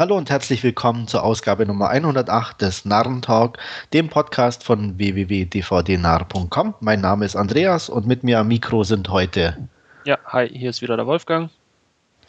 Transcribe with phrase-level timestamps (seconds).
[0.00, 3.58] Hallo und herzlich willkommen zur Ausgabe Nummer 108 des Narrentalk,
[3.92, 6.74] dem Podcast von www.dvdnarr.com.
[6.78, 9.56] Mein Name ist Andreas und mit mir am Mikro sind heute.
[10.04, 11.50] Ja, hi, hier ist wieder der Wolfgang.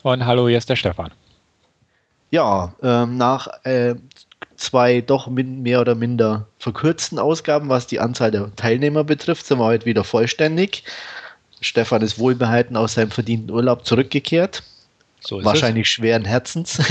[0.02, 1.12] Und hallo, hier ist der Stefan.
[2.32, 3.94] Ja, ähm, nach äh,
[4.56, 9.66] zwei doch mehr oder minder verkürzten Ausgaben, was die Anzahl der Teilnehmer betrifft, sind wir
[9.66, 10.86] heute wieder vollständig.
[11.62, 14.64] Stefan ist wohlbehalten aus seinem verdienten Urlaub zurückgekehrt.
[15.22, 15.90] So Wahrscheinlich es.
[15.90, 16.80] schweren Herzens.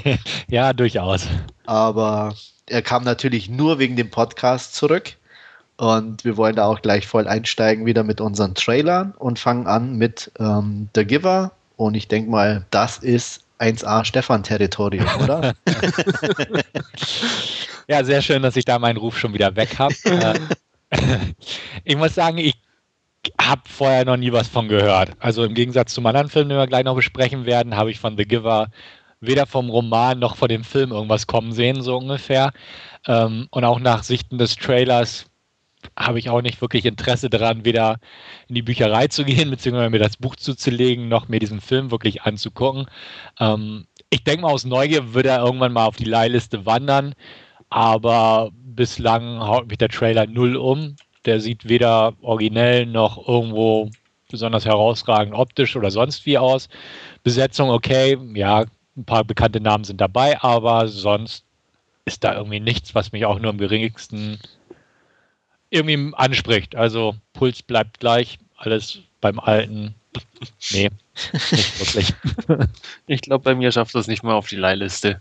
[0.48, 1.26] ja, durchaus.
[1.66, 2.34] Aber
[2.66, 5.16] er kam natürlich nur wegen dem Podcast zurück.
[5.76, 9.96] Und wir wollen da auch gleich voll einsteigen wieder mit unseren Trailern und fangen an
[9.96, 11.52] mit ähm, The Giver.
[11.76, 15.54] Und ich denke mal, das ist 1A Stefan-Territorium, oder?
[17.88, 19.94] ja, sehr schön, dass ich da meinen Ruf schon wieder weg habe.
[20.04, 20.38] Äh,
[21.84, 22.56] ich muss sagen, ich
[23.40, 25.12] habe vorher noch nie was von gehört.
[25.18, 28.16] Also im Gegensatz zum anderen Film, den wir gleich noch besprechen werden, habe ich von
[28.16, 28.68] The Giver
[29.20, 32.52] weder vom Roman noch von dem Film irgendwas kommen sehen, so ungefähr.
[33.06, 35.26] Ähm, und auch nach Sichten des Trailers
[35.98, 37.98] habe ich auch nicht wirklich Interesse daran, weder
[38.48, 42.22] in die Bücherei zu gehen, beziehungsweise mir das Buch zuzulegen, noch mir diesen Film wirklich
[42.22, 42.86] anzugucken.
[43.38, 47.14] Ähm, ich denke mal, aus Neugier wird er irgendwann mal auf die Leihliste wandern,
[47.68, 53.90] aber bislang haut mich der Trailer null um der sieht weder originell noch irgendwo
[54.30, 56.68] besonders herausragend optisch oder sonst wie aus.
[57.22, 58.64] Besetzung okay, ja,
[58.96, 61.44] ein paar bekannte Namen sind dabei, aber sonst
[62.04, 64.38] ist da irgendwie nichts, was mich auch nur am geringsten
[65.70, 66.74] irgendwie anspricht.
[66.74, 69.94] Also Puls bleibt gleich, alles beim Alten.
[70.72, 70.90] Nee,
[71.50, 72.14] nicht wirklich.
[73.06, 75.20] ich glaube, bei mir schafft das nicht mal auf die Leihliste.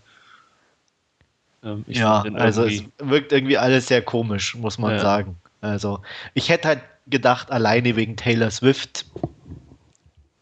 [1.64, 5.00] Ähm, ja, also es wirkt irgendwie alles sehr komisch, muss man ja.
[5.00, 5.36] sagen.
[5.62, 6.02] Also,
[6.34, 9.06] ich hätte halt gedacht, alleine wegen Taylor Swift,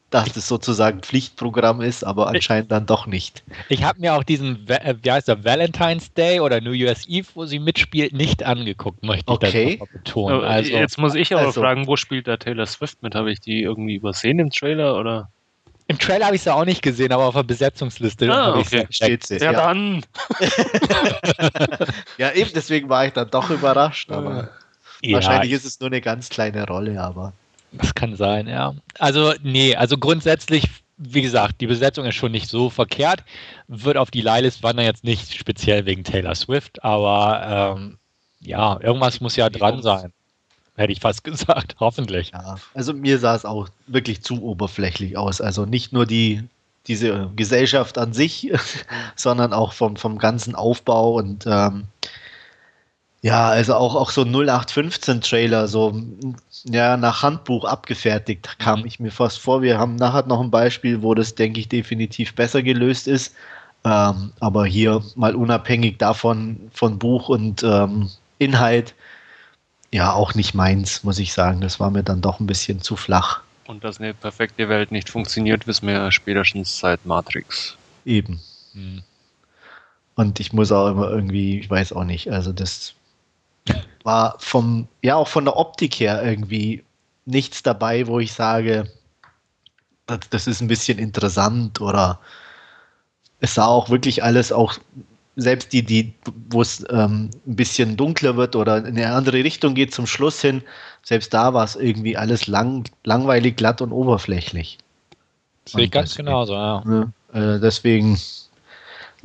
[0.10, 3.44] dass das sozusagen Pflichtprogramm ist, aber anscheinend dann doch nicht.
[3.68, 7.28] Ich habe mir auch diesen, äh, wie heißt der, Valentine's Day oder New Year's Eve,
[7.34, 9.78] wo sie mitspielt, nicht angeguckt, möchte ich okay.
[9.80, 10.44] das betonen.
[10.44, 13.16] Also, Jetzt muss ich aber also, fragen, wo spielt da Taylor Swift mit?
[13.16, 15.30] Habe ich die irgendwie übersehen im Trailer oder?
[15.90, 18.88] Im Trailer habe ich sie auch nicht gesehen, aber auf der Besetzungsliste ah, okay.
[18.90, 19.38] steht sie.
[19.38, 20.04] Ja, ja, dann.
[22.18, 24.50] ja, eben deswegen war ich dann doch überrascht, aber.
[25.02, 27.34] Ja, Wahrscheinlich ist es nur eine ganz kleine Rolle, aber.
[27.72, 28.74] Das kann sein, ja.
[28.98, 33.24] Also, nee, also grundsätzlich, wie gesagt, die Besetzung ist schon nicht so verkehrt.
[33.68, 37.98] Wird auf die Leihlist wandern jetzt nicht speziell wegen Taylor Swift, aber ähm,
[38.40, 40.12] ja, irgendwas muss ja dran sein.
[40.76, 42.32] Hätte ich fast gesagt, hoffentlich.
[42.32, 45.42] Ja, also mir sah es auch wirklich zu oberflächlich aus.
[45.42, 46.44] Also nicht nur die,
[46.88, 48.52] diese Gesellschaft an sich,
[49.16, 51.86] sondern auch vom, vom ganzen Aufbau und ähm,
[53.22, 56.02] ja, also auch, auch so 0815-Trailer, so
[56.66, 59.62] ja, nach Handbuch abgefertigt, kam ich mir fast vor.
[59.62, 63.34] Wir haben nachher noch ein Beispiel, wo das, denke ich, definitiv besser gelöst ist.
[63.84, 68.94] Ähm, aber hier mal unabhängig davon, von Buch und ähm, Inhalt,
[69.94, 71.62] ja, auch nicht meins, muss ich sagen.
[71.62, 73.42] Das war mir dann doch ein bisschen zu flach.
[73.66, 77.78] Und dass eine perfekte Welt nicht funktioniert, wissen wir spätestens seit Matrix.
[78.06, 78.42] Eben.
[78.74, 79.04] Mhm.
[80.16, 82.94] Und ich muss auch immer irgendwie, ich weiß auch nicht, also das
[84.08, 86.84] war vom, ja, auch von der Optik her irgendwie
[87.26, 88.90] nichts dabei, wo ich sage,
[90.06, 92.20] das, das ist ein bisschen interessant oder
[93.42, 94.76] es sah auch wirklich alles auch
[95.36, 96.14] selbst die, die,
[96.50, 100.42] wo es ähm, ein bisschen dunkler wird oder in eine andere Richtung geht zum Schluss
[100.42, 100.64] hin,
[101.04, 104.78] selbst da war es irgendwie alles lang, langweilig, glatt und oberflächlich.
[105.68, 106.82] Sehe ich ganz genauso, ja.
[106.86, 108.18] Ne, äh, deswegen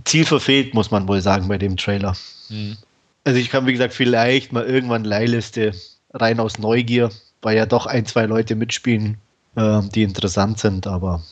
[0.04, 2.16] Ziel verfehlt, muss man wohl sagen, bei dem Trailer.
[2.48, 2.76] Mhm.
[3.24, 5.72] Also ich kann, wie gesagt, vielleicht mal irgendwann Leihliste
[6.12, 7.10] rein aus Neugier,
[7.40, 9.18] weil ja doch ein, zwei Leute mitspielen,
[9.56, 11.22] äh, die interessant sind, aber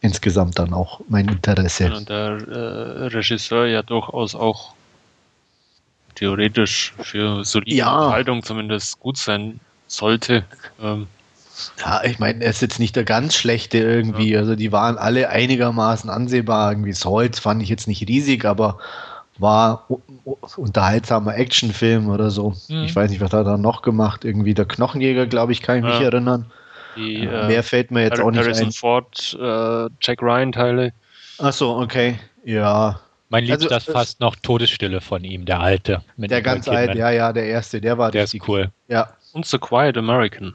[0.00, 1.92] insgesamt dann auch mein Interesse.
[1.92, 4.74] Und der äh, Regisseur ja durchaus auch
[6.14, 7.96] theoretisch für solide ja.
[7.96, 10.44] Unterhaltung zumindest gut sein sollte.
[10.80, 11.06] Ähm.
[11.78, 14.32] Ja, ich meine, er ist jetzt nicht der ganz schlechte irgendwie.
[14.32, 14.40] Ja.
[14.40, 16.72] Also die waren alle einigermaßen ansehbar.
[16.72, 18.78] Irgendwie Salt fand ich jetzt nicht riesig, aber
[19.38, 19.88] war
[20.56, 22.54] unterhaltsamer Actionfilm oder so.
[22.68, 22.84] Mhm.
[22.84, 24.24] Ich weiß nicht, was hat er da noch gemacht.
[24.24, 26.50] Irgendwie der Knochenjäger, glaube ich, kann ich mich erinnern.
[26.96, 28.72] Die, äh, Mehr fällt mir jetzt Harrison auch nicht Harrison ein.
[28.72, 30.92] Ford, äh, Jack Ryan Teile.
[31.38, 32.18] Achso, okay.
[32.44, 33.00] Ja.
[33.30, 36.02] Mein Liebster also, ist fast noch Todesstille von ihm, der alte.
[36.16, 38.70] der ganz alte, ja, ja, der erste, der war Der ist cool.
[38.86, 39.08] Ja.
[39.32, 40.54] Und The Quiet American.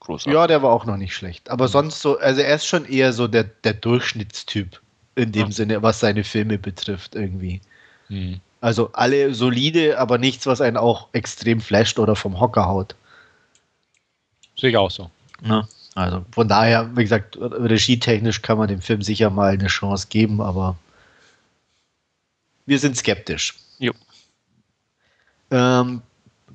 [0.00, 0.32] Großartig.
[0.32, 1.50] Ja, der war auch noch nicht schlecht.
[1.50, 1.70] Aber mhm.
[1.70, 4.80] sonst so, also er ist schon eher so der, der Durchschnittstyp
[5.14, 5.52] in dem ja.
[5.52, 7.60] Sinne, was seine Filme betrifft, irgendwie.
[8.08, 8.40] Mhm.
[8.60, 12.94] Also alle solide, aber nichts, was einen auch extrem flasht oder vom Hocker haut.
[14.56, 15.10] Sehe ich auch so.
[15.42, 20.08] Ja, also von daher, wie gesagt, regietechnisch kann man dem Film sicher mal eine Chance
[20.10, 20.76] geben, aber
[22.66, 23.54] wir sind skeptisch.
[23.78, 23.92] Jo.
[25.50, 26.02] Ähm,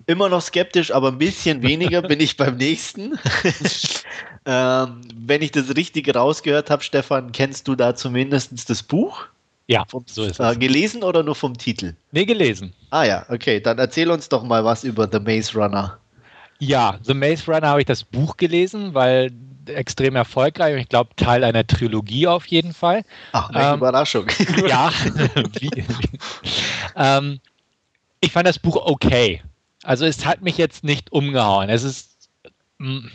[0.07, 3.17] immer noch skeptisch, aber ein bisschen weniger bin ich beim nächsten.
[4.45, 9.25] ähm, wenn ich das richtig rausgehört habe, Stefan, kennst du da zumindest das Buch?
[9.67, 10.39] Ja, so ist es.
[10.39, 11.95] Äh, gelesen oder nur vom Titel?
[12.11, 12.73] Nee, gelesen.
[12.91, 13.59] Ah ja, okay.
[13.59, 15.97] Dann erzähl uns doch mal was über The Maze Runner.
[16.59, 19.31] Ja, The Maze Runner habe ich das Buch gelesen, weil
[19.67, 23.03] extrem erfolgreich und ich glaube Teil einer Trilogie auf jeden Fall.
[23.31, 24.27] Ach, welche ähm, Überraschung.
[24.67, 24.91] Ja.
[26.95, 27.39] ähm,
[28.21, 29.41] ich fand das Buch okay.
[29.85, 31.69] Also es hat mich jetzt nicht umgehauen.
[31.69, 32.29] Es ist,
[32.79, 33.11] hm,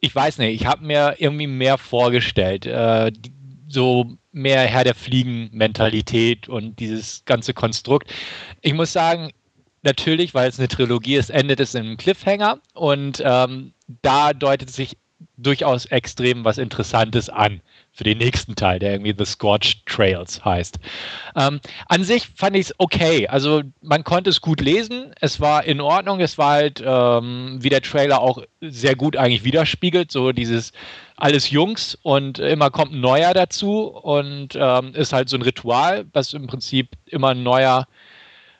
[0.00, 2.66] ich weiß nicht, ich habe mir irgendwie mehr vorgestellt.
[2.66, 3.12] Äh,
[3.68, 8.12] so mehr Herr der Fliegen-Mentalität und dieses ganze Konstrukt.
[8.60, 9.30] Ich muss sagen,
[9.82, 13.72] natürlich, weil es eine Trilogie ist, endet es in einem Cliffhanger und ähm,
[14.02, 14.96] da deutet sich
[15.36, 17.60] durchaus extrem was Interessantes an
[17.96, 20.78] für den nächsten Teil, der irgendwie The Scorched Trails heißt.
[21.34, 23.26] Ähm, an sich fand ich es okay.
[23.26, 25.14] Also man konnte es gut lesen.
[25.20, 26.20] Es war in Ordnung.
[26.20, 30.72] Es war halt, ähm, wie der Trailer auch sehr gut eigentlich widerspiegelt, so dieses
[31.16, 36.04] alles Jungs und immer kommt ein neuer dazu und ähm, ist halt so ein Ritual,
[36.12, 37.86] was im Prinzip immer ein neuer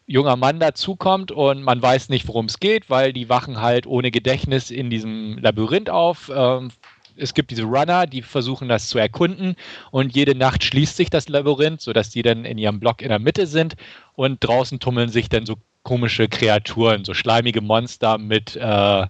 [0.07, 4.11] junger Mann dazukommt und man weiß nicht, worum es geht, weil die wachen halt ohne
[4.11, 6.31] Gedächtnis in diesem Labyrinth auf.
[6.35, 6.71] Ähm,
[7.17, 9.57] es gibt diese Runner, die versuchen das zu erkunden
[9.91, 13.19] und jede Nacht schließt sich das Labyrinth, sodass die dann in ihrem Block in der
[13.19, 13.77] Mitte sind
[14.15, 19.07] und draußen tummeln sich dann so komische Kreaturen, so schleimige Monster mit äh,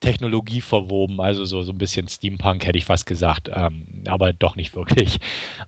[0.00, 4.56] Technologie verwoben, also so, so ein bisschen Steampunk hätte ich fast gesagt, ähm, aber doch
[4.56, 5.18] nicht wirklich.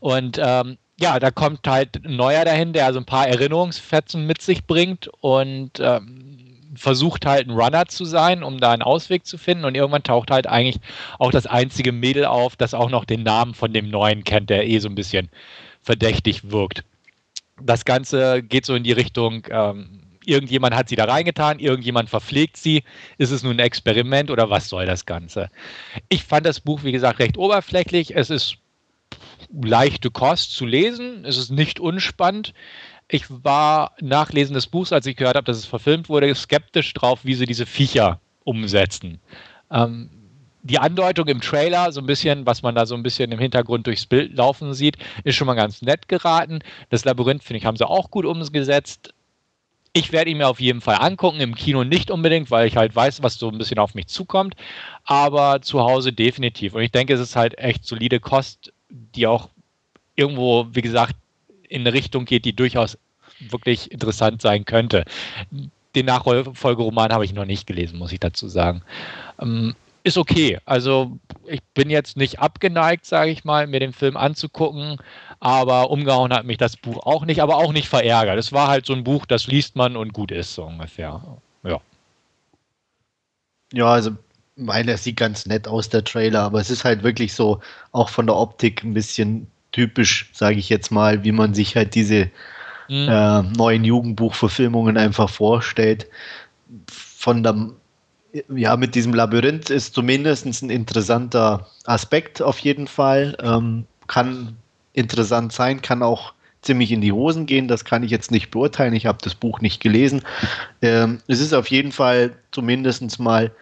[0.00, 4.42] Und ähm, ja, da kommt halt ein neuer dahin, der so ein paar Erinnerungsfetzen mit
[4.42, 6.37] sich bringt und ähm,
[6.78, 9.64] versucht halt ein Runner zu sein, um da einen Ausweg zu finden.
[9.64, 10.78] Und irgendwann taucht halt eigentlich
[11.18, 14.66] auch das einzige Mädel auf, das auch noch den Namen von dem Neuen kennt, der
[14.66, 15.28] eh so ein bisschen
[15.82, 16.84] verdächtig wirkt.
[17.60, 22.56] Das Ganze geht so in die Richtung, ähm, irgendjemand hat sie da reingetan, irgendjemand verpflegt
[22.56, 22.84] sie.
[23.16, 25.48] Ist es nun ein Experiment oder was soll das Ganze?
[26.08, 28.14] Ich fand das Buch, wie gesagt, recht oberflächlich.
[28.14, 28.58] Es ist
[29.50, 31.24] leichte Kost zu lesen.
[31.24, 32.52] Es ist nicht unspannend.
[33.10, 36.92] Ich war nach Lesen des Buchs, als ich gehört habe, dass es verfilmt wurde, skeptisch
[36.92, 39.20] drauf, wie sie diese Viecher umsetzen.
[39.70, 40.10] Ähm,
[40.62, 43.86] die Andeutung im Trailer, so ein bisschen, was man da so ein bisschen im Hintergrund
[43.86, 46.60] durchs Bild laufen sieht, ist schon mal ganz nett geraten.
[46.90, 49.14] Das Labyrinth, finde ich, haben sie auch gut umgesetzt.
[49.94, 52.94] Ich werde ihn mir auf jeden Fall angucken, im Kino nicht unbedingt, weil ich halt
[52.94, 54.54] weiß, was so ein bisschen auf mich zukommt,
[55.04, 56.74] aber zu Hause definitiv.
[56.74, 59.48] Und ich denke, es ist halt echt solide Kost, die auch
[60.14, 61.14] irgendwo, wie gesagt,
[61.68, 62.98] in eine Richtung geht, die durchaus
[63.40, 65.04] wirklich interessant sein könnte.
[65.94, 68.82] Den Nachfolgeroman habe ich noch nicht gelesen, muss ich dazu sagen.
[69.40, 69.74] Ähm,
[70.04, 70.58] ist okay.
[70.64, 74.96] Also ich bin jetzt nicht abgeneigt, sage ich mal, mir den Film anzugucken,
[75.40, 78.38] aber umgehauen hat mich das Buch auch nicht, aber auch nicht verärgert.
[78.38, 81.22] Es war halt so ein Buch, das liest man und gut ist, so ungefähr.
[81.64, 81.80] Ja.
[83.72, 84.12] Ja, also
[84.56, 87.60] meine, es sieht ganz nett aus, der Trailer, aber es ist halt wirklich so,
[87.92, 89.46] auch von der Optik ein bisschen
[89.78, 92.30] typisch, sage ich jetzt mal, wie man sich halt diese
[92.88, 93.08] mhm.
[93.08, 96.08] äh, neuen Jugendbuchverfilmungen einfach vorstellt.
[96.90, 97.70] Von der,
[98.52, 103.36] ja, mit diesem Labyrinth ist zumindest ein interessanter Aspekt auf jeden Fall.
[103.40, 104.56] Ähm, kann
[104.94, 106.32] interessant sein, kann auch
[106.62, 107.68] ziemlich in die Hosen gehen.
[107.68, 108.94] Das kann ich jetzt nicht beurteilen.
[108.94, 110.22] Ich habe das Buch nicht gelesen.
[110.82, 113.52] Ähm, es ist auf jeden Fall zumindest mal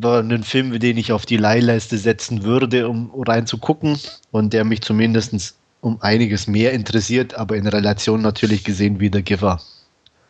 [0.00, 3.98] einen Film, den ich auf die Leihleiste setzen würde, um reinzugucken
[4.30, 9.22] und der mich zumindest um einiges mehr interessiert, aber in Relation natürlich gesehen wie The
[9.22, 9.60] Giver.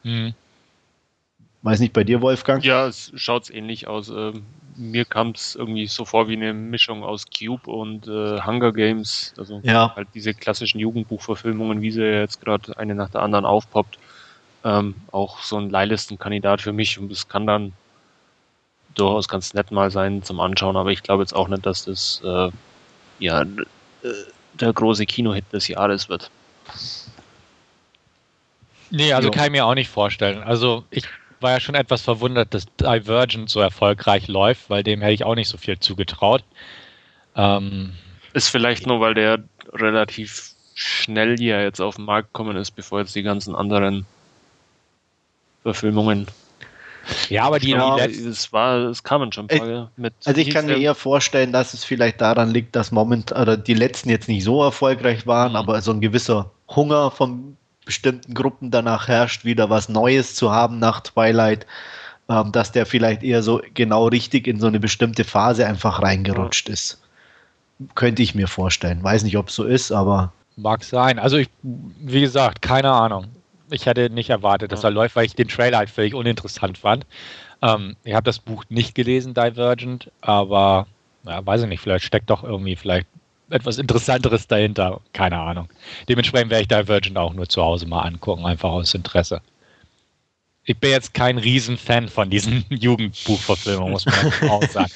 [0.02, 0.35] Mhm.
[1.62, 2.64] Weiß nicht bei dir, Wolfgang?
[2.64, 4.09] Ja, es schaut ähnlich aus.
[4.09, 4.42] Ähm,
[4.76, 9.33] mir kam es irgendwie so vor wie eine Mischung aus Cube und äh, Hunger Games.
[9.37, 9.95] Also ja.
[9.95, 13.99] halt diese klassischen Jugendbuchverfilmungen, wie sie jetzt gerade eine nach der anderen aufpoppt.
[14.64, 17.73] Ähm, auch so ein Leihlistenkandidat für mich und es kann dann
[18.94, 22.20] durchaus ganz nett mal sein zum Anschauen, aber ich glaube jetzt auch nicht, dass das
[22.25, 22.50] äh,
[23.18, 23.46] ja, äh,
[24.54, 26.30] der große Kinohit des Jahres wird.
[28.90, 29.32] Nee, also jo.
[29.32, 30.42] kann ich mir auch nicht vorstellen.
[30.42, 31.04] Also ich
[31.40, 35.34] war ja schon etwas verwundert, dass Divergent so erfolgreich läuft, weil dem hätte ich auch
[35.34, 36.44] nicht so viel zugetraut.
[37.34, 37.94] Ähm,
[38.34, 43.00] ist vielleicht nur, weil der relativ schnell hier jetzt auf den Markt gekommen ist, bevor
[43.00, 44.06] jetzt die ganzen anderen
[45.62, 46.26] Verfilmungen
[47.28, 50.14] ja, aber die, ja, die es war, es kamen schon ein paar mit.
[50.25, 53.75] Also ich kann mir eher vorstellen, dass es vielleicht daran liegt, dass moment oder die
[53.75, 55.56] letzten jetzt nicht so erfolgreich waren, mhm.
[55.56, 60.78] aber so ein gewisser Hunger von bestimmten Gruppen danach herrscht, wieder was Neues zu haben
[60.78, 61.66] nach Twilight,
[62.28, 66.68] ähm, dass der vielleicht eher so genau richtig in so eine bestimmte Phase einfach reingerutscht
[66.68, 66.75] ja.
[66.75, 67.00] ist.
[67.94, 69.02] Könnte ich mir vorstellen.
[69.02, 71.18] Weiß nicht, ob es so ist, aber mag sein.
[71.18, 73.26] Also ich, wie gesagt, keine Ahnung.
[73.72, 77.06] Ich hätte nicht erwartet, dass er läuft, weil ich den Trailer halt völlig uninteressant fand.
[77.62, 80.86] Ähm, ich habe das Buch nicht gelesen, Divergent, aber
[81.24, 83.06] ja, weiß ich nicht, vielleicht steckt doch irgendwie vielleicht
[83.50, 85.00] etwas Interessanteres dahinter.
[85.12, 85.68] Keine Ahnung.
[86.08, 89.40] Dementsprechend werde ich Divergent auch nur zu Hause mal angucken, einfach aus Interesse
[90.64, 94.92] ich bin jetzt kein Riesenfan von diesen Jugendbuchverfilmungen, muss man auch sagen.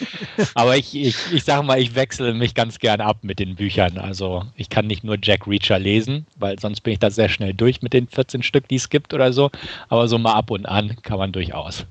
[0.54, 3.98] Aber ich, ich, ich sage mal, ich wechsle mich ganz gern ab mit den Büchern.
[3.98, 7.52] Also ich kann nicht nur Jack Reacher lesen, weil sonst bin ich da sehr schnell
[7.52, 9.50] durch mit den 14 Stück, die es gibt oder so.
[9.88, 11.84] Aber so mal ab und an kann man durchaus.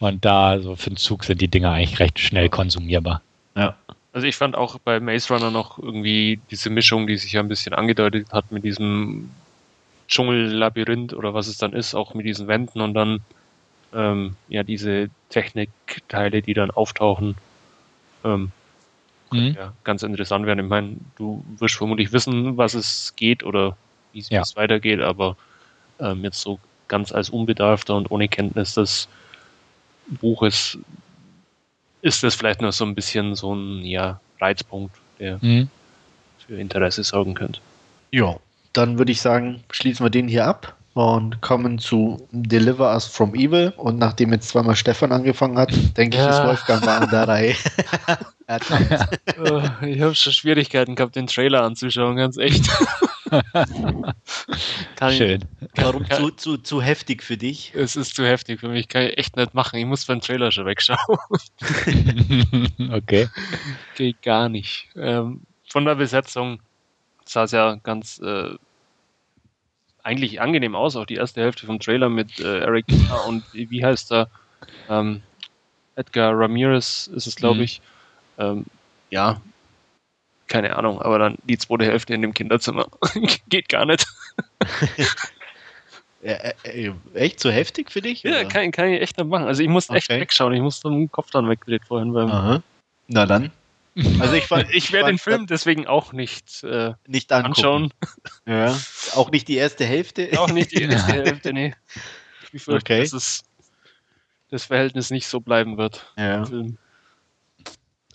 [0.00, 3.22] Und da so für den Zug sind die Dinger eigentlich recht schnell konsumierbar.
[3.56, 3.74] Ja.
[4.12, 7.48] Also ich fand auch bei Maze Runner noch irgendwie diese Mischung, die sich ja ein
[7.48, 9.30] bisschen angedeutet hat mit diesem
[10.08, 13.20] Dschungellabyrinth oder was es dann ist, auch mit diesen Wänden und dann
[13.94, 17.36] ähm, ja diese Technikteile, die dann auftauchen.
[18.24, 18.50] Ähm,
[19.30, 19.54] mhm.
[19.56, 20.64] ja, ganz interessant werden.
[20.64, 23.76] Ich meine, du wirst vermutlich wissen, was es geht oder
[24.12, 24.42] wie es ja.
[24.54, 25.36] weitergeht, aber
[26.00, 29.08] ähm, jetzt so ganz als Unbedarfter und ohne Kenntnis des
[30.06, 30.78] Buches
[32.00, 35.68] ist das vielleicht noch so ein bisschen so ein ja, Reizpunkt, der mhm.
[36.46, 37.60] für Interesse sorgen könnte.
[38.10, 38.36] Ja,
[38.78, 43.34] dann würde ich sagen, schließen wir den hier ab und kommen zu Deliver Us from
[43.34, 43.72] Evil.
[43.76, 46.24] Und nachdem jetzt zweimal Stefan angefangen hat, denke ja.
[46.24, 47.56] ich, ist Wolfgang mal an der Reihe.
[49.86, 52.70] ich habe schon Schwierigkeiten gehabt, den Trailer anzuschauen, ganz echt.
[55.10, 55.44] Schön.
[55.60, 57.72] Ich, Warum kann, zu, zu, zu heftig für dich?
[57.74, 59.80] Es ist zu heftig für mich, kann ich echt nicht machen.
[59.80, 60.98] Ich muss beim Trailer schon wegschauen.
[62.92, 63.28] okay.
[63.96, 64.88] Geht gar nicht.
[64.96, 66.60] Ähm, von der Besetzung
[67.24, 68.54] sah es ja ganz äh,
[70.08, 72.86] eigentlich angenehm aus, auch die erste Hälfte vom Trailer mit äh, Eric
[73.28, 74.28] und wie heißt er?
[74.88, 75.22] Ähm,
[75.96, 77.62] Edgar Ramirez ist es, glaube mhm.
[77.62, 77.82] ich.
[78.38, 78.64] Ähm,
[79.10, 79.40] ja,
[80.46, 82.86] keine Ahnung, aber dann die zweite Hälfte in dem Kinderzimmer.
[83.48, 84.06] Geht gar nicht.
[86.22, 88.22] ja, äh, äh, echt so heftig für dich?
[88.22, 89.44] Ja, kann, kann, ich echt nicht machen.
[89.44, 90.20] Also ich muss echt okay.
[90.20, 90.54] wegschauen.
[90.54, 92.30] Ich muss den Kopf dann wegdreht vorhin beim.
[92.30, 92.62] Aha.
[93.08, 93.50] Na dann.
[94.20, 97.92] Also ich, fand, ich werde den Film deswegen auch nicht, äh, nicht anschauen.
[98.46, 98.78] Ja.
[99.14, 100.30] Auch nicht die erste Hälfte?
[100.38, 101.74] Auch nicht die erste Hälfte, nee.
[102.44, 103.02] Ich befürchte, okay.
[103.02, 103.42] dass es
[104.50, 106.10] das Verhältnis nicht so bleiben wird.
[106.16, 106.48] Ja.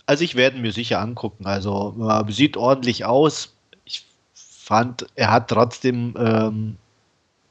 [0.06, 1.46] Also ich werde mir sicher angucken.
[1.46, 3.54] Also äh, sieht ordentlich aus.
[3.84, 6.76] Ich fand, er hat trotzdem ähm,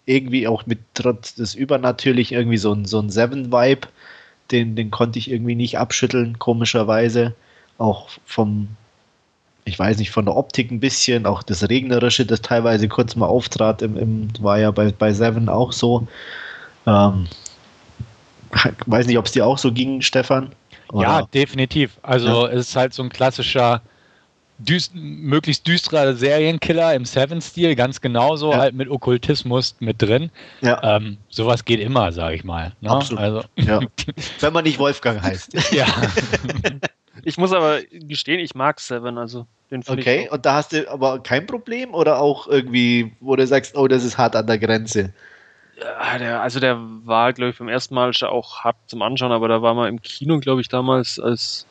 [0.06, 3.88] irgendwie auch mit trotz des Übernatürlich irgendwie so ein, so ein Seven-Vibe.
[4.52, 7.34] Den, den konnte ich irgendwie nicht abschütteln, komischerweise
[7.78, 8.70] auch vom,
[9.66, 13.28] ich weiß nicht, von der Optik ein bisschen, auch das Regnerische, das teilweise kurz mal
[13.28, 16.08] auftrat, im, im war ja bei, bei Seven auch so.
[16.86, 17.28] Ähm,
[18.86, 20.52] weiß nicht, ob es dir auch so ging, Stefan?
[20.92, 21.04] Oder?
[21.04, 21.98] Ja, definitiv.
[22.02, 22.54] Also ja.
[22.54, 23.82] es ist halt so ein klassischer
[24.60, 28.60] düst möglichst düsterer Serienkiller im Seven-Stil, ganz genauso, ja.
[28.60, 30.30] halt mit Okkultismus mit drin.
[30.62, 30.98] Ja.
[30.98, 32.74] Ähm, sowas geht immer, sage ich mal.
[32.82, 32.90] Ne?
[32.90, 33.22] Absolut.
[33.22, 33.44] Also.
[33.56, 33.80] Ja.
[34.40, 35.72] Wenn man nicht Wolfgang heißt.
[35.72, 35.88] ja.
[37.24, 41.22] Ich muss aber gestehen, ich mag Seven, also den Okay, und da hast du aber
[41.22, 45.14] kein Problem oder auch irgendwie, wo du sagst, oh, das ist hart an der Grenze?
[45.80, 49.32] Ja, der, also der war, glaube ich, beim ersten Mal schon auch hart zum Anschauen,
[49.32, 51.66] aber da war man im Kino, glaube ich, damals als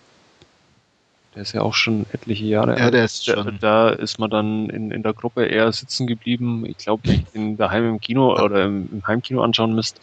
[1.34, 3.58] der ist ja auch schon etliche Jahre ja, der ist schon.
[3.58, 6.66] Da, ist man dann in, in der Gruppe eher sitzen geblieben.
[6.66, 9.98] Ich glaube, wenn ich den daheim im Kino oder im, im Heimkino anschauen müsst,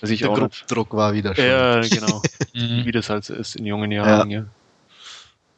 [0.00, 1.44] Weiß ich Der auch Druck war wieder schon.
[1.44, 2.22] Ja, genau.
[2.54, 2.86] Mhm.
[2.86, 4.30] wie das halt so ist in jungen Jahren.
[4.30, 4.40] Ja.
[4.40, 4.46] ja.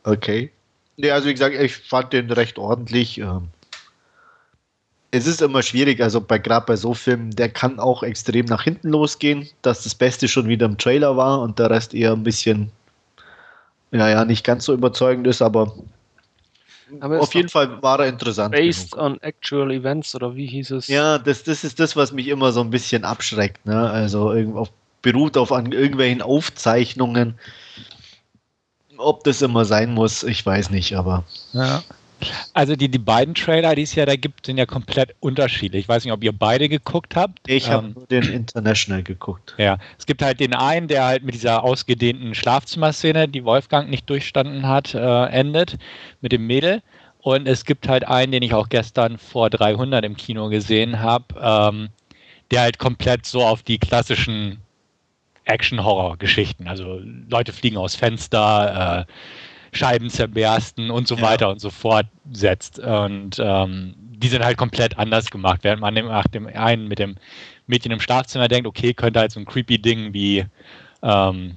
[0.02, 0.50] Okay.
[0.96, 3.18] Ja, also wie gesagt, ich fand den recht ordentlich.
[3.18, 3.48] Ähm.
[5.12, 8.64] Es ist immer schwierig, also bei gerade bei so Filmen, der kann auch extrem nach
[8.64, 12.24] hinten losgehen, dass das Beste schon wieder im Trailer war und der Rest eher ein
[12.24, 12.72] bisschen,
[13.92, 15.72] ja, ja, nicht ganz so überzeugend ist, aber
[17.00, 18.52] Auf jeden Fall war er interessant.
[18.52, 19.04] Based genug.
[19.04, 20.88] on actual events oder wie hieß es?
[20.88, 23.64] Ja, das, das ist das, was mich immer so ein bisschen abschreckt.
[23.66, 23.90] Ne?
[23.90, 24.70] Also auf,
[25.02, 27.38] beruht auf an irgendwelchen Aufzeichnungen.
[28.96, 31.24] Ob das immer sein muss, ich weiß nicht, aber.
[31.52, 31.82] Ja.
[32.52, 35.82] Also die, die beiden Trailer, die es ja da gibt, sind ja komplett unterschiedlich.
[35.82, 37.38] Ich weiß nicht, ob ihr beide geguckt habt.
[37.46, 39.54] Ich habe ähm, nur den International geguckt.
[39.58, 44.08] Ja, es gibt halt den einen, der halt mit dieser ausgedehnten Schlafzimmerszene, die Wolfgang nicht
[44.10, 45.78] durchstanden hat, äh, endet
[46.20, 46.82] mit dem Mädel.
[47.20, 51.24] Und es gibt halt einen, den ich auch gestern vor 300 im Kino gesehen habe,
[51.40, 51.88] ähm,
[52.50, 54.58] der halt komplett so auf die klassischen
[55.44, 59.12] Action-Horror-Geschichten, also Leute fliegen aus Fenster, äh,
[59.72, 61.22] Scheiben zerbersten und so ja.
[61.22, 62.78] weiter und so fort setzt.
[62.78, 65.60] Und ähm, die sind halt komplett anders gemacht.
[65.62, 67.16] Während man nach dem einen mit dem
[67.66, 70.44] Mädchen im Schlafzimmer denkt, okay, könnte halt so ein creepy Ding wie
[71.02, 71.56] ähm,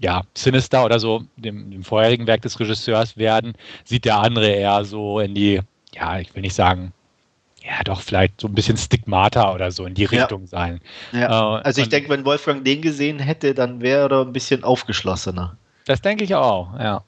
[0.00, 4.84] ja, Sinister oder so, dem, dem vorherigen Werk des Regisseurs werden, sieht der andere eher
[4.84, 5.60] so in die
[5.94, 6.92] ja, ich will nicht sagen,
[7.62, 10.46] ja, doch vielleicht so ein bisschen Stigmata oder so in die Richtung ja.
[10.48, 10.80] sein.
[11.12, 11.58] Ja.
[11.58, 15.56] Äh, also ich denke, wenn Wolfgang den gesehen hätte, dann wäre er ein bisschen aufgeschlossener.
[15.86, 17.02] Das denke ich auch, ja.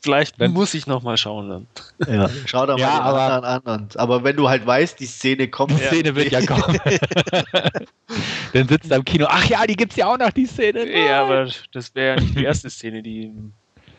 [0.00, 1.66] Vielleicht wenn, muss ich noch mal schauen dann.
[2.08, 3.80] Ja, schau da mal ja, aber, anderen an.
[3.82, 5.72] Und, aber wenn du halt weißt, die Szene kommt.
[5.72, 6.78] Die Szene wird ja kommen.
[8.52, 9.26] dann sitzt er im Kino.
[9.28, 10.84] Ach ja, die gibt es ja auch noch, die Szene.
[10.84, 11.06] Nein.
[11.06, 13.52] Ja, aber das wäre ja nicht die erste Szene, die im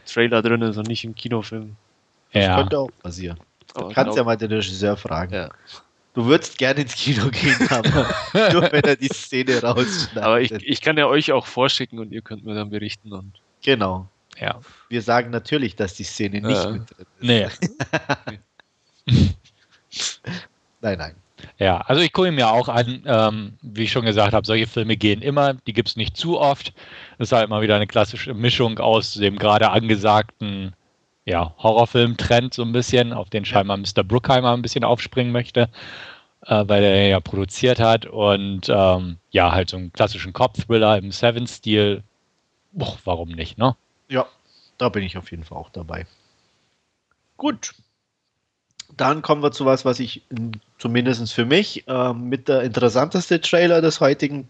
[0.06, 1.76] Trailer drin ist und nicht im Kinofilm.
[2.32, 2.48] Ja.
[2.48, 3.40] Das könnte auch passieren.
[3.74, 5.34] Du aber kannst ja mal den Regisseur fragen.
[5.34, 5.50] Ja.
[6.14, 8.14] Du würdest gerne ins Kino gehen, aber
[8.52, 10.24] nur wenn er die Szene rausschneidet.
[10.24, 13.12] Aber ich, ich kann ja euch auch vorschicken und ihr könnt mir dann berichten.
[13.14, 14.08] Und genau.
[14.40, 14.60] Ja.
[14.90, 17.70] Wir sagen natürlich, dass die Szene nicht äh, mit drin ist.
[19.06, 19.28] Nee.
[20.82, 21.16] nein, nein.
[21.58, 24.98] Ja, also ich gucke mir auch an, ähm, wie ich schon gesagt habe, solche Filme
[24.98, 26.74] gehen immer, die gibt es nicht zu oft.
[27.18, 30.74] Das ist halt mal wieder eine klassische Mischung aus dem gerade angesagten
[31.30, 34.04] ja, Horrorfilm-Trend so ein bisschen, auf den scheinbar Mr.
[34.04, 35.70] Bruckheimer ein bisschen aufspringen möchte,
[36.46, 41.12] äh, weil er ja produziert hat und ähm, ja, halt so einen klassischen Cop-Thriller im
[41.12, 42.04] Seven-Stil.
[42.72, 43.76] Warum nicht, ne?
[44.10, 44.26] Ja,
[44.80, 46.08] da bin ich auf jeden Fall auch dabei.
[47.38, 47.76] Gut.
[48.98, 50.24] Dann kommen wir zu was, was ich
[50.80, 54.48] zumindest für mich äh, mit der interessanteste Trailer des heutigen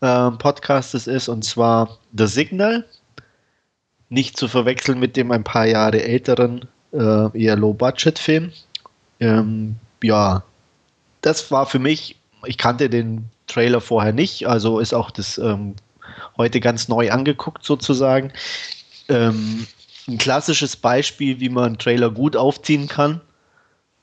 [0.00, 2.84] äh, Podcastes ist, und zwar The Signal.
[4.08, 8.52] Nicht zu verwechseln mit dem ein paar Jahre älteren, äh, eher Low-Budget-Film.
[9.18, 10.44] Ähm, ja,
[11.22, 15.74] das war für mich, ich kannte den Trailer vorher nicht, also ist auch das ähm,
[16.36, 18.32] heute ganz neu angeguckt sozusagen.
[19.08, 19.66] Ähm,
[20.08, 23.20] ein klassisches Beispiel, wie man einen Trailer gut aufziehen kann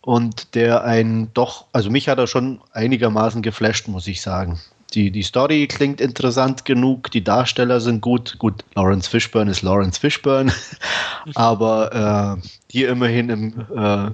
[0.01, 4.59] und der einen doch, also mich hat er schon einigermaßen geflasht, muss ich sagen.
[4.93, 8.37] Die, die Story klingt interessant genug, die Darsteller sind gut.
[8.37, 10.53] Gut, Lawrence Fishburne ist Lawrence Fishburne,
[11.35, 14.11] aber äh, hier immerhin im, äh,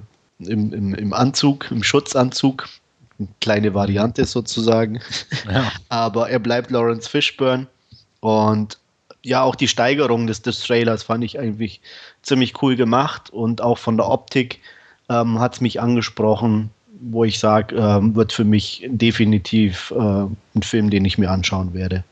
[0.48, 2.68] im, im, im Anzug, im Schutzanzug.
[3.18, 5.00] Eine kleine Variante sozusagen.
[5.52, 5.70] Ja.
[5.90, 7.66] aber er bleibt Lawrence Fishburne
[8.20, 8.78] und
[9.22, 11.80] ja, auch die Steigerung des, des Trailers fand ich eigentlich
[12.22, 14.60] ziemlich cool gemacht und auch von der Optik
[15.08, 20.62] ähm, hat es mich angesprochen wo ich sage, äh, wird für mich definitiv äh, ein
[20.62, 22.04] Film, den ich mir anschauen werde.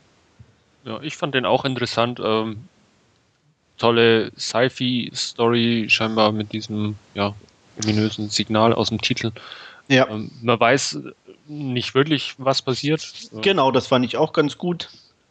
[0.83, 2.19] Ja, ich fand den auch interessant.
[2.23, 2.57] Ähm,
[3.77, 7.33] tolle Sci-Fi-Story, scheinbar mit diesem ja,
[7.83, 9.31] ominösen Signal aus dem Titel.
[9.87, 10.07] Ja.
[10.09, 10.99] Ähm, man weiß
[11.47, 13.07] nicht wirklich, was passiert.
[13.41, 14.89] Genau, das fand ich auch ganz gut.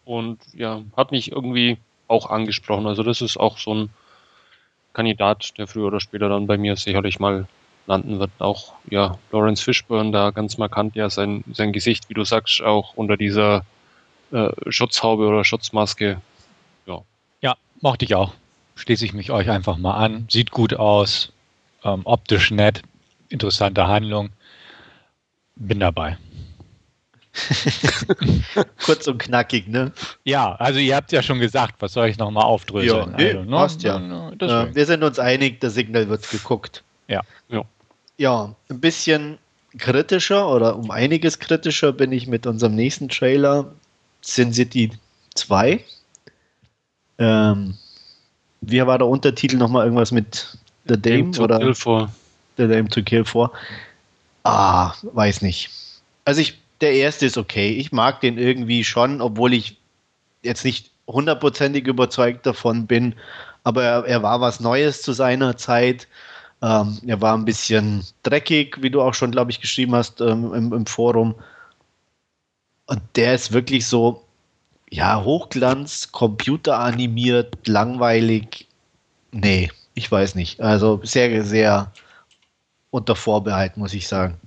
[0.09, 2.87] Und ja, hat mich irgendwie auch angesprochen.
[2.87, 3.91] Also das ist auch so ein
[4.95, 7.47] Kandidat, der früher oder später dann bei mir sicherlich mal
[7.87, 8.31] landen wird.
[8.39, 12.95] Auch ja, Lawrence Fishburne da ganz markant ja sein, sein Gesicht, wie du sagst, auch
[12.95, 13.67] unter dieser
[14.33, 16.23] äh, Schutzhaube oder Schutzmaske.
[16.87, 17.03] Ja.
[17.43, 18.33] ja, mochte ich auch.
[18.77, 20.25] Schließe ich mich euch einfach mal an.
[20.31, 21.33] Sieht gut aus,
[21.85, 22.81] ähm, optisch nett,
[23.29, 24.31] interessante Handlung.
[25.55, 26.17] Bin dabei.
[28.85, 29.93] Kurz und knackig, ne?
[30.25, 33.11] Ja, also ihr habt ja schon gesagt, was soll ich nochmal aufdröseln?
[33.11, 33.57] Ja, nee, also, ne?
[33.57, 34.31] passt ja.
[34.41, 36.83] äh, wir sind uns einig, der Signal wird geguckt.
[37.09, 37.23] Ja.
[37.49, 37.65] ja
[38.19, 39.39] ja, ein bisschen
[39.79, 43.73] kritischer oder um einiges kritischer bin ich mit unserem nächsten Trailer
[44.21, 44.91] Sin City
[45.35, 45.83] 2.
[47.19, 47.79] Ähm,
[48.61, 52.13] wie war der Untertitel nochmal irgendwas mit The Dame, Dame to oder Kill for.
[52.57, 53.53] The Dame to Kill for?
[54.43, 55.71] Ah, weiß nicht.
[56.25, 57.71] Also ich, der erste ist okay.
[57.71, 59.79] Ich mag den irgendwie schon, obwohl ich
[60.43, 63.15] jetzt nicht hundertprozentig überzeugt davon bin.
[63.65, 66.07] Aber er, er war was Neues zu seiner Zeit.
[66.63, 70.53] Ähm, er war ein bisschen dreckig, wie du auch schon, glaube ich, geschrieben hast ähm,
[70.55, 71.35] im, im, Forum.
[72.87, 74.25] Und der ist wirklich so,
[74.91, 78.67] ja, Hochglanz, computeranimiert, langweilig.
[79.33, 80.61] Nee, ich weiß nicht.
[80.61, 81.93] Also sehr, sehr
[82.91, 84.41] unter Vorbehalt, muss ich sagen.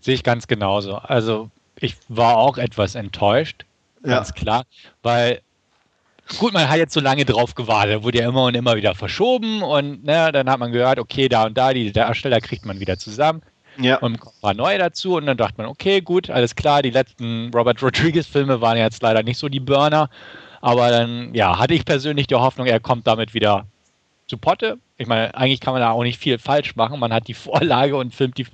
[0.00, 0.96] Sehe ich ganz genauso.
[0.96, 1.50] Also
[1.82, 3.64] ich war auch etwas enttäuscht,
[4.02, 4.34] ganz ja.
[4.34, 4.64] klar,
[5.02, 5.40] weil
[6.38, 9.62] Gut, man hat jetzt so lange drauf gewartet, wurde ja immer und immer wieder verschoben
[9.62, 12.96] und ne, dann hat man gehört, okay, da und da, die Darsteller kriegt man wieder
[12.96, 13.42] zusammen.
[13.78, 13.96] Ja.
[13.98, 17.50] Und ein paar neue dazu und dann dachte man, okay, gut, alles klar, die letzten
[17.52, 20.10] Robert Rodriguez-Filme waren jetzt leider nicht so die Burner,
[20.60, 23.66] aber dann, ja, hatte ich persönlich die Hoffnung, er kommt damit wieder
[24.26, 24.78] zu Potte.
[24.98, 27.00] Ich meine, eigentlich kann man da auch nicht viel falsch machen.
[27.00, 28.44] Man hat die Vorlage und filmt die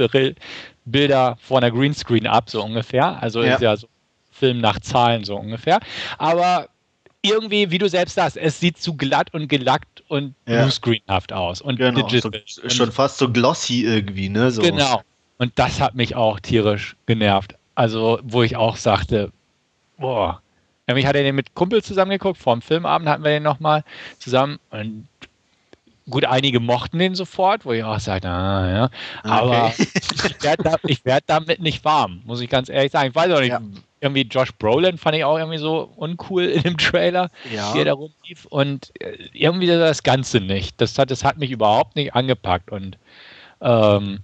[0.90, 3.22] Bilder vor einer Greenscreen ab, so ungefähr.
[3.22, 3.54] Also ja.
[3.54, 3.88] ist ja so
[4.30, 5.80] Film nach Zahlen so ungefähr.
[6.16, 6.68] Aber
[7.22, 10.62] irgendwie, wie du selbst sagst, es sieht zu glatt und gelackt und ja.
[10.62, 11.60] bluescreenhaft aus.
[11.60, 12.42] Und genau, digital.
[12.46, 14.50] So, schon fast so glossy irgendwie, ne?
[14.50, 14.62] So.
[14.62, 15.02] Genau.
[15.38, 17.54] Und das hat mich auch tierisch genervt.
[17.74, 19.32] Also, wo ich auch sagte,
[19.98, 20.40] boah.
[20.86, 23.84] Ich hatte den mit Kumpel zusammengeguckt, vor dem Filmabend hatten wir den nochmal
[24.18, 25.06] zusammen und
[26.08, 28.90] gut, einige mochten den sofort, wo ich auch sagte, ah, ja.
[29.22, 29.86] Aber okay.
[29.94, 33.10] ich werde da, werd damit nicht warm, muss ich ganz ehrlich sagen.
[33.10, 33.60] Ich weiß auch nicht, ja.
[34.00, 37.74] irgendwie Josh Brolin fand ich auch irgendwie so uncool in dem Trailer, ja.
[37.74, 38.46] wie er da rumlief.
[38.48, 40.80] Und äh, irgendwie das Ganze nicht.
[40.80, 42.70] Das hat, das hat mich überhaupt nicht angepackt.
[42.70, 42.98] Und
[43.60, 44.20] ähm,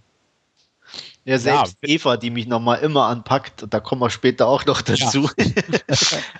[1.25, 1.89] ja, selbst ja.
[1.89, 5.47] Eva, die mich nochmal immer anpackt, da kommen wir später auch noch dazu, ja.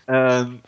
[0.43, 0.61] ähm,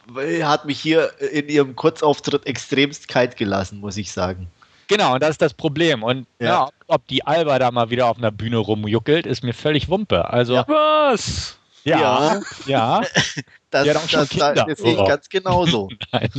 [0.43, 4.49] hat mich hier in ihrem Kurzauftritt extremst kalt gelassen, muss ich sagen.
[4.89, 6.03] Genau, und das ist das Problem.
[6.03, 6.47] Und ja.
[6.47, 10.31] ja ob die Alba da mal wieder auf einer Bühne rumjuckelt, ist mir völlig Wumpe.
[10.31, 10.55] Also.
[10.55, 10.69] Ja.
[10.69, 11.59] Was?
[11.85, 13.03] Ja, ja.
[13.69, 15.91] Das, das, das, das sehe ich ganz genauso.
[16.13, 16.31] Nein.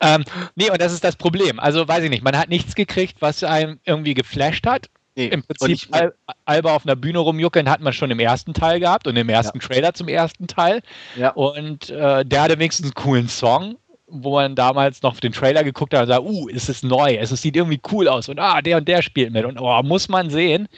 [0.00, 0.24] Ähm,
[0.56, 1.58] nee, und das ist das Problem.
[1.58, 4.90] Also, weiß ich nicht, man hat nichts gekriegt, was einem irgendwie geflasht hat.
[5.14, 5.28] Nee.
[5.28, 9.06] Im Prinzip Al Alba auf einer Bühne rumjuckeln hat man schon im ersten Teil gehabt
[9.06, 9.66] und im ersten ja.
[9.66, 10.82] Trailer zum ersten Teil.
[11.16, 11.30] Ja.
[11.30, 13.76] Und äh, der hatte wenigstens einen coolen Song,
[14.10, 17.30] wo man damals noch den Trailer geguckt hat und sagt, uh, es ist neu, es
[17.30, 20.30] sieht irgendwie cool aus und ah, der und der spielt mit und oh, muss man
[20.30, 20.68] sehen.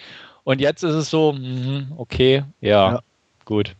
[0.45, 3.01] Und jetzt ist es so, mh, okay, ja, ja,
[3.45, 3.75] gut.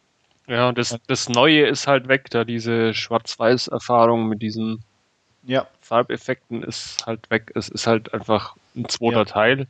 [0.47, 4.83] Ja, und das, das Neue ist halt weg, da diese Schwarz-Weiß-Erfahrung mit diesen
[5.45, 5.67] ja.
[5.81, 7.53] Farbeffekten ist halt weg.
[7.55, 9.25] Es ist halt einfach ein zweiter ja.
[9.25, 9.67] Teil.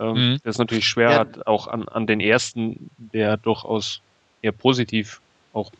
[0.00, 0.38] Ähm, mhm.
[0.44, 1.18] Das ist natürlich schwer, ja.
[1.18, 4.00] hat auch an, an den ersten, der durchaus
[4.42, 5.20] eher positiv
[5.52, 5.72] auch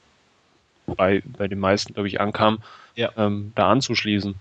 [0.86, 2.58] bei, bei den meisten, glaube ich, ankam,
[2.98, 3.10] ja.
[3.16, 4.34] ähm, da anzuschließen.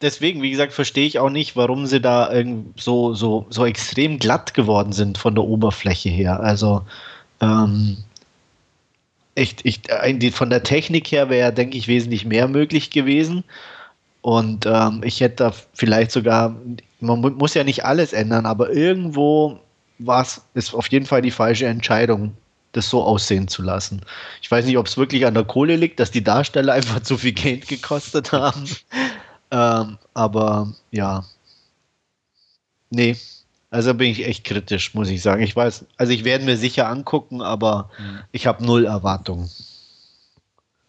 [0.00, 2.32] Deswegen, wie gesagt, verstehe ich auch nicht, warum sie da
[2.76, 6.40] so, so, so extrem glatt geworden sind von der Oberfläche her.
[6.40, 6.84] Also,
[7.40, 7.98] ähm,
[9.36, 9.82] echt, ich,
[10.32, 13.44] von der Technik her wäre, denke ich, wesentlich mehr möglich gewesen.
[14.22, 16.56] Und ähm, ich hätte da vielleicht sogar,
[17.00, 19.60] man muss ja nicht alles ändern, aber irgendwo
[19.98, 22.36] war es, ist auf jeden Fall die falsche Entscheidung,
[22.72, 24.00] das so aussehen zu lassen.
[24.40, 27.18] Ich weiß nicht, ob es wirklich an der Kohle liegt, dass die Darsteller einfach zu
[27.18, 28.64] viel Geld gekostet haben.
[29.50, 31.24] ähm, aber ja.
[32.90, 33.16] Nee.
[33.70, 35.42] Also bin ich echt kritisch, muss ich sagen.
[35.42, 38.20] Ich weiß, also ich werde mir sicher angucken, aber mhm.
[38.32, 39.50] ich habe null Erwartungen.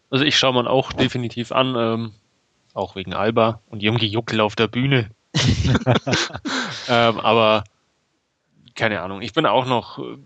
[0.10, 2.12] Also ich schaue man auch definitiv an, ähm,
[2.74, 5.10] auch wegen Alba und Junge Juckel auf der Bühne.
[6.89, 7.63] ähm, aber
[8.76, 10.17] keine Ahnung, ich bin auch noch äh,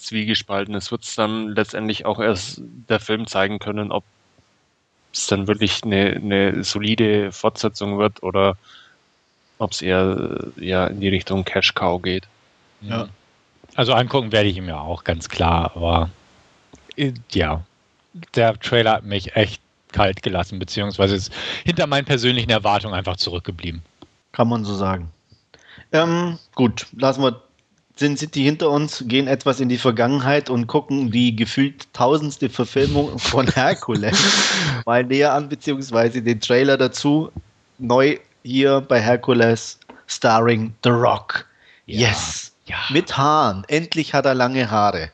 [0.00, 0.74] zwiegespalten.
[0.74, 4.04] Es wird es dann letztendlich auch erst der Film zeigen können, ob
[5.12, 8.56] es dann wirklich eine, eine solide Fortsetzung wird oder
[9.58, 12.26] ob es eher ja, in die Richtung Cash Cow geht.
[12.80, 13.08] Ja.
[13.74, 16.10] Also angucken werde ich ihm ja auch ganz klar, aber
[16.96, 17.62] äh, ja,
[18.34, 19.60] der Trailer hat mich echt
[19.92, 21.32] kalt gelassen, beziehungsweise ist
[21.64, 23.82] hinter meinen persönlichen Erwartungen einfach zurückgeblieben.
[24.32, 25.10] Kann man so sagen.
[25.92, 27.42] Ähm, gut, lassen wir
[28.00, 32.48] sind, sind die hinter uns, gehen etwas in die Vergangenheit und gucken die gefühlt tausendste
[32.48, 34.18] Verfilmung von Herkules
[34.86, 37.30] mal näher an, beziehungsweise den Trailer dazu.
[37.78, 41.46] Neu hier bei Herkules, starring The Rock.
[41.86, 42.08] Ja.
[42.08, 42.52] Yes.
[42.66, 42.78] Ja.
[42.90, 43.64] Mit Haaren.
[43.68, 45.10] Endlich hat er lange Haare.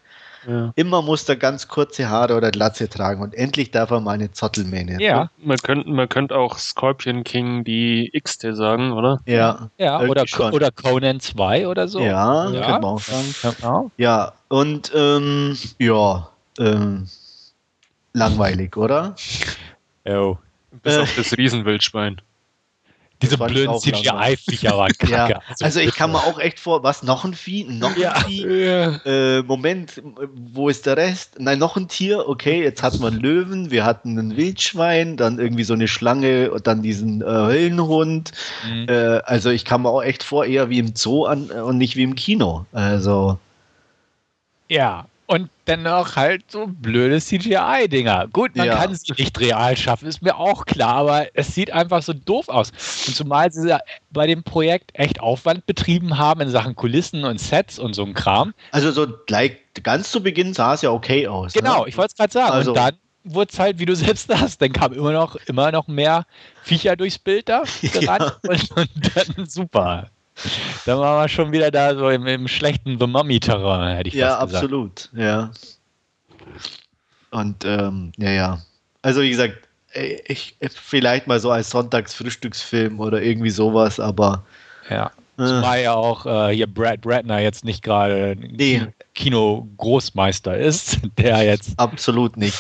[0.47, 0.73] Ja.
[0.77, 4.31] Immer muss er ganz kurze Haare oder Glatze tragen und endlich darf er mal eine
[4.31, 5.03] Zottelmähne.
[5.03, 5.31] Ja.
[5.39, 9.21] Man könnte man könnt auch Scorpion King die X-Te sagen, oder?
[9.27, 9.71] Ja.
[9.79, 12.01] Ja, oder, oder Conan 2 oder so.
[12.01, 12.61] Ja, ja.
[12.63, 13.91] kann man auch sagen.
[13.97, 16.29] Ja, und ähm, ja,
[16.59, 17.09] ähm,
[18.13, 19.15] langweilig, oder?
[20.09, 20.39] Jo.
[20.85, 21.01] Bis äh.
[21.01, 22.21] auf das Riesenwildschwein.
[23.23, 25.33] Diese blöden CGI-Viecher waren kacke.
[25.33, 25.41] ja.
[25.61, 27.65] Also, ich kann mir auch echt vor, was, noch ein Vieh?
[27.65, 28.13] Noch ja.
[28.13, 28.47] ein Vieh?
[28.47, 28.97] Ja.
[29.05, 30.03] Äh, Moment,
[30.53, 31.37] wo ist der Rest?
[31.39, 35.39] Nein, noch ein Tier, okay, jetzt hatten wir einen Löwen, wir hatten ein Wildschwein, dann
[35.39, 38.33] irgendwie so eine Schlange und dann diesen äh, Höllenhund.
[38.69, 38.87] Mhm.
[38.89, 41.97] Äh, also ich kann mir auch echt vor, eher wie im Zoo an, und nicht
[41.97, 42.67] wie im Kino.
[42.73, 43.39] Also.
[44.69, 48.29] Ja, und dennoch halt so blöde CGI-Dinger.
[48.33, 48.77] Gut, man ja.
[48.77, 52.49] kann sie nicht real schaffen, ist mir auch klar, aber es sieht einfach so doof
[52.49, 52.71] aus.
[53.07, 57.41] Und zumal sie ja bei dem Projekt echt Aufwand betrieben haben in Sachen Kulissen und
[57.41, 58.55] Sets und so ein Kram.
[58.71, 61.53] Also so gleich ganz zu Beginn sah es ja okay aus.
[61.53, 61.89] Genau, ne?
[61.89, 62.53] ich wollte es gerade sagen.
[62.53, 62.71] Also.
[62.71, 65.89] Und dann wurde es halt, wie du selbst sagst, dann kam immer noch, immer noch
[65.89, 66.27] mehr
[66.63, 68.51] Viecher durchs Bild da gerannt ja.
[68.51, 70.11] und, und dann super.
[70.85, 74.39] Dann waren wir schon wieder da so im, im schlechten The Mummy-Terrain, hätte ich ja,
[74.39, 74.63] fast gesagt.
[74.63, 75.51] Ja, absolut, ja.
[77.31, 78.63] Und ähm, ja, ja.
[79.03, 79.67] Also wie gesagt,
[80.27, 84.45] ich, vielleicht mal so als Sonntagsfrühstücksfilm oder irgendwie sowas, aber.
[84.91, 85.11] Ja.
[85.39, 85.47] Äh.
[85.47, 88.83] Zumal ja auch äh, hier Brad Ratner jetzt nicht gerade nee.
[89.15, 91.79] Kino-Großmeister ist, der jetzt.
[91.79, 92.59] Absolut nicht.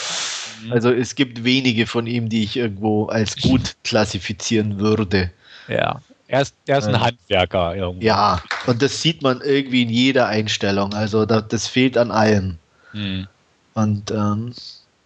[0.64, 0.72] Mhm.
[0.72, 5.30] Also es gibt wenige von ihm, die ich irgendwo als gut klassifizieren würde.
[5.68, 6.00] Ja.
[6.28, 8.04] Er ist, er ist ein Handwerker irgendwo.
[8.04, 10.92] Ja, und das sieht man irgendwie in jeder Einstellung.
[10.92, 12.58] Also das, das fehlt an allem.
[12.92, 13.28] Hm.
[13.74, 14.52] Und ähm,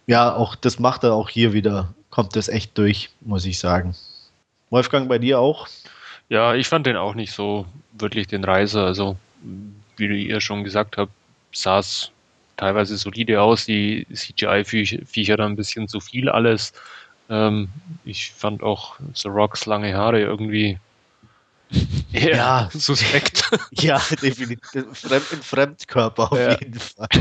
[0.07, 1.93] ja, auch das macht er auch hier wieder.
[2.09, 3.95] Kommt das echt durch, muss ich sagen.
[4.69, 5.67] Wolfgang, bei dir auch?
[6.29, 8.85] Ja, ich fand den auch nicht so wirklich den Reiser.
[8.85, 9.17] Also,
[9.97, 11.11] wie ihr schon gesagt habt,
[11.51, 12.09] sah es
[12.57, 13.65] teilweise solide aus.
[13.65, 16.73] Die CGI-Viecher dann ein bisschen zu viel alles.
[17.29, 17.69] Ähm,
[18.05, 20.79] ich fand auch The Rocks lange Haare irgendwie
[22.11, 22.69] eher ja.
[22.71, 23.49] suspekt.
[23.71, 24.59] Ja, definitiv.
[24.93, 26.51] Fremd, Ein Fremdkörper auf ja.
[26.59, 27.07] jeden Fall.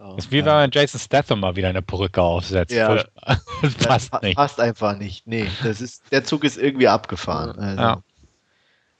[0.00, 2.72] Das ist wie wenn man Jason Statham mal wieder eine Perücke aufsetzt.
[2.72, 3.04] Ja.
[3.62, 4.36] Das passt nicht.
[4.36, 5.26] Passt einfach nicht.
[5.26, 7.58] Nee, das ist, der Zug ist irgendwie abgefahren.
[7.58, 8.02] Also, ja.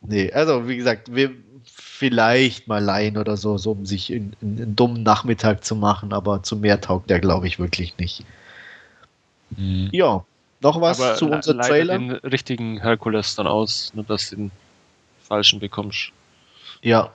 [0.00, 1.32] Nee, also wie gesagt, wir
[1.64, 6.12] vielleicht mal leihen oder so, so um sich in, in, einen dummen Nachmittag zu machen,
[6.12, 8.24] aber zu mehr taugt der, glaube ich, wirklich nicht.
[9.50, 9.90] Mhm.
[9.92, 10.24] Ja,
[10.60, 11.98] noch was aber zu unserem Trailer?
[11.98, 14.50] den richtigen Herkules dann aus, nur dass du den
[15.20, 16.12] falschen bekommst.
[16.82, 17.14] Ja.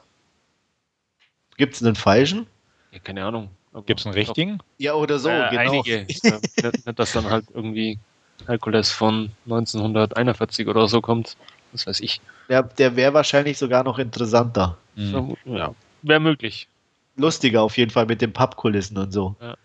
[1.57, 2.47] Gibt es einen falschen?
[2.91, 3.49] Ja, keine Ahnung.
[3.85, 4.59] Gibt es einen richtigen?
[4.77, 5.61] Ja, oder so, äh, genau.
[5.61, 6.03] Einige.
[6.07, 7.97] nicht, nicht, dass dann halt irgendwie
[8.45, 11.35] Herkules von 1941 oder so kommt.
[11.71, 12.21] Das weiß ich.
[12.49, 14.77] Der, der wäre wahrscheinlich sogar noch interessanter.
[14.95, 15.35] Mhm.
[15.45, 16.67] Ja, wäre möglich.
[17.15, 19.35] Lustiger auf jeden Fall mit den Pappkulissen und so.
[19.41, 19.55] Ja,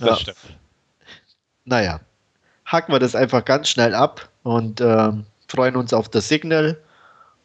[0.00, 0.16] das ja.
[0.16, 0.58] stimmt.
[1.64, 2.00] Naja,
[2.64, 6.78] hacken wir das einfach ganz schnell ab und ähm, freuen uns auf das Signal.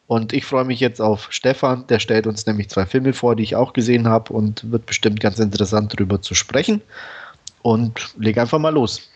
[0.07, 3.43] Und ich freue mich jetzt auf Stefan, der stellt uns nämlich zwei Filme vor, die
[3.43, 6.81] ich auch gesehen habe und wird bestimmt ganz interessant darüber zu sprechen.
[7.61, 9.07] Und leg einfach mal los.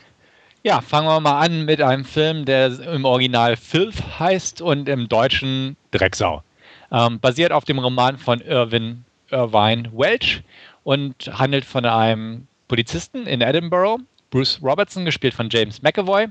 [0.62, 5.10] Ja, fangen wir mal an mit einem Film, der im Original Filth heißt und im
[5.10, 6.44] Deutschen Drecksau.
[6.92, 10.44] Ähm, basiert auf dem Roman von Irwin Irvine Welch
[10.84, 13.98] und handelt von einem Polizisten in Edinburgh,
[14.34, 16.26] Bruce Robertson, gespielt von James McAvoy,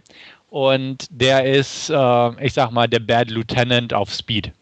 [0.50, 4.52] und der ist, äh, ich sag mal, der Bad Lieutenant auf Speed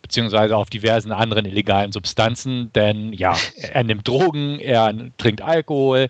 [0.00, 6.08] beziehungsweise auf diversen anderen illegalen Substanzen, denn ja, er nimmt Drogen, er trinkt Alkohol,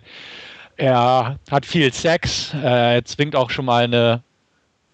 [0.75, 4.21] er hat viel Sex, er zwingt auch schon mal eine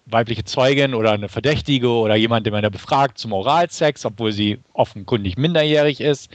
[0.06, 4.60] weibliche Zeugin oder eine Verdächtige oder jemand, den man da befragt, zum Oralsex, obwohl sie
[4.72, 6.30] offenkundig minderjährig ist.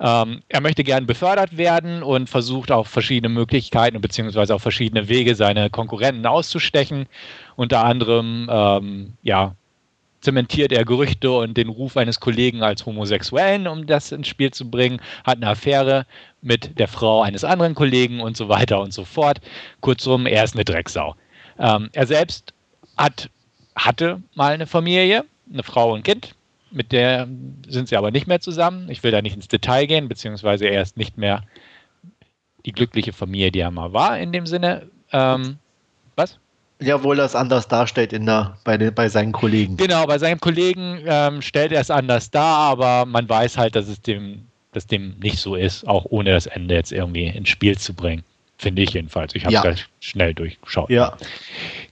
[0.00, 4.52] Ähm, er möchte gern befördert werden und versucht auf verschiedene Möglichkeiten bzw.
[4.52, 7.06] auf verschiedene Wege seine Konkurrenten auszustechen.
[7.56, 9.54] Unter anderem ähm, ja,
[10.24, 14.68] zementiert er Gerüchte und den Ruf eines Kollegen als Homosexuellen, um das ins Spiel zu
[14.68, 16.06] bringen, hat eine Affäre
[16.40, 19.40] mit der Frau eines anderen Kollegen und so weiter und so fort.
[19.80, 21.14] Kurzum, er ist eine Drecksau.
[21.58, 22.52] Ähm, er selbst
[22.96, 23.28] hat,
[23.76, 26.34] hatte mal eine Familie, eine Frau und Kind,
[26.74, 27.28] mit der
[27.68, 28.88] sind sie aber nicht mehr zusammen.
[28.90, 31.42] Ich will da nicht ins Detail gehen, beziehungsweise er ist nicht mehr
[32.66, 34.88] die glückliche Familie, die er mal war, in dem Sinne.
[35.12, 35.58] Ähm,
[36.16, 36.38] was?
[36.80, 39.76] Ja, wohl das anders darstellt in der, bei, den, bei seinen Kollegen.
[39.76, 43.88] Genau, bei seinen Kollegen ähm, stellt er es anders dar, aber man weiß halt, dass
[43.88, 47.78] es dem, dass dem nicht so ist, auch ohne das Ende jetzt irgendwie ins Spiel
[47.78, 48.24] zu bringen.
[48.56, 49.34] Finde ich jedenfalls.
[49.34, 49.74] Ich habe ja.
[50.00, 50.88] schnell durchgeschaut.
[50.88, 51.16] Ja.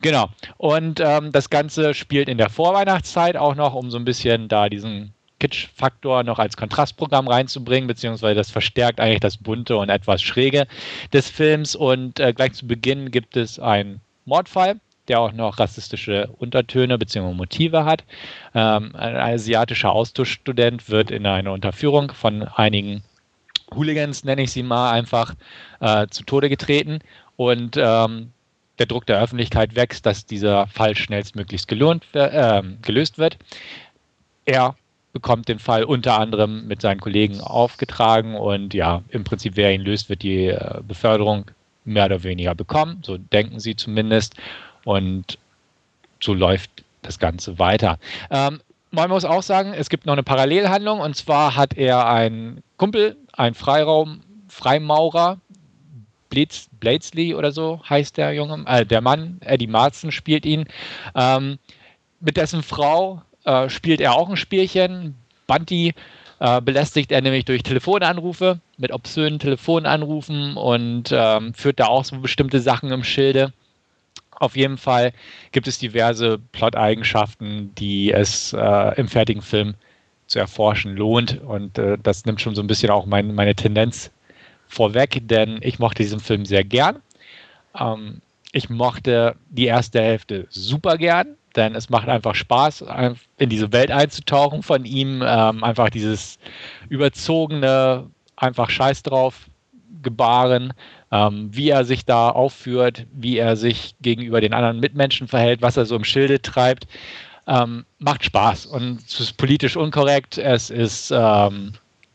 [0.01, 0.29] Genau.
[0.59, 4.68] Und ähm, das Ganze spielt in der Vorweihnachtszeit auch noch, um so ein bisschen da
[4.68, 10.68] diesen Kitsch-Faktor noch als Kontrastprogramm reinzubringen, beziehungsweise das verstärkt eigentlich das Bunte und etwas Schräge
[11.12, 11.75] des Films.
[11.75, 14.77] Und äh, gleich zu Beginn gibt es einen Mordfall,
[15.09, 17.35] der auch noch rassistische Untertöne bzw.
[17.35, 18.05] Motive hat.
[18.55, 23.03] Ähm, ein asiatischer Austauschstudent wird in eine Unterführung von einigen
[23.75, 25.35] Hooligans, nenne ich sie mal, einfach
[25.81, 27.01] äh, zu Tode getreten.
[27.37, 28.33] Und ähm,
[28.79, 33.39] der Druck der Öffentlichkeit wächst, dass dieser Fall schnellstmöglichst gelohnt, äh, gelöst wird.
[34.45, 34.75] Er
[35.13, 39.83] bekommt den Fall unter anderem mit seinen Kollegen aufgetragen und ja, im Prinzip, wer ihn
[39.83, 41.51] löst, wird die äh, Beförderung
[41.85, 43.03] mehr oder weniger bekommen.
[43.03, 44.35] So denken sie zumindest.
[44.85, 45.39] Und
[46.21, 46.71] so läuft
[47.03, 47.99] das Ganze weiter.
[48.31, 52.63] Ähm, man muss auch sagen, es gibt noch eine Parallelhandlung und zwar hat er einen
[52.77, 55.38] Kumpel, einen Freiraum, Freimaurer,
[56.29, 60.64] Blitz, Bladesley oder so heißt der Junge, äh, der Mann, Eddie Marzen spielt ihn.
[61.14, 61.59] Ähm,
[62.21, 65.14] mit dessen Frau äh, spielt er auch ein Spielchen.
[65.47, 65.95] Bunty
[66.40, 72.18] äh, belästigt er nämlich durch Telefonanrufe, mit obszönen Telefonanrufen und ähm, führt da auch so
[72.18, 73.53] bestimmte Sachen im Schilde.
[74.31, 75.12] Auf jeden Fall
[75.53, 79.75] gibt es diverse Plot-Eigenschaften, die es äh, im fertigen Film
[80.33, 81.40] zu erforschen lohnt.
[81.42, 84.11] Und äh, das nimmt schon so ein bisschen auch mein, meine Tendenz
[84.68, 86.97] vorweg, denn ich mochte diesen Film sehr gern.
[87.79, 88.21] Ähm,
[88.53, 92.85] ich mochte die erste Hälfte super gern, denn es macht einfach Spaß,
[93.38, 95.23] in diese Welt einzutauchen von ihm.
[95.25, 96.38] Ähm, einfach dieses
[96.88, 99.47] überzogene, einfach Scheiß drauf
[100.03, 100.73] gebaren
[101.12, 105.77] ähm, wie er sich da aufführt, wie er sich gegenüber den anderen Mitmenschen verhält, was
[105.77, 106.87] er so im Schilde treibt.
[107.47, 110.39] Ähm, macht Spaß und es ist politisch unkorrekt.
[110.39, 111.73] Es ist ähm,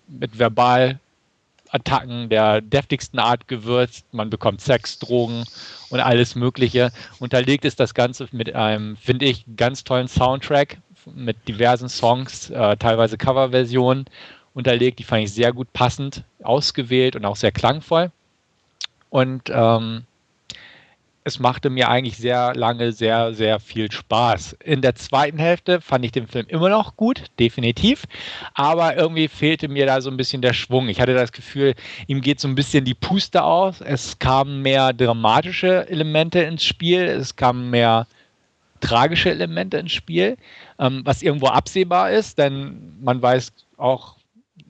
[0.08, 4.06] mit Verbalattacken der deftigsten Art gewürzt.
[4.13, 5.44] Man bekommt Sex, Drogen
[5.90, 6.92] und alles Mögliche.
[7.20, 10.78] Unterlegt ist das Ganze mit einem, finde ich, ganz tollen Soundtrack
[11.13, 14.06] mit diversen Songs, äh, teilweise Coverversionen
[14.54, 15.00] unterlegt.
[15.00, 18.12] Die fand ich sehr gut passend ausgewählt und auch sehr klangvoll.
[19.10, 20.04] Und ähm,
[21.28, 24.54] es machte mir eigentlich sehr lange sehr, sehr viel Spaß.
[24.63, 28.06] In der zweiten Hälfte fand ich den Film immer noch gut, definitiv.
[28.54, 30.88] Aber irgendwie fehlte mir da so ein bisschen der Schwung.
[30.88, 31.76] Ich hatte das Gefühl,
[32.08, 33.82] ihm geht so ein bisschen die Puste aus.
[33.82, 37.02] Es kamen mehr dramatische Elemente ins Spiel.
[37.02, 38.08] Es kamen mehr
[38.80, 40.38] tragische Elemente ins Spiel,
[40.80, 44.16] ähm, was irgendwo absehbar ist, denn man weiß auch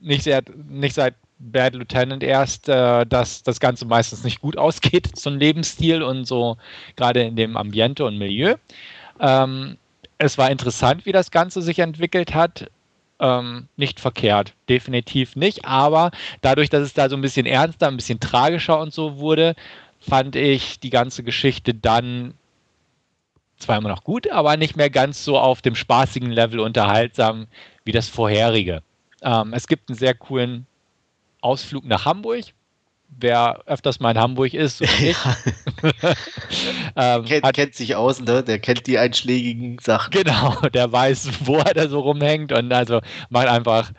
[0.00, 5.16] nicht, sehr, nicht seit Bad Lieutenant erst, äh, dass das Ganze meistens nicht gut ausgeht,
[5.16, 6.56] so ein Lebensstil und so
[6.96, 8.56] gerade in dem Ambiente und Milieu.
[9.20, 9.76] Ähm,
[10.18, 12.70] es war interessant, wie das Ganze sich entwickelt hat.
[13.20, 15.64] Ähm, nicht verkehrt, definitiv nicht.
[15.64, 19.56] Aber dadurch, dass es da so ein bisschen ernster, ein bisschen tragischer und so wurde,
[19.98, 22.34] fand ich die ganze Geschichte dann
[23.58, 27.48] zwar immer noch gut, aber nicht mehr ganz so auf dem spaßigen Level unterhaltsam
[27.84, 28.82] wie das vorherige.
[29.22, 30.67] Ähm, es gibt einen sehr coolen
[31.40, 32.44] Ausflug nach Hamburg.
[33.08, 35.36] Wer öfters mal in Hamburg ist, ja.
[36.96, 38.42] ähm, kennt, hat, kennt, sich aus, ne?
[38.42, 40.10] der kennt die einschlägigen Sachen.
[40.10, 43.92] Genau, der weiß, wo er da so rumhängt und also macht einfach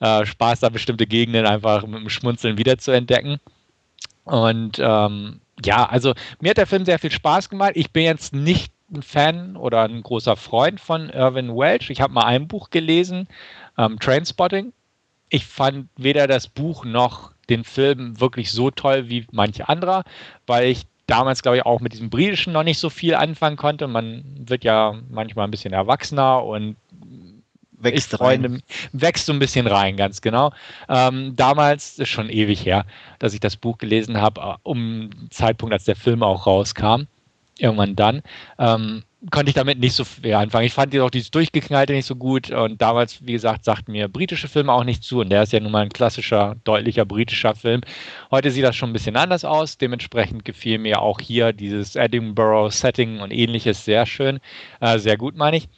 [0.00, 3.38] äh, Spaß, da bestimmte Gegenden einfach mit dem Schmunzeln wiederzuentdecken.
[4.24, 7.72] Und ähm, ja, also mir hat der Film sehr viel Spaß gemacht.
[7.74, 11.90] Ich bin jetzt nicht ein Fan oder ein großer Freund von Irvin Welch.
[11.90, 13.28] Ich habe mal ein Buch gelesen,
[13.78, 14.72] ähm, Trainspotting.
[15.28, 20.04] Ich fand weder das Buch noch den Film wirklich so toll wie manche anderer,
[20.46, 23.86] weil ich damals, glaube ich, auch mit diesem Britischen noch nicht so viel anfangen konnte.
[23.86, 26.76] Man wird ja manchmal ein bisschen erwachsener und
[27.78, 28.60] wächst, ich Freunde,
[28.92, 30.52] wächst so ein bisschen rein, ganz genau.
[30.88, 32.84] Ähm, damals ist schon ewig her,
[33.18, 37.02] dass ich das Buch gelesen habe, äh, um den Zeitpunkt, als der Film auch rauskam
[37.58, 38.22] irgendwann dann,
[38.58, 40.66] ähm, konnte ich damit nicht so viel anfangen.
[40.66, 44.48] Ich fand auch dieses Durchgeknallte nicht so gut und damals, wie gesagt, sagten mir britische
[44.48, 47.80] Filme auch nicht zu und der ist ja nun mal ein klassischer, deutlicher britischer Film.
[48.30, 53.20] Heute sieht das schon ein bisschen anders aus, dementsprechend gefiel mir auch hier dieses Edinburgh-Setting
[53.20, 54.38] und ähnliches sehr schön,
[54.80, 55.68] äh, sehr gut meine ich.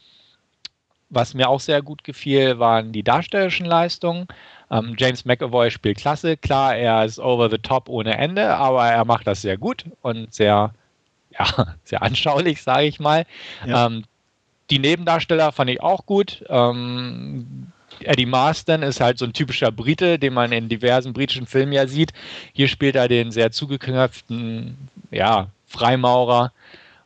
[1.10, 4.26] Was mir auch sehr gut gefiel, waren die darstellerischen Leistungen.
[4.70, 6.36] Ähm, James McAvoy spielt klasse.
[6.36, 10.34] Klar, er ist over the top ohne Ende, aber er macht das sehr gut und
[10.34, 10.74] sehr
[11.38, 13.24] ja, sehr anschaulich, sage ich mal.
[13.66, 13.86] Ja.
[13.86, 14.04] Ähm,
[14.70, 16.44] die Nebendarsteller fand ich auch gut.
[16.48, 17.68] Ähm,
[18.00, 21.86] Eddie Marston ist halt so ein typischer Brite, den man in diversen britischen Filmen ja
[21.86, 22.12] sieht.
[22.52, 24.76] Hier spielt er den sehr zugeknöpften,
[25.10, 26.52] ja, Freimaurer,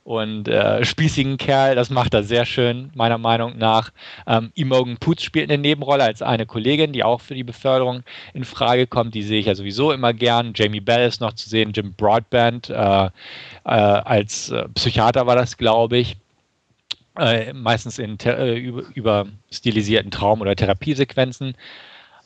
[0.05, 1.75] und äh, spießigen Kerl.
[1.75, 3.91] Das macht er sehr schön, meiner Meinung nach.
[4.27, 8.03] Ähm, Imogen Poots spielt eine Nebenrolle als eine Kollegin, die auch für die Beförderung
[8.35, 9.15] in Frage kommt.
[9.15, 10.53] Die sehe ich ja sowieso immer gern.
[10.55, 13.11] Jamie Bell ist noch zu sehen, Jim Broadband äh, äh,
[13.65, 16.17] als äh, Psychiater war das, glaube ich.
[17.19, 21.55] Äh, meistens in äh, über, über stilisierten Traum- oder Therapiesequenzen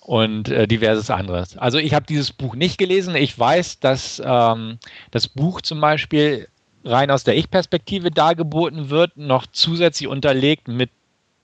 [0.00, 1.58] und äh, diverses anderes.
[1.58, 3.16] Also ich habe dieses Buch nicht gelesen.
[3.16, 4.78] Ich weiß, dass ähm,
[5.10, 6.46] das Buch zum Beispiel
[6.86, 10.90] rein aus der Ich-Perspektive dargeboten wird, noch zusätzlich unterlegt mit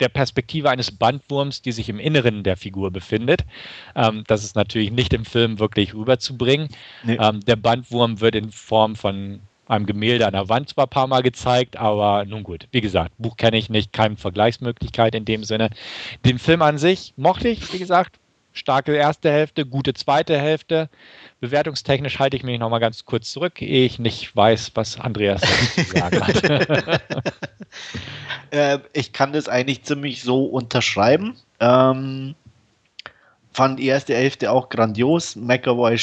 [0.00, 3.44] der Perspektive eines Bandwurms, die sich im Inneren der Figur befindet.
[3.94, 6.68] Ähm, das ist natürlich nicht im Film wirklich rüberzubringen.
[7.04, 7.18] Nee.
[7.20, 11.06] Ähm, der Bandwurm wird in Form von einem Gemälde an der Wand zwar ein paar
[11.06, 15.44] Mal gezeigt, aber nun gut, wie gesagt, Buch kenne ich nicht, keine Vergleichsmöglichkeit in dem
[15.44, 15.70] Sinne.
[16.24, 18.18] Den Film an sich mochte ich, wie gesagt,
[18.52, 20.90] starke erste Hälfte, gute zweite Hälfte.
[21.42, 25.40] Bewertungstechnisch halte ich mich noch mal ganz kurz zurück, ehe ich nicht weiß, was Andreas
[25.74, 27.02] zu sagen hat.
[28.52, 31.34] äh, ich kann das eigentlich ziemlich so unterschreiben.
[31.58, 32.36] Ähm,
[33.52, 35.34] fand die erste Hälfte auch grandios.
[35.34, 35.98] McAvoy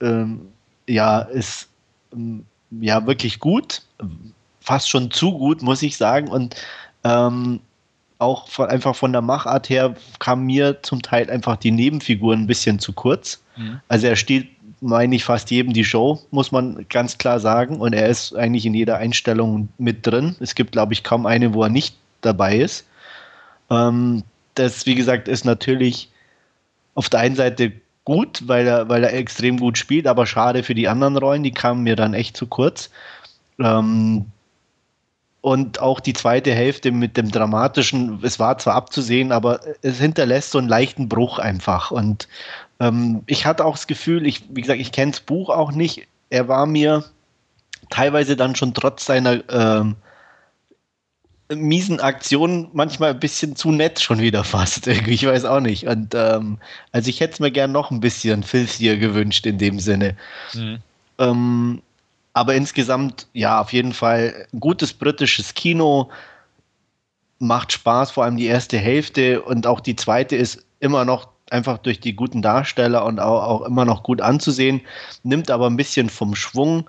[0.00, 0.48] ähm,
[0.88, 1.68] ja, ist
[2.12, 3.82] ähm, ja wirklich gut.
[4.60, 6.26] Fast schon zu gut, muss ich sagen.
[6.26, 6.56] Und
[7.04, 7.60] ähm,
[8.18, 12.46] auch von, einfach von der Machart her kam mir zum Teil einfach die Nebenfiguren ein
[12.48, 13.40] bisschen zu kurz.
[13.56, 13.80] Mhm.
[13.86, 14.48] Also er steht
[14.80, 17.80] meine ich, fast jedem die Show, muss man ganz klar sagen.
[17.80, 20.36] Und er ist eigentlich in jeder Einstellung mit drin.
[20.40, 22.86] Es gibt, glaube ich, kaum eine, wo er nicht dabei ist.
[23.70, 24.22] Ähm,
[24.54, 26.10] das, wie gesagt, ist natürlich
[26.94, 27.72] auf der einen Seite
[28.04, 31.52] gut, weil er, weil er extrem gut spielt, aber schade für die anderen Rollen, die
[31.52, 32.90] kamen mir dann echt zu kurz.
[33.58, 34.26] Ähm,
[35.42, 40.50] und auch die zweite Hälfte mit dem dramatischen, es war zwar abzusehen, aber es hinterlässt
[40.50, 41.90] so einen leichten Bruch einfach.
[41.90, 42.28] Und
[42.80, 46.08] ähm, ich hatte auch das Gefühl, ich, wie gesagt, ich kenne das Buch auch nicht.
[46.30, 47.04] Er war mir
[47.90, 49.96] teilweise dann schon trotz seiner ähm,
[51.52, 54.86] miesen Aktionen manchmal ein bisschen zu nett schon wieder fast.
[55.06, 55.86] Ich weiß auch nicht.
[55.86, 56.58] Und ähm,
[56.92, 60.16] also ich hätte es mir gern noch ein bisschen filzier gewünscht in dem Sinne.
[60.54, 60.78] Mhm.
[61.18, 61.82] Ähm,
[62.32, 66.08] aber insgesamt, ja, auf jeden Fall gutes britisches Kino.
[67.40, 71.78] macht Spaß, vor allem die erste Hälfte und auch die zweite ist immer noch einfach
[71.78, 74.80] durch die guten Darsteller und auch, auch immer noch gut anzusehen,
[75.22, 76.88] nimmt aber ein bisschen vom Schwung.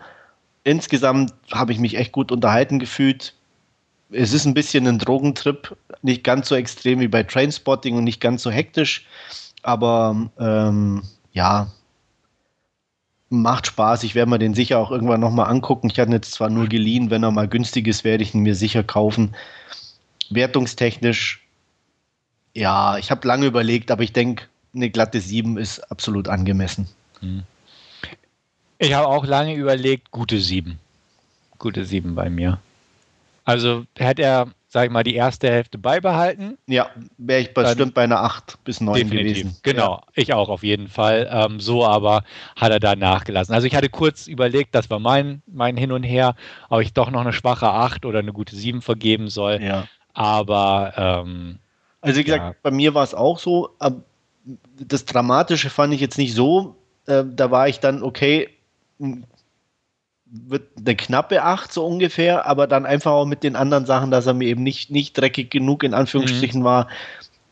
[0.64, 3.34] Insgesamt habe ich mich echt gut unterhalten gefühlt.
[4.12, 8.22] Es ist ein bisschen ein Drogentrip, nicht ganz so extrem wie bei Trainspotting und nicht
[8.22, 9.06] ganz so hektisch,
[9.64, 11.72] aber ähm, ja,
[13.30, 14.04] macht Spaß.
[14.04, 15.90] Ich werde mir den sicher auch irgendwann nochmal angucken.
[15.90, 18.56] Ich hatte jetzt zwar nur geliehen, wenn er mal günstig ist, werde ich ihn mir
[18.56, 19.34] sicher kaufen.
[20.30, 21.42] Wertungstechnisch,
[22.54, 26.88] ja, ich habe lange überlegt, aber ich denke, eine glatte 7 ist absolut angemessen.
[27.20, 27.44] Hm.
[28.78, 30.80] Ich habe auch lange überlegt, gute 7.
[31.60, 32.60] Gute 7 bei mir.
[33.44, 36.58] Also hätte er, sag ich mal, die erste Hälfte beibehalten.
[36.68, 39.44] Ja, wäre ich bestimmt bei einer 8 bis 9 definitiv.
[39.44, 39.58] gewesen.
[39.62, 40.04] Genau, ja.
[40.16, 41.30] ich auch auf jeden Fall.
[41.32, 42.24] Ähm, so aber
[42.56, 43.54] hat er da nachgelassen.
[43.54, 46.36] Also ich hatte kurz überlegt, das war mein, mein Hin und Her,
[46.70, 49.62] ob ich doch noch eine schwache 8 oder eine gute 7 vergeben soll.
[49.62, 49.88] Ja.
[50.14, 51.60] Aber ähm,
[52.02, 52.56] also wie gesagt, ja.
[52.64, 53.70] bei mir war es auch so,
[54.78, 56.76] das Dramatische fand ich jetzt nicht so.
[57.06, 58.50] Äh, da war ich dann, okay,
[60.32, 64.26] wird eine knappe 8 so ungefähr, aber dann einfach auch mit den anderen Sachen, dass
[64.26, 66.66] er mir eben nicht, nicht dreckig genug in Anführungsstrichen mhm.
[66.66, 66.88] war,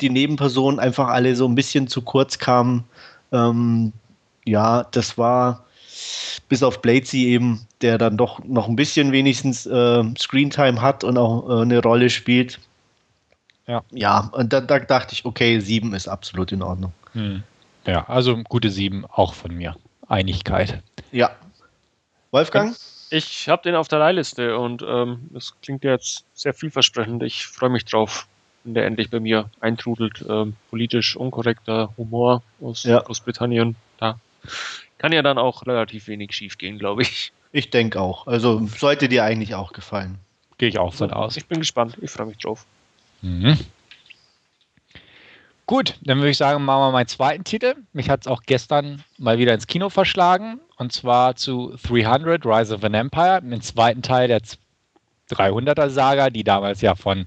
[0.02, 2.86] die Nebenpersonen einfach alle so ein bisschen zu kurz kamen.
[3.32, 3.92] Ähm,
[4.46, 5.66] ja, das war
[6.48, 11.18] bis auf Bladesy eben, der dann doch noch ein bisschen wenigstens äh, Screentime hat und
[11.18, 12.60] auch äh, eine Rolle spielt.
[13.70, 13.84] Ja.
[13.92, 16.92] Ja, und da, da, dachte ich, okay, sieben ist absolut in Ordnung.
[17.14, 17.44] Hm.
[17.86, 19.76] Ja, also gute sieben auch von mir.
[20.08, 20.82] Einigkeit.
[21.12, 21.30] Ja.
[22.32, 22.76] Wolfgang?
[23.12, 27.22] Ich habe den auf der Leihliste und ähm, das klingt jetzt sehr vielversprechend.
[27.22, 28.28] Ich freue mich drauf,
[28.64, 30.26] wenn der endlich bei mir eintrudelt.
[30.28, 33.00] Ähm, politisch unkorrekter Humor aus ja.
[33.00, 33.76] Großbritannien.
[34.00, 34.20] Da
[34.98, 37.32] kann ja dann auch relativ wenig schief gehen, glaube ich.
[37.52, 38.26] Ich denke auch.
[38.26, 40.18] Also sollte dir eigentlich auch gefallen.
[40.58, 41.38] Gehe ich auch von aus.
[41.38, 41.98] Ich bin gespannt.
[42.02, 42.66] Ich freue mich drauf.
[43.22, 43.58] Mhm.
[45.66, 47.76] Gut, dann würde ich sagen, machen wir meinen zweiten Titel.
[47.94, 50.60] Mich hat es auch gestern mal wieder ins Kino verschlagen.
[50.78, 54.42] Und zwar zu 300, Rise of an Empire, den zweiten Teil der
[55.30, 57.26] 300er-Saga, die damals ja von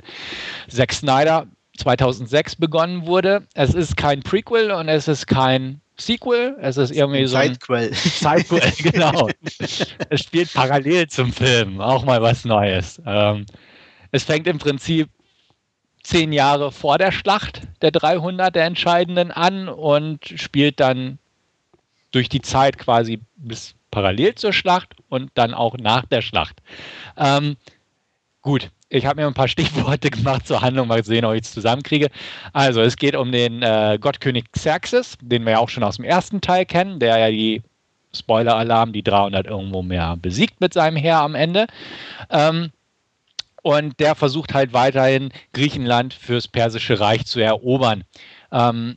[0.69, 1.47] Zack Snyder
[1.79, 3.47] 2006 begonnen wurde.
[3.55, 6.57] Es ist kein Prequel und es ist kein Sequel.
[6.61, 7.95] Es ist irgendwie so ein Sidequel.
[7.95, 9.29] Sidequel, genau.
[10.11, 13.01] es spielt parallel zum Film, auch mal was Neues.
[13.07, 13.47] Ähm,
[14.11, 15.09] es fängt im Prinzip
[16.03, 21.19] zehn Jahre vor der Schlacht der 300 der entscheidenden an und spielt dann
[22.11, 26.61] durch die Zeit quasi bis parallel zur Schlacht und dann auch nach der Schlacht.
[27.17, 27.57] Ähm,
[28.41, 31.53] gut, ich habe mir ein paar Stichworte gemacht zur Handlung, mal sehen, ob ich es
[31.53, 32.11] zusammenkriege.
[32.53, 36.05] Also, es geht um den äh, Gottkönig Xerxes, den wir ja auch schon aus dem
[36.05, 37.63] ersten Teil kennen, der ja die
[38.15, 41.67] Spoiler-Alarm, die 300 irgendwo mehr besiegt mit seinem Heer am Ende.
[42.29, 42.71] Ähm,
[43.63, 48.05] und der versucht halt weiterhin Griechenland fürs Persische Reich zu erobern.
[48.51, 48.97] Ähm,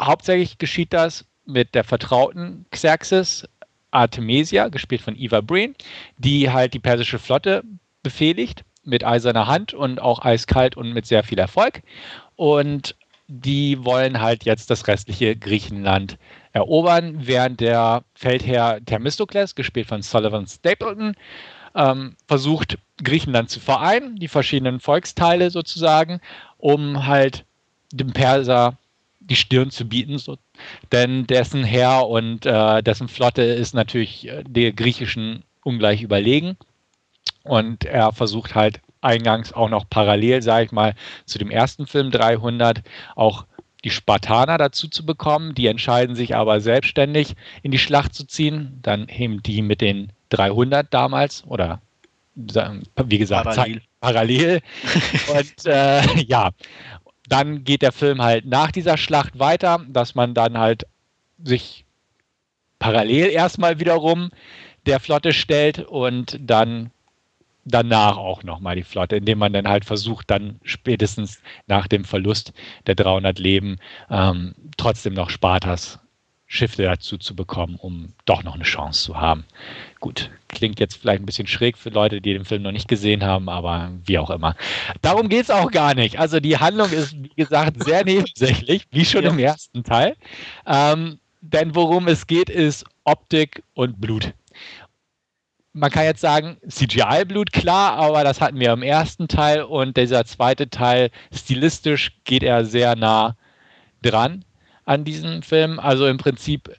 [0.00, 3.48] hauptsächlich geschieht das mit der vertrauten Xerxes,
[3.90, 5.74] Artemisia, gespielt von Eva Breen,
[6.18, 7.62] die halt die persische Flotte
[8.02, 11.82] befehligt mit eiserner Hand und auch eiskalt und mit sehr viel Erfolg.
[12.36, 12.94] Und
[13.28, 16.18] die wollen halt jetzt das restliche Griechenland
[16.52, 21.16] erobern, während der Feldherr Themistokles, gespielt von Sullivan Stapleton,
[21.76, 26.20] ähm, versucht, Griechenland zu vereinen, die verschiedenen Volksteile sozusagen,
[26.58, 27.44] um halt
[27.92, 28.78] dem Perser
[29.20, 30.18] die Stirn zu bieten.
[30.18, 30.38] So.
[30.92, 36.56] Denn dessen Heer und äh, dessen Flotte ist natürlich äh, der griechischen ungleich überlegen.
[37.42, 40.94] Und er versucht halt eingangs auch noch parallel, sage ich mal,
[41.26, 42.82] zu dem ersten Film 300
[43.14, 43.44] auch
[43.86, 45.54] die Spartaner dazu zu bekommen.
[45.54, 48.80] Die entscheiden sich aber selbstständig in die Schlacht zu ziehen.
[48.82, 51.80] Dann heben die mit den 300 damals oder
[52.34, 53.82] wie gesagt parallel.
[54.00, 54.60] parallel.
[55.38, 56.50] Und äh, ja,
[57.28, 60.88] dann geht der Film halt nach dieser Schlacht weiter, dass man dann halt
[61.44, 61.84] sich
[62.80, 64.30] parallel erstmal wiederum
[64.86, 66.90] der Flotte stellt und dann
[67.66, 72.52] danach auch nochmal die Flotte, indem man dann halt versucht, dann spätestens nach dem Verlust
[72.86, 75.98] der 300 Leben ähm, trotzdem noch Spartas
[76.48, 79.44] Schiffe dazu zu bekommen, um doch noch eine Chance zu haben.
[79.98, 83.24] Gut, klingt jetzt vielleicht ein bisschen schräg für Leute, die den Film noch nicht gesehen
[83.24, 84.54] haben, aber wie auch immer.
[85.02, 86.20] Darum geht es auch gar nicht.
[86.20, 89.30] Also die Handlung ist, wie gesagt, sehr nebensächlich, wie schon ja.
[89.30, 90.16] im ersten Teil.
[90.66, 94.32] Ähm, denn worum es geht, ist Optik und Blut
[95.76, 100.24] man kann jetzt sagen, CGI-Blut, klar, aber das hatten wir im ersten Teil und dieser
[100.24, 103.36] zweite Teil, stilistisch geht er sehr nah
[104.02, 104.42] dran
[104.86, 105.78] an diesem Film.
[105.78, 106.74] Also im Prinzip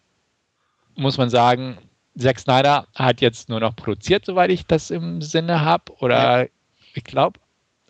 [0.96, 1.78] muss man sagen,
[2.18, 5.94] Zack Snyder hat jetzt nur noch produziert, soweit ich das im Sinne habe.
[6.00, 6.48] Oder ja.
[6.96, 7.40] ich glaube,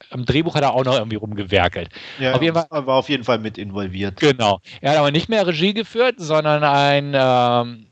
[0.09, 1.89] am Drehbuch hat er auch noch irgendwie rumgewerkelt.
[2.19, 4.19] Ja, auf jeden Fall, war auf jeden Fall mit involviert.
[4.19, 4.59] Genau.
[4.81, 7.86] Er hat aber nicht mehr Regie geführt, sondern ein, ähm,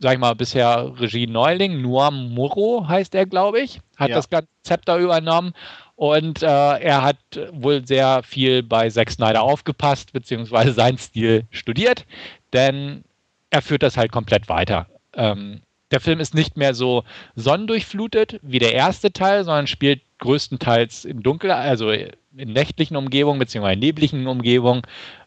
[0.00, 4.16] sag ich mal, bisher Regie-Neuling, Noam Murro heißt er, glaube ich, hat ja.
[4.16, 5.52] das ganze Zepter übernommen
[5.94, 7.18] und äh, er hat
[7.52, 12.06] wohl sehr viel bei Zack Snyder aufgepasst, beziehungsweise seinen Stil studiert,
[12.54, 13.04] denn
[13.50, 14.86] er führt das halt komplett weiter.
[15.14, 21.04] Ähm, der Film ist nicht mehr so sonnendurchflutet wie der erste Teil, sondern spielt größtenteils
[21.04, 22.12] in dunkel, also in
[22.52, 24.82] nächtlichen Umgebungen beziehungsweise nebligen Umgebungen,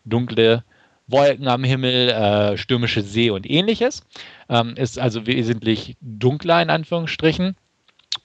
[0.06, 0.64] dunkle
[1.08, 4.04] Wolken am Himmel, äh, stürmische See und ähnliches.
[4.50, 7.56] Ähm, ist also wesentlich dunkler in Anführungsstrichen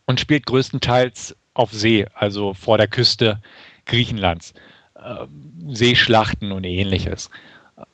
[0.07, 3.41] und spielt größtenteils auf See, also vor der Küste
[3.87, 4.55] Griechenlands.
[4.95, 5.27] Äh,
[5.69, 7.31] Seeschlachten und ähnliches.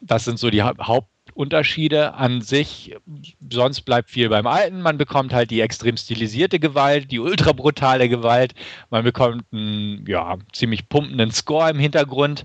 [0.00, 2.94] Das sind so die Haupt Unterschiede an sich.
[3.50, 4.80] Sonst bleibt viel beim Alten.
[4.80, 8.54] Man bekommt halt die extrem stilisierte Gewalt, die ultra brutale Gewalt.
[8.90, 12.44] Man bekommt einen ja, ziemlich pumpenden Score im Hintergrund.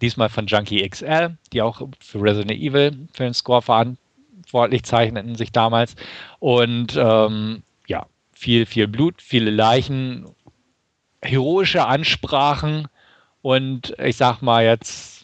[0.00, 5.52] Diesmal von Junkie XL, die auch für Resident Evil für den Score verantwortlich zeichneten sich
[5.52, 5.96] damals.
[6.38, 10.26] Und ähm, ja, viel, viel Blut, viele Leichen,
[11.22, 12.88] heroische Ansprachen
[13.42, 15.20] und ich sag mal jetzt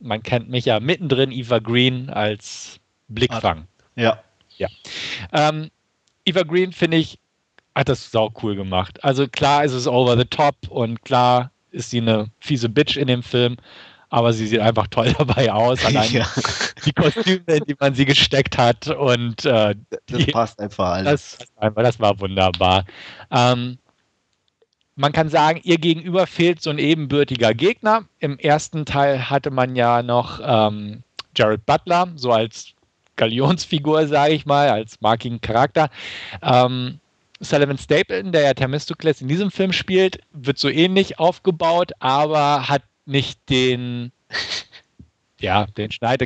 [0.00, 3.66] man kennt mich ja mittendrin, Eva Green als Blickfang.
[3.96, 4.22] Ja.
[4.56, 4.68] Ja.
[5.32, 5.70] Ähm,
[6.24, 7.18] Eva Green, finde ich,
[7.74, 9.02] hat das sau cool gemacht.
[9.04, 13.06] Also klar ist es over the top und klar ist sie eine fiese Bitch in
[13.06, 13.56] dem Film,
[14.10, 15.84] aber sie sieht einfach toll dabei aus.
[15.84, 16.26] Allein ja.
[16.84, 19.74] die Kostüme, in die man sie gesteckt hat und äh,
[20.06, 21.38] das die, passt einfach alles.
[21.60, 22.84] Das, das war wunderbar.
[23.30, 23.78] Ähm,
[24.96, 28.04] man kann sagen, ihr gegenüber fehlt so ein ebenbürtiger Gegner.
[28.18, 31.04] Im ersten Teil hatte man ja noch ähm,
[31.36, 32.72] Jared Butler, so als
[33.14, 35.88] Galionsfigur, sage ich mal, als markigen Charakter.
[36.42, 36.98] Ähm,
[37.40, 42.82] Sullivan Stapleton, der ja Themistocles in diesem Film spielt, wird so ähnlich aufgebaut, aber hat
[43.08, 44.12] nicht den,
[45.40, 46.22] ja, den Schneid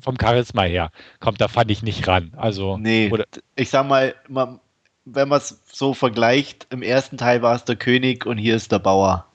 [0.00, 0.90] vom Charisma her.
[1.20, 2.32] Kommt, da fand ich nicht ran.
[2.36, 3.24] Also, nee, oder,
[3.56, 4.60] ich sag mal, man,
[5.04, 8.72] wenn man es so vergleicht, im ersten Teil war es der König und hier ist
[8.72, 9.26] der Bauer.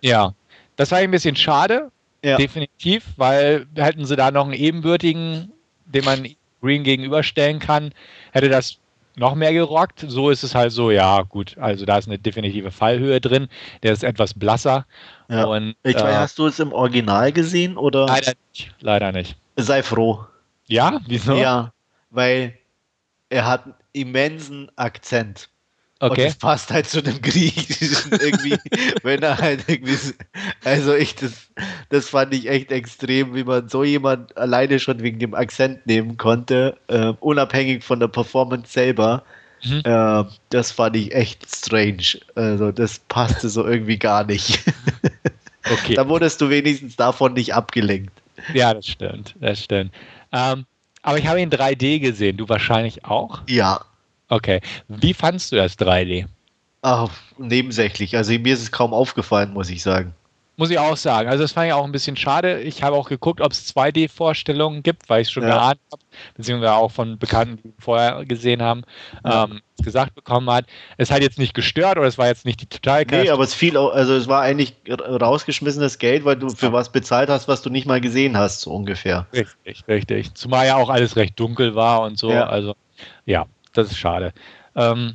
[0.00, 0.34] Ja,
[0.76, 1.90] das war ein bisschen schade,
[2.24, 2.36] ja.
[2.36, 5.52] definitiv, weil hätten sie da noch einen ebenbürtigen,
[5.86, 6.28] den man
[6.62, 7.92] Green gegenüberstellen kann,
[8.32, 8.78] hätte das
[9.16, 10.04] noch mehr gerockt.
[10.06, 13.48] So ist es halt so, ja, gut, also da ist eine definitive Fallhöhe drin,
[13.82, 14.86] der ist etwas blasser.
[15.30, 15.44] Ja.
[15.44, 18.06] Und, ich äh, hast du es im Original gesehen oder?
[18.06, 18.74] Leider nicht.
[18.80, 19.36] Leider nicht.
[19.56, 20.26] Sei froh.
[20.66, 21.34] Ja, wieso?
[21.34, 21.72] Ja,
[22.10, 22.58] weil
[23.28, 25.48] er hat einen immensen Akzent.
[26.02, 26.22] Okay.
[26.22, 28.56] Und das passt halt zu dem Griechischen irgendwie,
[29.02, 29.96] wenn er halt irgendwie,
[30.64, 31.50] also ich, das,
[31.90, 36.16] das fand ich echt extrem, wie man so jemand alleine schon wegen dem Akzent nehmen
[36.16, 39.24] konnte, äh, unabhängig von der Performance selber.
[39.64, 39.82] Mhm.
[39.84, 42.20] Äh, das fand ich echt strange.
[42.34, 44.60] Also das passte so irgendwie gar nicht.
[45.70, 45.94] Okay.
[45.94, 48.12] da wurdest du wenigstens davon nicht abgelenkt.
[48.54, 49.92] Ja, das stimmt, das stimmt.
[50.32, 50.64] Ähm,
[51.02, 53.42] aber ich habe ihn 3D gesehen, du wahrscheinlich auch?
[53.46, 53.84] Ja.
[54.28, 54.60] Okay.
[54.88, 56.26] Wie fandst du das 3D?
[56.82, 58.16] Ach, nebensächlich.
[58.16, 60.14] Also mir ist es kaum aufgefallen, muss ich sagen.
[60.60, 61.30] Muss ich auch sagen.
[61.30, 62.60] Also das fand ich auch ein bisschen schade.
[62.60, 65.54] Ich habe auch geguckt, ob es 2D-Vorstellungen gibt, weil ich es schon ja.
[65.54, 66.02] geahnt habe,
[66.36, 68.82] beziehungsweise auch von Bekannten, die vorher gesehen haben,
[69.24, 69.44] ja.
[69.44, 70.66] ähm, gesagt bekommen hat.
[70.98, 73.54] Es hat jetzt nicht gestört oder es war jetzt nicht die total Nee, aber es
[73.54, 77.62] fiel auch, also es war eigentlich rausgeschmissenes Geld, weil du für was bezahlt hast, was
[77.62, 79.26] du nicht mal gesehen hast, so ungefähr.
[79.32, 80.34] Richtig, richtig.
[80.34, 82.30] Zumal ja auch alles recht dunkel war und so.
[82.30, 82.48] Ja.
[82.48, 82.74] Also
[83.24, 84.34] ja, das ist schade.
[84.76, 85.14] Ähm,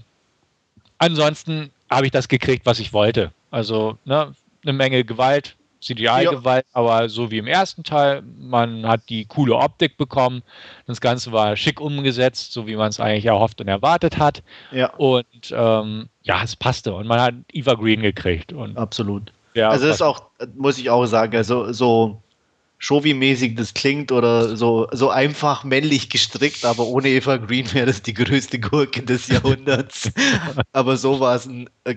[0.97, 3.31] ansonsten habe ich das gekriegt, was ich wollte.
[3.51, 4.33] Also ne,
[4.65, 6.71] eine Menge Gewalt, CGI-Gewalt, ja.
[6.73, 8.23] aber so wie im ersten Teil.
[8.39, 10.41] Man hat die coole Optik bekommen.
[10.87, 14.43] Das Ganze war schick umgesetzt, so wie man es eigentlich erhofft und erwartet hat.
[14.71, 14.93] Ja.
[14.95, 16.93] Und ähm, ja, es passte.
[16.93, 18.51] Und man hat Eva Green gekriegt.
[18.51, 19.31] Und Absolut.
[19.53, 20.23] Ja, also das ist auch,
[20.55, 22.21] muss ich auch sagen, also so
[22.77, 28.01] Shovi-mäßig das klingt oder so, so einfach männlich gestrickt, aber ohne Eva Green wäre das
[28.01, 30.11] die größte Gurke des Jahrhunderts.
[30.73, 31.95] aber so war es ein äh,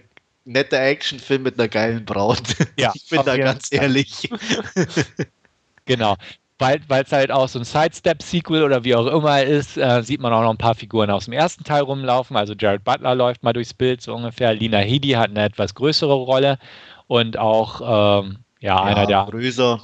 [0.49, 2.43] netter Actionfilm mit einer geilen Braut.
[2.79, 4.29] Ja, ich bin da ganz ehrlich.
[5.85, 6.17] genau.
[6.59, 10.33] Weil es halt auch so ein Sidestep-Sequel oder wie auch immer ist, äh, sieht man
[10.33, 12.37] auch noch ein paar Figuren aus dem ersten Teil rumlaufen.
[12.37, 14.55] Also Jared Butler läuft mal durchs Bild so ungefähr.
[14.55, 16.59] Lina Headey hat eine etwas größere Rolle
[17.07, 19.27] und auch ähm, ja, ja, einer der.
[19.31, 19.81] Größer.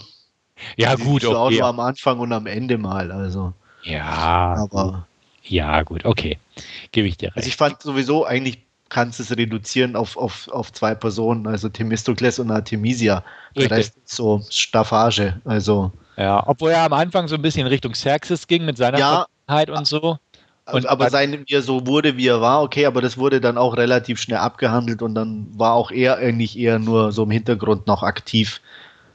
[0.76, 1.36] Ja, gut, okay.
[1.36, 3.12] Auch nur am Anfang und am Ende mal.
[3.12, 3.52] Also.
[3.84, 4.56] Ja.
[4.58, 5.06] Aber.
[5.42, 6.38] Ja, gut, okay.
[6.90, 7.36] Gebe ich dir recht.
[7.36, 12.38] Also ich fand sowieso eigentlich kannst es reduzieren auf, auf, auf zwei Personen, also Themistokles
[12.38, 13.24] und Artemisia.
[13.56, 15.34] Der Rest ist so Staffage.
[15.44, 15.92] Also.
[16.16, 19.86] Ja, obwohl er am Anfang so ein bisschen Richtung Xerxes ging mit seiner ja, und
[19.86, 20.18] so.
[20.72, 23.58] Und aber sein, wie er so wurde, wie er war, okay, aber das wurde dann
[23.58, 27.86] auch relativ schnell abgehandelt und dann war auch er eigentlich eher nur so im Hintergrund
[27.86, 28.62] noch aktiv.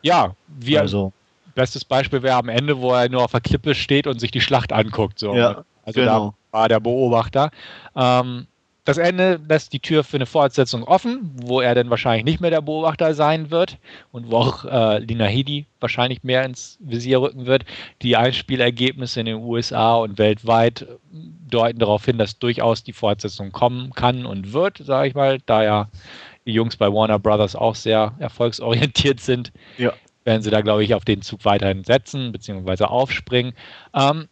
[0.03, 1.11] Ja, wir, also.
[1.55, 4.41] bestes Beispiel wäre am Ende, wo er nur auf der Klippe steht und sich die
[4.41, 5.17] Schlacht anguckt.
[5.17, 5.34] So.
[5.34, 6.36] Ja, also genau.
[6.51, 7.49] da war der Beobachter.
[7.95, 8.45] Ähm,
[8.90, 12.50] das Ende lässt die Tür für eine Fortsetzung offen, wo er dann wahrscheinlich nicht mehr
[12.50, 13.78] der Beobachter sein wird
[14.12, 17.66] und wo auch äh, Lina Headey wahrscheinlich mehr ins Visier rücken wird.
[18.02, 23.92] Die Einspielergebnisse in den USA und weltweit deuten darauf hin, dass durchaus die Fortsetzung kommen
[23.92, 25.88] kann und wird, sage ich mal, da ja
[26.48, 29.52] die Jungs bei Warner Brothers auch sehr erfolgsorientiert sind.
[29.78, 29.94] Ja.
[30.24, 32.86] Werden sie da, glaube ich, auf den Zug weiterhin setzen bzw.
[32.86, 33.54] aufspringen.
[33.94, 34.28] Ähm,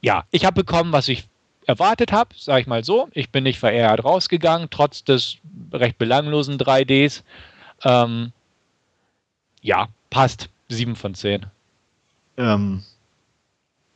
[0.00, 1.28] ja, ich habe bekommen, was ich
[1.66, 3.08] erwartet habe, sage ich mal so.
[3.12, 5.36] Ich bin nicht verehrt rausgegangen, trotz des
[5.72, 7.22] recht belanglosen 3Ds.
[7.84, 8.32] Ähm,
[9.60, 10.48] ja, passt.
[10.68, 11.46] 7 von 10.
[12.38, 12.82] Ähm,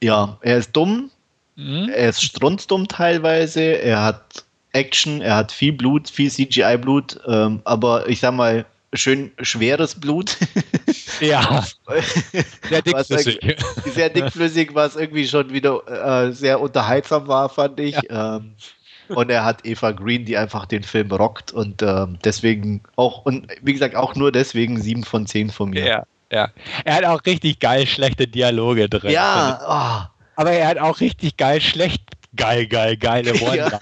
[0.02, 1.10] ja, er ist dumm.
[1.56, 1.88] Mhm.
[1.88, 3.62] Er ist strunzdumm teilweise.
[3.62, 7.18] Er hat Action, er hat viel Blut, viel CGI-Blut.
[7.26, 8.66] Ähm, aber ich sag mal,
[8.96, 10.36] schön schweres Blut.
[11.20, 11.64] Ja.
[12.68, 13.56] sehr dickflüssig.
[13.86, 17.94] sehr dickflüssig, was irgendwie schon wieder äh, sehr unterhaltsam war, fand ich.
[17.94, 18.36] Ja.
[18.36, 18.54] Ähm,
[19.08, 23.46] und er hat Eva Green, die einfach den Film rockt und ähm, deswegen auch, und
[23.62, 25.86] wie gesagt, auch nur deswegen 7 von 10 von mir.
[25.86, 26.50] Ja, ja.
[26.84, 29.12] Er hat auch richtig geil schlechte Dialoge drin.
[29.12, 30.20] Ja, oh.
[30.34, 32.02] aber er hat auch richtig geil schlecht
[32.36, 33.56] geil, geil, geile Worte.
[33.56, 33.80] ja.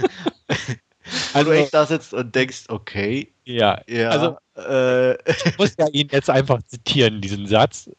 [1.35, 3.33] Also, du echt da sitzt und denkst, okay.
[3.45, 7.91] Ja, ja also äh, ich muss ja ihn jetzt einfach zitieren, diesen Satz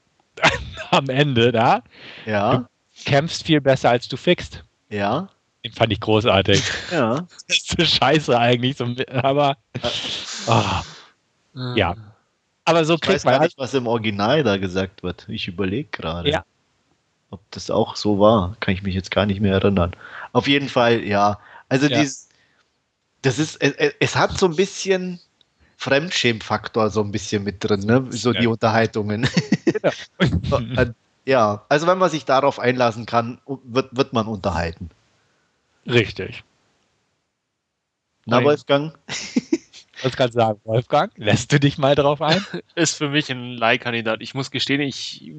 [0.92, 1.84] am Ende da.
[2.26, 2.58] Ja.
[2.58, 2.68] Du
[3.06, 4.64] kämpfst viel besser, als du fixst.
[4.90, 5.30] Ja.
[5.64, 6.64] Den fand ich großartig.
[6.92, 7.26] Ja.
[7.48, 9.58] Das ist so scheiße eigentlich, so, aber
[10.48, 11.96] oh, ja.
[12.66, 15.28] Aber so ich weiß gar nicht, was im Original da gesagt wird.
[15.30, 16.30] Ich überlege gerade.
[16.30, 16.44] Ja.
[17.30, 19.96] Ob das auch so war, kann ich mich jetzt gar nicht mehr erinnern.
[20.32, 21.40] Auf jeden Fall, ja.
[21.70, 22.00] Also ja.
[22.00, 22.30] dieses,
[23.22, 25.20] das ist, es, es hat so ein bisschen
[25.78, 28.06] Fremdschämfaktor so ein bisschen mit drin, ne?
[28.10, 28.42] so ja.
[28.42, 29.28] die Unterhaltungen.
[30.20, 30.60] Genau.
[31.26, 34.92] Ja, also wenn man sich darauf einlassen kann, wird, wird man unterhalten.
[35.88, 36.44] Richtig.
[38.26, 38.98] Na, Wolfgang?
[39.08, 42.46] Ich wollte gerade sagen, Wolfgang, lässt du dich mal drauf ein?
[42.76, 44.22] Ist für mich ein Leihkandidat.
[44.22, 45.32] Ich muss gestehen, ich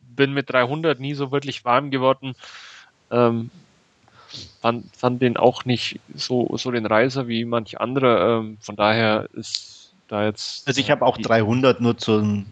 [0.00, 2.34] bin mit 300 nie so wirklich warm geworden.
[3.10, 3.50] Ähm,
[4.60, 8.40] fand, fand den auch nicht so, so den Reiser wie manch andere.
[8.40, 10.66] Ähm, von daher ist da jetzt.
[10.66, 12.44] Also ich habe auch 300 nur zur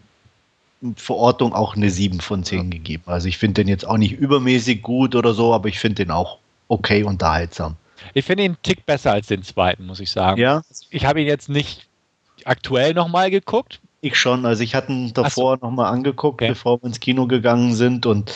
[0.95, 2.63] Verortung auch eine 7 von 10 ja.
[2.69, 3.03] gegeben.
[3.07, 6.11] Also ich finde den jetzt auch nicht übermäßig gut oder so, aber ich finde den
[6.11, 7.75] auch okay unterhaltsam.
[8.13, 10.39] Ich finde ihn einen Tick besser als den zweiten, muss ich sagen.
[10.39, 10.61] Ja.
[10.89, 11.87] Ich habe ihn jetzt nicht
[12.45, 13.81] aktuell nochmal geguckt.
[14.01, 14.45] Ich schon.
[14.45, 15.65] Also ich hatte ihn davor so.
[15.65, 16.49] nochmal angeguckt, okay.
[16.49, 18.05] bevor wir ins Kino gegangen sind.
[18.05, 18.31] Und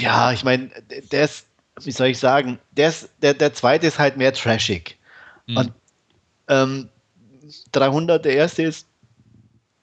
[0.00, 0.70] ja, ich meine,
[1.12, 1.46] der ist
[1.84, 4.96] wie soll ich sagen, der, ist, der, der zweite ist halt mehr trashig.
[5.46, 5.56] Mhm.
[5.56, 5.72] Und
[6.48, 6.88] ähm,
[7.72, 8.86] 300, der erste ist,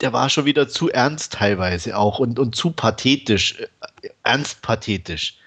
[0.01, 5.37] der war schon wieder zu ernst teilweise auch und, und zu pathetisch, äh, ernst pathetisch,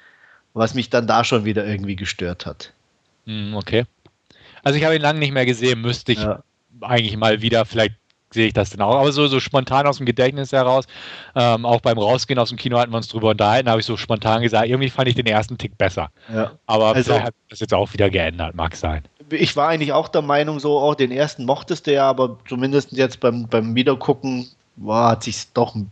[0.55, 2.72] was mich dann da schon wieder irgendwie gestört hat.
[3.26, 3.84] Mhm, okay.
[4.62, 6.42] Also ich habe ihn lange nicht mehr gesehen, müsste ich ja.
[6.80, 7.94] eigentlich mal wieder vielleicht
[8.33, 8.97] sehe ich das dann auch.
[8.97, 10.87] Aber so, so spontan aus dem Gedächtnis heraus,
[11.35, 13.97] ähm, auch beim Rausgehen aus dem Kino hatten wir uns drüber unterhalten, habe ich so
[13.97, 16.11] spontan gesagt, irgendwie fand ich den ersten Tick besser.
[16.33, 16.53] Ja.
[16.66, 19.03] Aber also, vielleicht hat das jetzt auch wieder geändert, mag sein.
[19.31, 22.39] Ich war eigentlich auch der Meinung, so, auch oh, den ersten mochtest du ja, aber
[22.49, 25.91] zumindest jetzt beim, beim Wiedergucken war, hat sich doch ein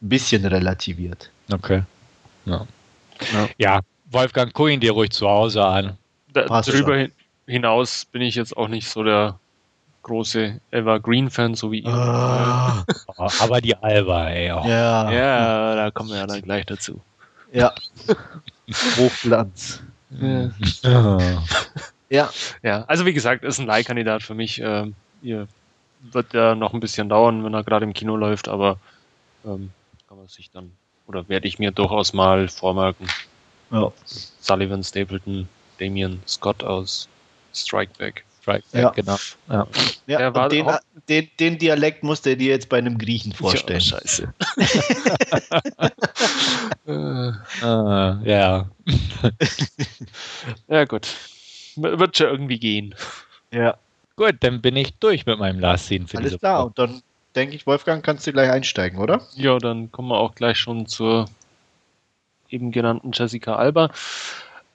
[0.00, 1.30] bisschen relativiert.
[1.52, 1.82] Okay.
[2.44, 2.66] Ja.
[3.32, 5.96] Ja, ja Wolfgang, guck ihn dir ruhig zu Hause an.
[6.32, 7.12] Da, darüber schon.
[7.46, 9.38] hinaus bin ich jetzt auch nicht so der
[10.02, 11.92] große Evergreen-Fan, so wie ihr.
[11.92, 12.84] Ah.
[13.40, 14.52] aber die Alba, ey.
[14.52, 14.66] Oh.
[14.66, 15.10] Ja.
[15.10, 17.00] ja, da kommen wir ja dann gleich dazu.
[17.52, 17.74] Ja.
[18.96, 19.82] Hochglanz.
[20.10, 20.50] Ja.
[22.08, 22.30] ja.
[22.62, 24.60] Ja, also wie gesagt, ist ein Leihkandidat für mich.
[24.60, 25.48] Ähm, ihr
[26.00, 28.78] wird ja noch ein bisschen dauern, wenn er gerade im Kino läuft, aber
[29.44, 29.70] ähm,
[30.08, 30.72] kann man sich dann,
[31.06, 33.08] oder werde ich mir durchaus mal vormerken.
[33.70, 33.92] Ja.
[34.40, 37.08] Sullivan Stapleton, Damien Scott aus
[37.52, 38.24] Strike Back.
[38.48, 38.90] Strike ja.
[38.90, 39.16] genau.
[39.48, 39.66] Ja.
[40.06, 40.66] ja und den,
[41.08, 43.80] den, den, Dialekt musst du dir jetzt bei einem Griechen vorstellen.
[43.88, 44.32] Ja, scheiße.
[46.86, 48.68] uh, ja.
[50.68, 51.08] ja, gut.
[51.76, 52.94] Wird schon irgendwie gehen.
[53.50, 53.76] Ja.
[54.16, 57.02] Gut, dann bin ich durch mit meinem Last Scene für Alles klar, und dann
[57.36, 59.20] denke ich, Wolfgang, kannst du gleich einsteigen, oder?
[59.36, 61.26] Ja, dann kommen wir auch gleich schon zur
[62.50, 63.90] eben genannten Jessica Alba.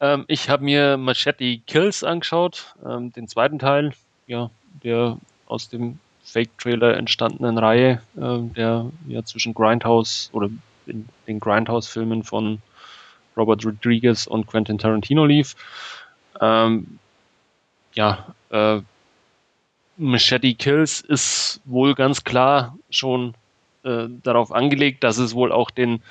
[0.04, 3.94] Ähm, ich habe mir Machete Kills angeschaut, ähm, den zweiten Teil,
[4.28, 4.52] ja,
[4.84, 10.50] der aus dem Fake-Trailer entstandenen Reihe, äh, der ja zwischen Grindhouse oder
[10.88, 12.62] in den Grindhouse-Filmen von
[13.38, 15.56] Robert Rodriguez und Quentin Tarantino lief.
[16.42, 17.00] Ähm,
[17.94, 18.82] ja, äh,
[19.96, 23.36] Machete Kills ist wohl ganz klar schon
[23.84, 26.02] äh, darauf angelegt, dass es wohl auch den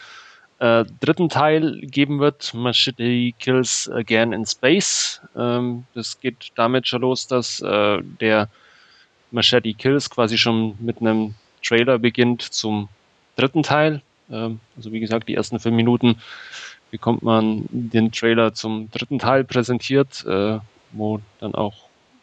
[0.62, 5.20] äh, dritten Teil geben wird, Machete Kills Again in Space.
[5.36, 8.48] Ähm, das geht damit schon los, dass äh, der
[9.32, 11.34] Machete Kills quasi schon mit einem
[11.64, 12.88] Trailer beginnt zum
[13.34, 14.02] dritten Teil.
[14.30, 16.18] Ähm, also wie gesagt, die ersten fünf Minuten
[16.92, 20.60] bekommt man den Trailer zum dritten Teil präsentiert, äh,
[20.92, 21.74] wo dann auch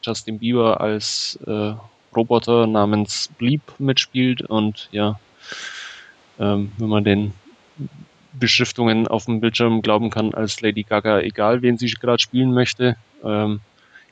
[0.02, 1.74] Justin Bieber als äh,
[2.16, 5.20] Roboter namens Bleep mitspielt und ja,
[6.40, 7.34] ähm, wenn man den
[8.34, 12.96] Beschriftungen auf dem Bildschirm glauben kann, als Lady Gaga, egal wen sie gerade spielen möchte.
[13.24, 13.62] Ähm,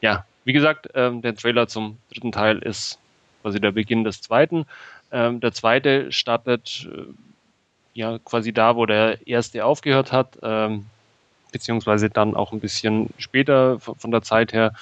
[0.02, 3.00] ja, wie gesagt, ähm, der Trailer zum dritten Teil ist
[3.42, 4.66] quasi der Beginn des zweiten.
[5.12, 7.04] Ähm, der zweite startet äh,
[7.94, 10.86] ja quasi da, wo der erste aufgehört hat, ähm,
[11.52, 14.74] beziehungsweise dann auch ein bisschen später von, der Zeit her.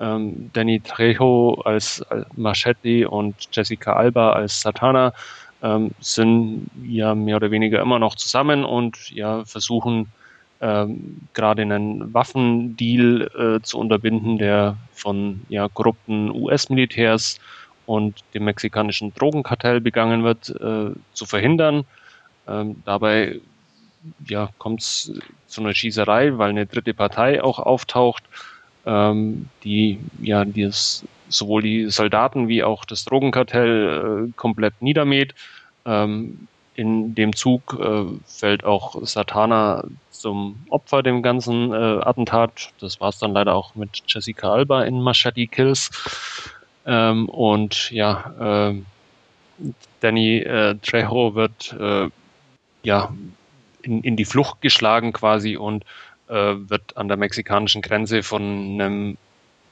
[0.00, 5.12] Ähm, Danny Trejo als, als Machete und Jessica Alba als Satana
[5.62, 10.06] ähm, sind ja mehr oder weniger immer noch zusammen und ja versuchen
[10.60, 17.38] ähm, gerade einen Waffendeal äh, zu unterbinden, der von ja, korrupten US-Militärs
[17.86, 21.84] und dem mexikanischen Drogenkartell begangen wird, äh, zu verhindern.
[22.48, 23.40] Ähm, dabei
[24.26, 25.12] ja, kommt es
[25.46, 28.24] zu einer Schießerei, weil eine dritte Partei auch auftaucht,
[28.88, 35.34] ähm, die ja das sowohl die Soldaten wie auch das Drogenkartell äh, komplett niedermäht.
[35.84, 42.72] Ähm, in dem Zug äh, fällt auch Satana zum Opfer dem ganzen äh, Attentat.
[42.80, 45.90] Das war es dann leider auch mit Jessica Alba in Machete Kills.
[46.86, 48.74] Ähm, und ja, äh,
[50.00, 50.46] Danny
[50.82, 52.08] Trejo wird äh,
[52.84, 53.12] ja
[53.82, 55.84] in, in die Flucht geschlagen quasi und
[56.28, 59.16] äh, wird an der mexikanischen Grenze von einem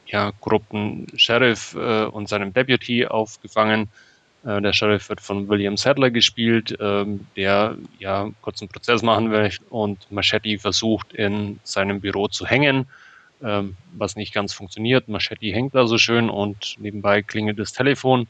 [0.06, 3.88] ja, korrupten Sheriff äh, und seinem Deputy aufgefangen.
[4.44, 9.50] Äh, der Sheriff wird von William Sadler gespielt, ähm, der ja kurzen Prozess machen will
[9.70, 12.86] und Machete versucht in seinem Büro zu hängen,
[13.42, 15.08] ähm, was nicht ganz funktioniert.
[15.08, 18.28] Machete hängt da so schön und nebenbei klingelt das Telefon.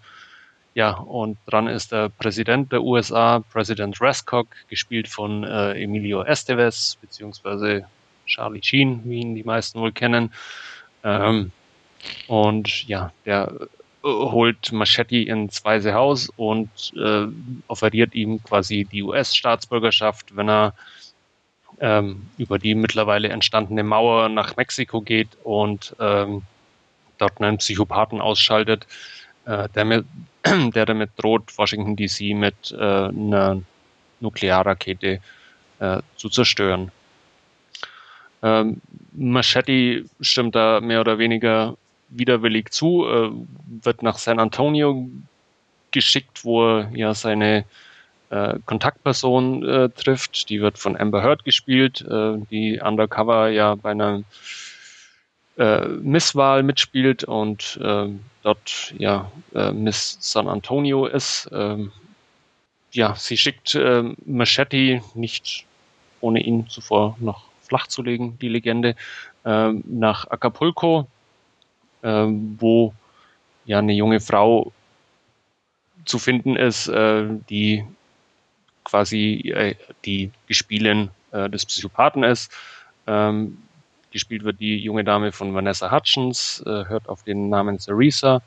[0.74, 6.98] Ja, und dran ist der Präsident der USA, Präsident Rescock, gespielt von äh, Emilio Estevez,
[7.00, 7.86] beziehungsweise
[8.26, 10.32] Charlie Sheen, wie ihn die meisten wohl kennen.
[11.04, 11.52] Ähm,
[12.28, 13.52] und ja, der
[14.04, 17.26] äh, holt Machete ins Weiße Haus und äh,
[17.68, 20.74] offeriert ihm quasi die US-Staatsbürgerschaft, wenn er
[21.80, 26.42] ähm, über die mittlerweile entstandene Mauer nach Mexiko geht und ähm,
[27.18, 28.86] dort einen Psychopathen ausschaltet,
[29.44, 30.06] äh, der, mit,
[30.74, 32.76] der damit droht, Washington DC mit äh,
[33.08, 33.62] einer
[34.20, 35.20] Nuklearrakete
[35.78, 36.90] äh, zu zerstören.
[38.42, 38.80] Ähm,
[39.12, 41.76] Machete stimmt da mehr oder weniger
[42.08, 43.30] widerwillig zu, äh,
[43.82, 45.08] wird nach San Antonio
[45.90, 47.64] geschickt, wo er ja seine
[48.30, 50.48] äh, Kontaktperson äh, trifft.
[50.50, 54.22] Die wird von Amber Heard gespielt, äh, die undercover ja bei einer
[55.56, 58.08] äh, Misswahl mitspielt und äh,
[58.42, 59.30] dort ja
[59.72, 61.48] Miss San Antonio ist.
[61.52, 61.92] Ähm,
[62.92, 63.78] ja, sie schickt
[64.24, 65.66] Machete nicht
[66.20, 68.94] ohne ihn zuvor noch flach zu legen, die Legende,
[69.44, 71.06] äh, nach Acapulco
[72.06, 72.26] äh,
[72.58, 72.94] wo
[73.64, 74.72] ja eine junge Frau
[76.04, 77.84] zu finden ist, äh, die
[78.84, 82.52] quasi äh, die Gespielin äh, des Psychopathen ist.
[83.06, 83.58] Ähm,
[84.12, 88.40] gespielt wird die junge Dame von Vanessa Hutchins, äh, hört auf den Namen Theresa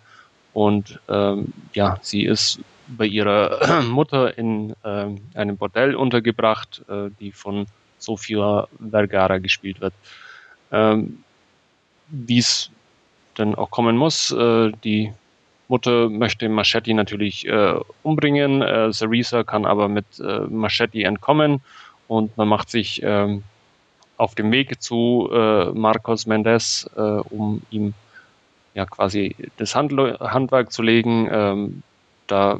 [0.53, 7.31] und ähm, ja, sie ist bei ihrer Mutter in ähm, einem Bordell untergebracht, äh, die
[7.31, 7.67] von
[7.99, 9.93] Sofia Vergara gespielt wird.
[10.71, 11.23] Ähm,
[12.09, 12.71] Wie es
[13.35, 14.31] dann auch kommen muss.
[14.31, 15.13] Äh, die
[15.67, 18.61] Mutter möchte Machete natürlich äh, umbringen.
[18.61, 21.61] Äh, Theresa kann aber mit äh, Machete entkommen
[22.07, 23.43] und man macht sich ähm,
[24.17, 27.93] auf dem Weg zu äh, Marcos Mendez, äh, um ihm
[28.73, 31.29] ja quasi das Handl Handwerk zu legen.
[31.31, 31.83] Ähm,
[32.27, 32.59] da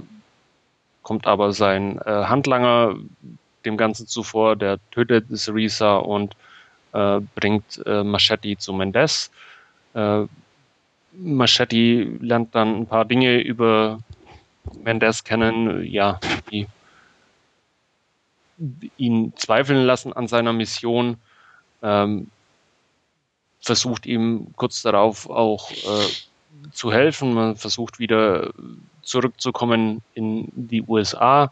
[1.01, 2.95] kommt aber sein äh, Handlanger
[3.65, 6.35] dem Ganzen zuvor, der tötet Theresa und
[6.93, 9.31] äh, bringt äh, Machete zu Mendez.
[9.93, 10.25] Äh,
[11.13, 13.99] Machete lernt dann ein paar Dinge über
[14.83, 16.19] Mendes kennen, ja,
[16.51, 16.67] die
[18.97, 21.17] ihn zweifeln lassen an seiner Mission,
[21.81, 22.29] ähm,
[23.61, 27.33] versucht ihm kurz darauf auch äh, zu helfen.
[27.33, 28.51] Man versucht wieder
[29.01, 31.51] zurückzukommen in die USA,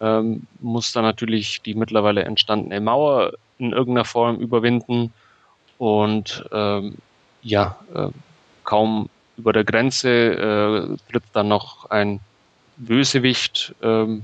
[0.00, 5.12] ähm, muss dann natürlich die mittlerweile entstandene Mauer in irgendeiner Form überwinden
[5.78, 6.96] und ähm,
[7.42, 8.08] ja, äh,
[8.64, 12.20] kaum über der Grenze äh, tritt dann noch ein
[12.76, 14.22] Bösewicht ähm,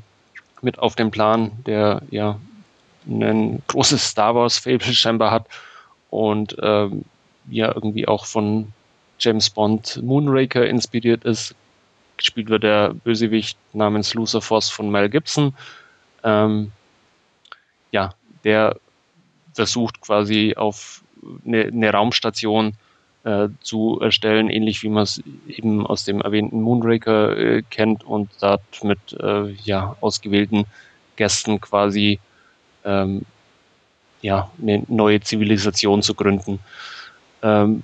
[0.63, 2.39] mit auf den Plan, der ja
[3.07, 5.47] ein großes Star Wars Fable scheinbar hat
[6.11, 7.05] und ähm,
[7.51, 8.73] ja irgendwie auch von
[9.19, 11.55] James Bond Moonraker inspiriert ist.
[12.17, 15.55] Gespielt wird der Bösewicht namens Loser Force von Mel Gibson.
[16.23, 16.73] Ähm,
[17.91, 18.77] ja, der
[19.55, 21.03] versucht quasi auf
[21.45, 22.75] eine, eine Raumstation
[23.25, 28.31] äh, zu erstellen, ähnlich wie man es eben aus dem erwähnten Moonraker äh, kennt und
[28.41, 30.67] dort mit äh, ja, ausgewählten
[31.17, 32.21] Gästen quasi
[32.85, 33.23] ähm,
[34.21, 36.59] ja, eine neue Zivilisation zu gründen.
[37.43, 37.83] Ähm,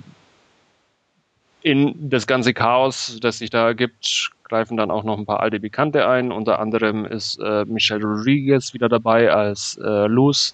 [1.61, 5.59] in das ganze Chaos, das sich da ergibt, greifen dann auch noch ein paar alte
[5.59, 6.31] Bekannte ein.
[6.31, 10.51] Unter anderem ist äh, Michelle Rodriguez wieder dabei als äh, Luz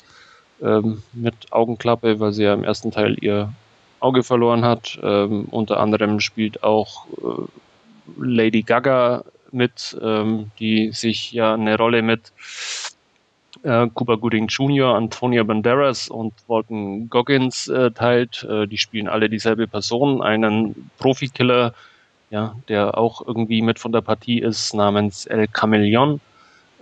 [0.61, 3.53] ähm, mit Augenklappe, weil sie ja im ersten Teil ihr
[3.99, 4.99] Auge verloren hat.
[5.01, 7.47] Ähm, unter anderem spielt auch äh,
[8.17, 12.31] Lady Gaga mit, ähm, die sich ja eine Rolle mit
[13.63, 18.43] äh, Cuba Gooding Jr., Antonia Banderas und Walton Goggins äh, teilt.
[18.49, 21.73] Äh, die spielen alle dieselbe Person, einen Profikiller,
[22.29, 26.19] ja, der auch irgendwie mit von der Partie ist, namens El Chameleon.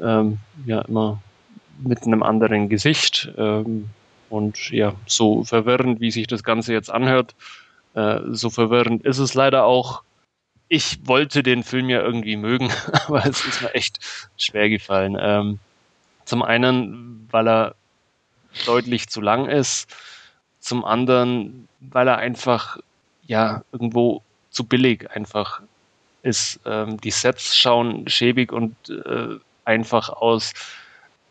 [0.01, 1.21] Ähm, ja, immer
[1.80, 3.32] mit einem anderen Gesicht.
[3.38, 3.89] Ähm,
[4.30, 7.36] und ja, so verwirrend, wie sich das Ganze jetzt anhört,
[7.93, 10.03] äh, so verwirrend ist es leider auch.
[10.67, 12.71] Ich wollte den Film ja irgendwie mögen,
[13.07, 13.99] aber es ist mir echt
[14.38, 15.17] schwer gefallen.
[15.19, 15.59] Ähm,
[16.26, 17.76] zum einen, weil er
[18.65, 19.93] deutlich zu lang ist.
[20.59, 22.78] Zum anderen, weil er einfach,
[23.28, 25.61] ja, irgendwo zu billig einfach
[26.23, 26.59] ist.
[26.65, 30.53] Ähm, die Sets schauen schäbig und äh, einfach aus.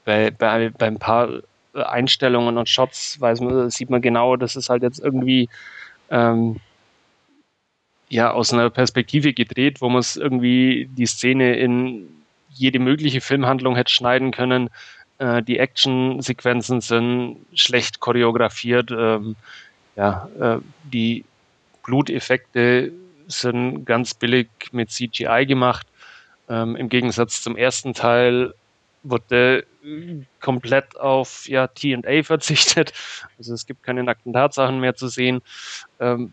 [0.05, 1.29] Bei, bei, bei ein paar
[1.73, 5.49] Einstellungen und Shots weiß man, sieht man genau, das ist halt jetzt irgendwie
[6.11, 6.61] ähm,
[8.09, 12.24] ja aus einer Perspektive gedreht, wo man es irgendwie die Szene in
[12.55, 14.71] jede mögliche Filmhandlung hätte schneiden können.
[15.19, 18.91] Äh, die Actionsequenzen sind schlecht choreografiert.
[18.91, 19.37] Ähm,
[19.97, 21.25] ja, äh, die
[21.85, 22.93] Bluteffekte
[23.29, 25.87] sind ganz billig mit CGI gemacht.
[26.49, 28.55] Ähm, Im Gegensatz zum ersten Teil
[29.03, 29.67] wurde
[30.41, 32.93] komplett auf ja, TA verzichtet.
[33.39, 35.43] Also es gibt keine nackten Tatsachen mehr zu sehen.
[36.01, 36.33] Ähm,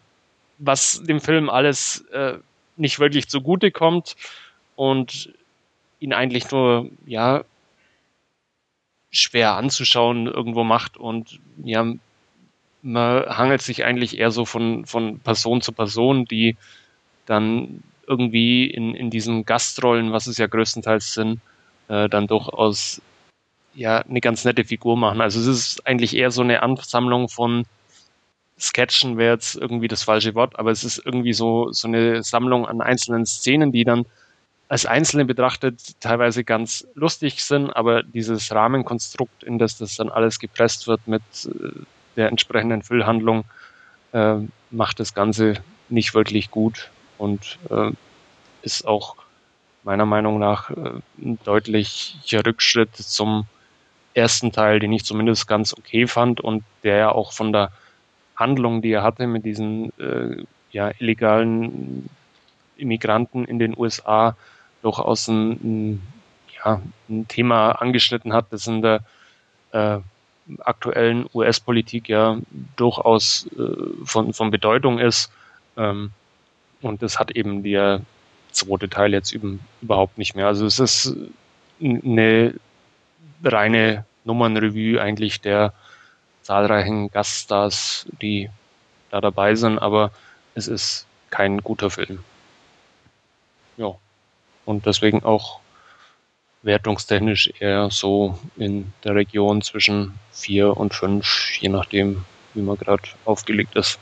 [0.58, 2.38] was dem Film alles äh,
[2.78, 4.16] nicht wirklich zugute kommt
[4.76, 5.34] und
[6.02, 7.46] ihn eigentlich nur, ja,
[9.12, 11.86] schwer anzuschauen irgendwo macht und ja,
[12.82, 16.58] man hangelt sich eigentlich eher so von, von Person zu Person, die
[17.26, 21.40] dann irgendwie in, in diesen Gastrollen, was es ja größtenteils sind,
[21.88, 23.02] äh, dann durchaus
[23.74, 25.22] ja eine ganz nette Figur machen.
[25.22, 27.66] Also es ist eigentlich eher so eine Ansammlung von
[28.60, 32.66] Sketchen wäre jetzt irgendwie das falsche Wort, aber es ist irgendwie so, so eine Sammlung
[32.66, 34.06] an einzelnen Szenen, die dann
[34.72, 40.40] als Einzelne betrachtet teilweise ganz lustig sind, aber dieses Rahmenkonstrukt, in das das dann alles
[40.40, 41.72] gepresst wird mit äh,
[42.16, 43.44] der entsprechenden Füllhandlung,
[44.14, 44.36] äh,
[44.70, 45.56] macht das Ganze
[45.90, 47.92] nicht wirklich gut und äh,
[48.62, 49.18] ist auch
[49.84, 53.48] meiner Meinung nach äh, ein deutlicher Rückschritt zum
[54.14, 57.74] ersten Teil, den ich zumindest ganz okay fand und der ja auch von der
[58.38, 62.10] Handlung, die er hatte mit diesen äh, ja, illegalen
[62.78, 64.38] Immigranten in den USA,
[64.82, 66.14] durchaus ein, ein,
[66.64, 69.02] ja, ein Thema angeschnitten hat, das in der
[69.72, 70.00] äh,
[70.60, 72.38] aktuellen US-Politik ja
[72.76, 75.32] durchaus äh, von, von Bedeutung ist.
[75.78, 76.12] Ähm,
[76.82, 78.02] und das hat eben der
[78.52, 80.48] zweite Teil jetzt eben überhaupt nicht mehr.
[80.48, 81.16] Also es ist
[81.80, 82.56] eine
[83.44, 85.74] reine Nummernrevue eigentlich der
[86.42, 88.50] zahlreichen Gaststars, die
[89.10, 90.12] da dabei sind, aber
[90.56, 92.24] es ist kein guter Film.
[93.78, 93.96] Ja
[94.66, 95.60] und deswegen auch
[96.64, 103.04] wertungstechnisch eher so in der Region zwischen 4 und 5, je nachdem, wie man gerade
[103.26, 104.00] aufgelegt ist.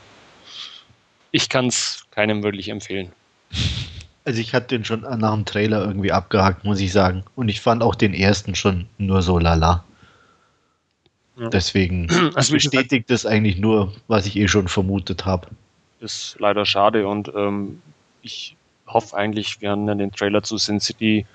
[1.30, 3.12] Ich kann es keinem wirklich empfehlen.
[4.24, 7.24] Also ich hatte den schon nach dem Trailer irgendwie abgehakt, muss ich sagen.
[7.36, 9.84] Und ich fand auch den ersten schon nur so lala.
[11.38, 11.48] Ja.
[11.48, 15.48] Deswegen also bestätigt das eigentlich nur, was ich eh schon vermutet habe.
[16.00, 17.80] Ist leider schade und ähm,
[18.22, 18.56] ich
[18.92, 21.26] hoffe eigentlich, wir haben ja den Trailer zu Sin City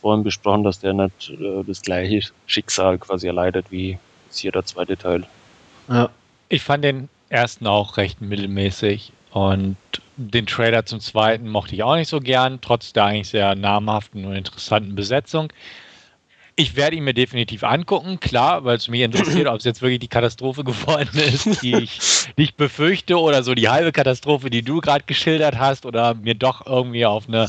[0.00, 3.98] vorhin besprochen, dass der nicht äh, das gleiche Schicksal quasi erleidet wie
[4.32, 5.24] hier der zweite Teil.
[5.88, 6.08] Ja.
[6.48, 9.76] Ich fand den ersten auch recht mittelmäßig und
[10.16, 14.24] den Trailer zum zweiten mochte ich auch nicht so gern, trotz der eigentlich sehr namhaften
[14.24, 15.52] und interessanten Besetzung.
[16.56, 20.00] Ich werde ihn mir definitiv angucken, klar, weil es mich interessiert, ob es jetzt wirklich
[20.00, 21.98] die Katastrophe geworden ist, die ich
[22.36, 26.66] nicht befürchte, oder so die halbe Katastrophe, die du gerade geschildert hast, oder mir doch
[26.66, 27.46] irgendwie auf eine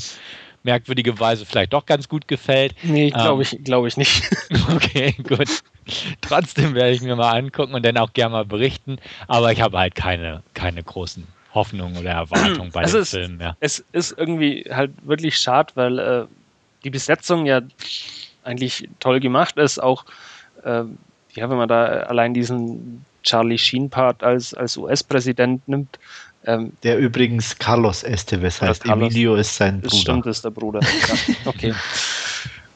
[0.63, 2.75] merkwürdige Weise vielleicht doch ganz gut gefällt.
[2.83, 4.29] Nee, glaube ähm, ich, glaub ich nicht.
[4.73, 5.63] Okay, gut.
[6.21, 8.97] Trotzdem werde ich mir mal angucken und dann auch gerne mal berichten,
[9.27, 13.37] aber ich habe halt keine, keine großen Hoffnungen oder Erwartungen bei also dem es, Film
[13.37, 13.57] mehr.
[13.59, 16.25] Es ist irgendwie halt wirklich schade, weil äh,
[16.83, 17.61] die Besetzung ja
[18.43, 20.05] eigentlich toll gemacht ist, auch
[20.63, 20.83] äh,
[21.33, 25.99] ja, wenn man da allein diesen Charlie Sheen-Part als, als US-Präsident nimmt,
[26.45, 28.83] ähm, der übrigens Carlos Esteves heißt.
[28.83, 29.95] Carlos, Emilio ist sein Bruder.
[29.95, 30.79] Stimmt, ist der Bruder.
[31.07, 31.73] ja, okay.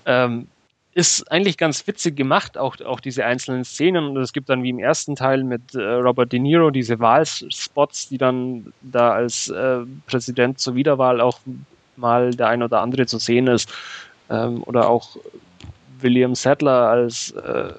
[0.06, 0.48] ähm,
[0.94, 4.06] ist eigentlich ganz witzig gemacht, auch, auch diese einzelnen Szenen.
[4.06, 8.08] Und es gibt dann wie im ersten Teil mit äh, Robert De Niro diese Wahlspots,
[8.10, 11.40] die dann da als äh, Präsident zur Wiederwahl auch
[11.98, 13.74] mal der ein oder andere zu sehen ist.
[14.30, 15.18] Ähm, oder auch
[16.06, 17.74] William Sadler als äh,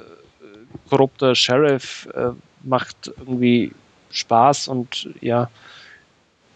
[0.91, 2.31] korrupter Sheriff äh,
[2.65, 3.73] macht irgendwie
[4.11, 5.49] Spaß und ja,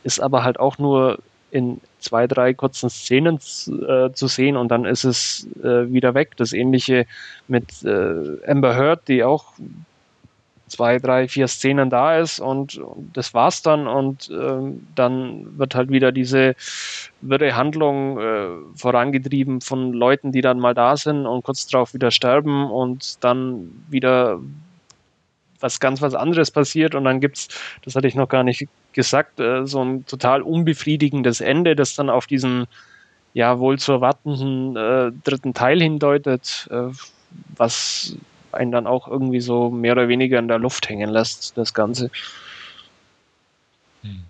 [0.03, 1.21] ist aber halt auch nur
[1.53, 6.37] in zwei, drei kurzen Szenen äh, zu sehen und dann ist es äh, wieder weg.
[6.37, 7.07] Das ähnliche
[7.47, 9.53] mit äh, Amber Heard, die auch
[10.71, 12.81] zwei, drei, vier Szenen da ist und,
[13.12, 16.55] das war's dann und ähm, dann wird halt wieder diese
[17.21, 22.11] wirre Handlung äh, vorangetrieben von Leuten, die dann mal da sind und kurz darauf wieder
[22.11, 24.41] sterben und dann wieder
[25.61, 27.49] was ganz was anderes passiert und dann gibt's,
[27.85, 32.11] das hatte ich noch gar nicht gesagt, äh, so ein total unbefriedigendes Ende, das dann
[32.11, 32.66] auf diesen
[33.35, 36.89] ja wohl zu erwartenden äh, dritten Teil hindeutet, äh,
[37.57, 38.16] was
[38.53, 42.11] einen dann auch irgendwie so mehr oder weniger in der Luft hängen lässt, das Ganze.
[44.03, 44.22] Hm.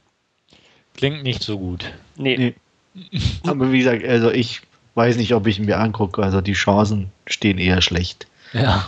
[0.95, 1.93] Klingt nicht so gut.
[2.17, 2.55] Nee.
[2.95, 3.21] nee.
[3.47, 4.63] Aber wie gesagt, also ich
[4.95, 6.23] weiß nicht, ob ich ihn mir angucke.
[6.23, 8.27] Also die Chancen stehen eher schlecht.
[8.53, 8.87] Ja.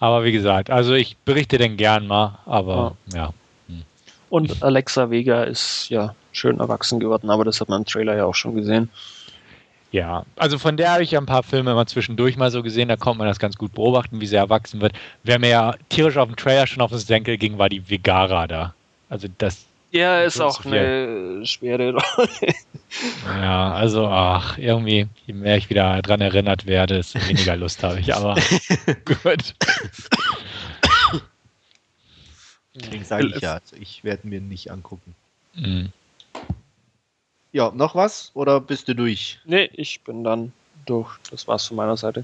[0.00, 3.16] Aber wie gesagt, also ich berichte den gern mal, aber ja.
[3.16, 3.32] ja.
[3.68, 3.82] Hm.
[4.30, 8.24] Und Alexa Vega ist ja schön erwachsen geworden, aber das hat man im Trailer ja
[8.24, 8.90] auch schon gesehen.
[9.90, 12.88] Ja, also von der habe ich ja ein paar Filme immer zwischendurch mal so gesehen,
[12.88, 14.92] da konnte man das ganz gut beobachten, wie sie erwachsen wird.
[15.22, 18.46] Wer mir ja tierisch auf dem Trailer schon auf den Senkel ging, war die Vegara
[18.46, 18.74] da.
[19.08, 19.64] Also das.
[19.90, 22.54] Ja, ist auch eine schwere Rolle.
[23.24, 28.00] Ja, also ach, irgendwie, je mehr ich wieder dran erinnert werde, desto weniger Lust habe
[28.00, 28.34] ich, aber
[29.04, 29.54] gut.
[32.74, 35.14] Deswegen sage ich ja, also ich werde mir nicht angucken.
[35.54, 35.92] Mhm.
[37.58, 39.40] Ja, noch was oder bist du durch?
[39.44, 40.52] Nee, ich bin dann
[40.86, 41.18] durch.
[41.28, 42.22] Das war's von meiner Seite.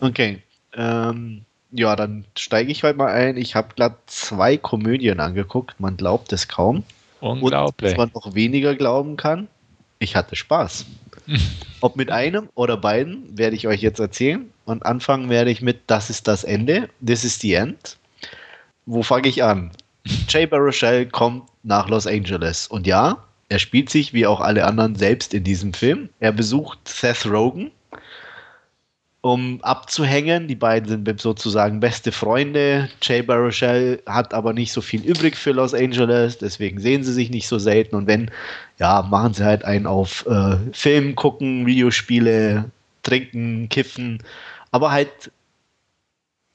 [0.00, 0.40] Okay.
[0.72, 3.36] Ähm, ja, dann steige ich heute mal ein.
[3.36, 5.78] Ich habe gerade zwei Komödien angeguckt.
[5.78, 6.84] Man glaubt es kaum.
[7.20, 7.90] Unglaublich.
[7.92, 9.46] Und was man noch weniger glauben kann,
[9.98, 10.86] ich hatte Spaß.
[11.82, 14.50] Ob mit einem oder beiden, werde ich euch jetzt erzählen.
[14.64, 16.88] Und anfangen werde ich mit Das ist das Ende.
[17.06, 17.98] This is the end.
[18.86, 19.70] Wo fange ich an?
[20.30, 22.68] Jay Baruchel kommt nach Los Angeles.
[22.68, 23.22] Und ja,
[23.52, 26.08] er spielt sich wie auch alle anderen selbst in diesem Film.
[26.20, 27.70] Er besucht Seth Rogen,
[29.20, 30.48] um abzuhängen.
[30.48, 32.88] Die beiden sind sozusagen beste Freunde.
[33.02, 37.28] Jay Baruchel hat aber nicht so viel übrig für Los Angeles, deswegen sehen sie sich
[37.28, 37.94] nicht so selten.
[37.94, 38.30] Und wenn,
[38.78, 42.70] ja, machen sie halt einen auf äh, Film gucken, Videospiele,
[43.02, 44.22] trinken, kiffen,
[44.70, 45.30] aber halt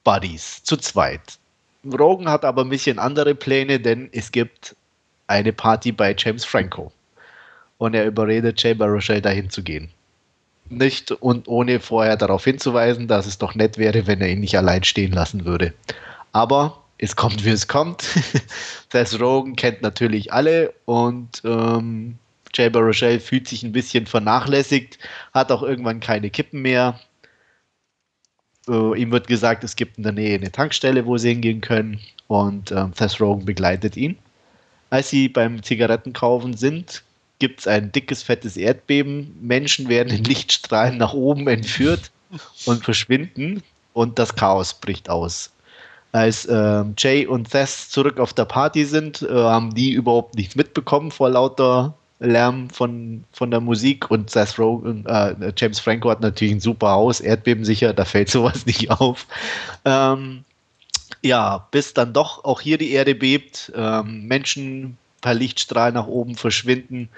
[0.02, 1.38] Buddies, zu zweit.
[1.84, 4.74] Rogan hat aber ein bisschen andere Pläne, denn es gibt
[5.28, 6.92] eine Party bei James Franco.
[7.76, 9.90] Und er überredet Jay Baruchel dahin zu gehen.
[10.68, 14.58] Nicht und ohne vorher darauf hinzuweisen, dass es doch nett wäre, wenn er ihn nicht
[14.58, 15.72] allein stehen lassen würde.
[16.32, 18.02] Aber es kommt, wie es kommt.
[18.92, 22.18] Seth Rogen kennt natürlich alle und ähm,
[22.52, 24.98] Jay Baruchel fühlt sich ein bisschen vernachlässigt,
[25.32, 26.98] hat auch irgendwann keine Kippen mehr.
[28.68, 32.00] Äh, ihm wird gesagt, es gibt in der Nähe eine Tankstelle, wo sie hingehen können
[32.26, 34.18] und ähm, Seth Rogen begleitet ihn.
[34.90, 37.02] Als sie beim Zigarettenkaufen sind,
[37.38, 39.36] gibt es ein dickes, fettes Erdbeben.
[39.40, 42.10] Menschen werden in Lichtstrahlen nach oben entführt
[42.66, 43.62] und verschwinden
[43.92, 45.50] und das Chaos bricht aus.
[46.12, 50.56] Als äh, Jay und Seth zurück auf der Party sind, äh, haben die überhaupt nichts
[50.56, 56.20] mitbekommen vor lauter Lärm von, von der Musik und Seth Rogen, äh, James Franco hat
[56.20, 59.26] natürlich ein super Haus, erdbebensicher, da fällt sowas nicht auf.
[59.84, 60.44] Ähm,
[61.22, 66.36] ja, bis dann doch auch hier die Erde bebt, ähm, Menschen per Lichtstrahl nach oben
[66.36, 67.08] verschwinden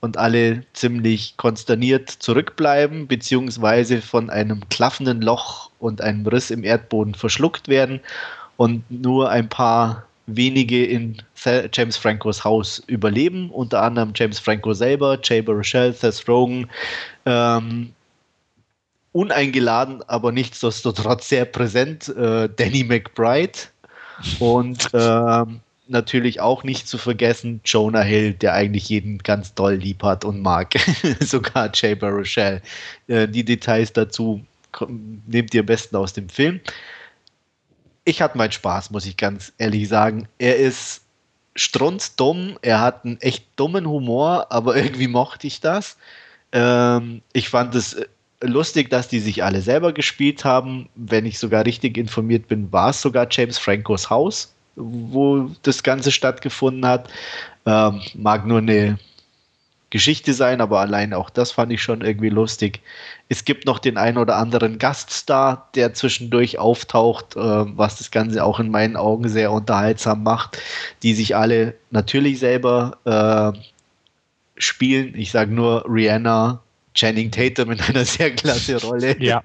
[0.00, 7.14] und alle ziemlich konsterniert zurückbleiben, beziehungsweise von einem klaffenden Loch und einem Riss im Erdboden
[7.14, 8.00] verschluckt werden
[8.56, 11.16] und nur ein paar wenige in
[11.72, 16.68] James Francos Haus überleben, unter anderem James Franco selber, Jay Baruchel, Seth Rogen,
[17.24, 17.94] ähm,
[19.12, 23.58] uneingeladen, aber nichtsdestotrotz sehr präsent, äh, Danny McBride.
[24.38, 30.02] Und ähm, natürlich auch nicht zu vergessen Jonah Hill, der eigentlich jeden ganz doll lieb
[30.02, 30.74] hat und mag.
[31.20, 32.60] Sogar Jay Baruchel.
[33.06, 34.44] Äh, die Details dazu
[35.26, 36.60] nehmt ihr am besten aus dem Film.
[38.04, 40.28] Ich hatte meinen Spaß, muss ich ganz ehrlich sagen.
[40.38, 41.02] Er ist
[41.56, 45.96] strunzdumm, er hat einen echt dummen Humor, aber irgendwie mochte ich das.
[46.52, 48.06] Ähm, ich fand es äh,
[48.42, 50.88] lustig, dass die sich alle selber gespielt haben.
[50.94, 56.12] Wenn ich sogar richtig informiert bin, war es sogar James Francos Haus, wo das Ganze
[56.12, 57.08] stattgefunden hat.
[57.66, 58.98] Ähm, mag nur eine
[59.90, 62.80] Geschichte sein, aber allein auch das fand ich schon irgendwie lustig.
[63.30, 68.44] Es gibt noch den einen oder anderen Gaststar, der zwischendurch auftaucht, äh, was das Ganze
[68.44, 70.58] auch in meinen Augen sehr unterhaltsam macht,
[71.02, 72.98] die sich alle natürlich selber
[73.54, 73.58] äh,
[74.58, 75.14] spielen.
[75.16, 76.60] Ich sage nur Rihanna,
[76.98, 79.16] Channing Tatum in einer sehr klasse Rolle.
[79.22, 79.40] Ja,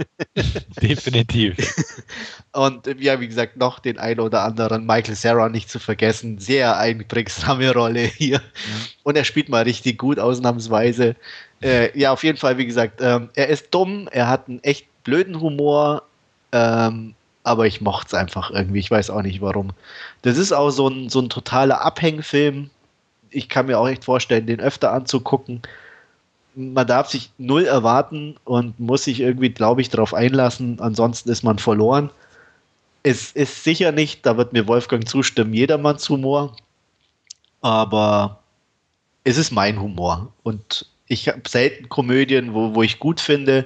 [0.81, 1.55] definitiv.
[2.51, 6.39] Und ja, wie gesagt, noch den einen oder anderen Michael Sarah nicht zu vergessen.
[6.39, 8.39] Sehr einprägsame Rolle hier.
[8.39, 8.87] Mhm.
[9.03, 11.15] Und er spielt mal richtig gut, ausnahmsweise.
[11.61, 14.87] Äh, ja, auf jeden Fall, wie gesagt, ähm, er ist dumm, er hat einen echt
[15.03, 16.01] blöden Humor,
[16.53, 18.79] ähm, aber ich mochte es einfach irgendwie.
[18.79, 19.73] Ich weiß auch nicht warum.
[20.23, 22.71] Das ist auch so ein, so ein totaler Abhängfilm.
[23.29, 25.61] Ich kann mir auch echt vorstellen, den öfter anzugucken
[26.55, 30.79] man darf sich null erwarten und muss sich irgendwie, glaube ich, darauf einlassen.
[30.79, 32.09] Ansonsten ist man verloren.
[33.03, 36.55] Es ist sicher nicht, da wird mir Wolfgang zustimmen, jedermanns Humor.
[37.61, 38.39] Aber
[39.23, 40.31] es ist mein Humor.
[40.43, 43.65] Und ich habe selten Komödien, wo, wo ich gut finde.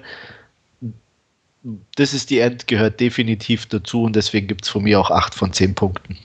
[1.96, 5.36] Das ist die End, gehört definitiv dazu und deswegen gibt es von mir auch acht
[5.36, 6.18] von zehn Punkten.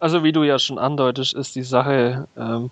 [0.00, 2.28] Also, wie du ja schon andeutest, ist die Sache.
[2.36, 2.70] Ähm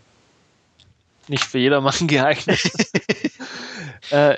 [1.28, 2.60] nicht für jedermann geeignet.
[4.10, 4.36] äh,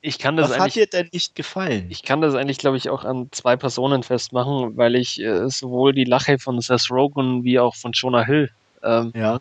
[0.00, 1.86] ich kann das Was hat dir denn nicht gefallen?
[1.90, 5.92] Ich kann das eigentlich, glaube ich, auch an zwei Personen festmachen, weil ich äh, sowohl
[5.92, 8.50] die Lache von Seth Rogen wie auch von Jonah Hill
[8.84, 9.40] ähm, ja.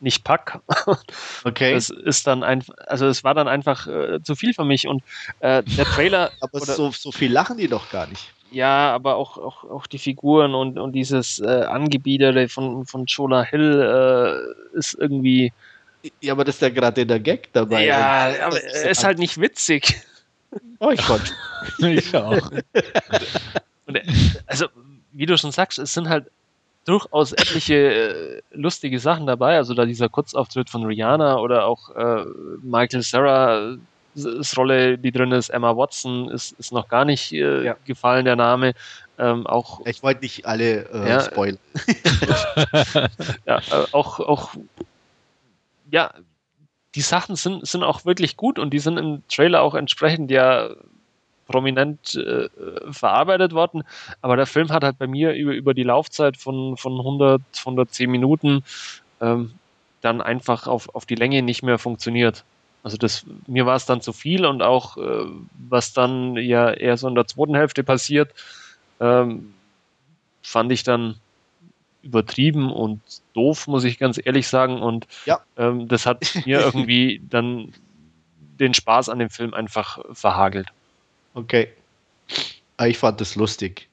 [0.00, 0.60] nicht pack.
[1.44, 1.74] okay.
[1.74, 5.02] Es ist dann einfach, also es war dann einfach äh, zu viel für mich und
[5.40, 6.30] äh, der Trailer.
[6.40, 8.32] Aber so, so viel lachen die doch gar nicht.
[8.50, 13.42] Ja, aber auch, auch, auch die Figuren und, und dieses äh, Angebiedere von, von Jonah
[13.42, 13.80] Hill
[14.74, 15.52] äh, ist irgendwie.
[16.20, 17.86] Ja, aber das ist ja gerade der Gag dabei.
[17.86, 20.00] Ja, aber er ist halt nicht witzig.
[20.80, 21.32] Oh, ich Gott.
[21.78, 22.50] ich auch.
[23.86, 24.02] und, äh,
[24.46, 24.66] also,
[25.12, 26.26] wie du schon sagst, es sind halt
[26.86, 29.56] durchaus etliche äh, lustige Sachen dabei.
[29.56, 32.24] Also da dieser Kurzauftritt von Rihanna oder auch äh,
[32.62, 33.80] Michael Sarah ist
[34.56, 37.76] Rolle, die drin ist, Emma Watson, ist, ist noch gar nicht äh, ja.
[37.84, 38.74] gefallen, der Name.
[39.18, 41.58] Ähm, auch, ich wollte nicht alle äh, ja, spoilern.
[43.46, 44.54] ja, äh, auch, auch,
[45.90, 46.12] ja,
[46.94, 50.70] die Sachen sind, sind auch wirklich gut und die sind im Trailer auch entsprechend ja
[51.46, 52.48] prominent äh,
[52.90, 53.82] verarbeitet worden.
[54.22, 58.10] Aber der Film hat halt bei mir über, über die Laufzeit von, von 100, 110
[58.10, 58.64] Minuten
[59.20, 59.52] ähm,
[60.00, 62.44] dann einfach auf, auf die Länge nicht mehr funktioniert.
[62.82, 65.26] Also das, mir war es dann zu viel und auch äh,
[65.68, 68.32] was dann ja eher so in der zweiten Hälfte passiert,
[69.00, 69.52] ähm,
[70.42, 71.16] fand ich dann
[72.02, 73.02] übertrieben und
[73.34, 74.80] doof, muss ich ganz ehrlich sagen.
[74.80, 75.40] Und ja.
[75.58, 77.74] ähm, das hat mir irgendwie dann
[78.58, 80.68] den Spaß an dem Film einfach verhagelt.
[81.34, 81.68] Okay.
[82.78, 83.89] Ah, ich fand das lustig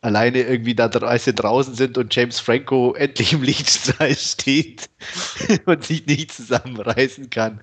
[0.00, 4.88] alleine irgendwie da als sie draußen sind und James Franco endlich im Lichtstrahl steht
[5.66, 7.60] und sich nicht zusammenreißen kann.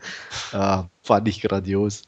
[0.51, 2.03] Ja, fand ich grandios.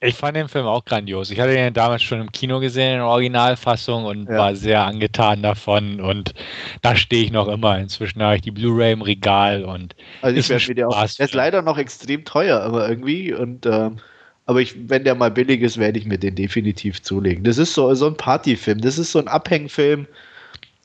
[0.00, 1.30] Ich fand den Film auch grandios.
[1.30, 4.36] Ich hatte den damals schon im Kino gesehen in der Originalfassung und ja.
[4.36, 5.98] war sehr angetan davon.
[5.98, 6.34] Und
[6.82, 7.78] da stehe ich noch immer.
[7.78, 11.06] Inzwischen habe ich die Blu-ray im Regal und also ich werde mir auch.
[11.06, 13.98] Der ist leider noch extrem teuer, aber irgendwie und ähm,
[14.46, 17.44] aber ich, wenn der mal billig ist, werde ich mir den definitiv zulegen.
[17.44, 20.06] Das ist so, so ein Partyfilm, das ist so ein Abhängfilm.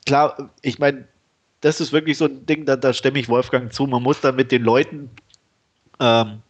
[0.06, 1.04] Klar, ich meine,
[1.60, 3.86] das ist wirklich so ein Ding, da, da stimme ich Wolfgang zu.
[3.86, 5.10] Man muss dann mit den Leuten
[6.00, 6.40] ähm,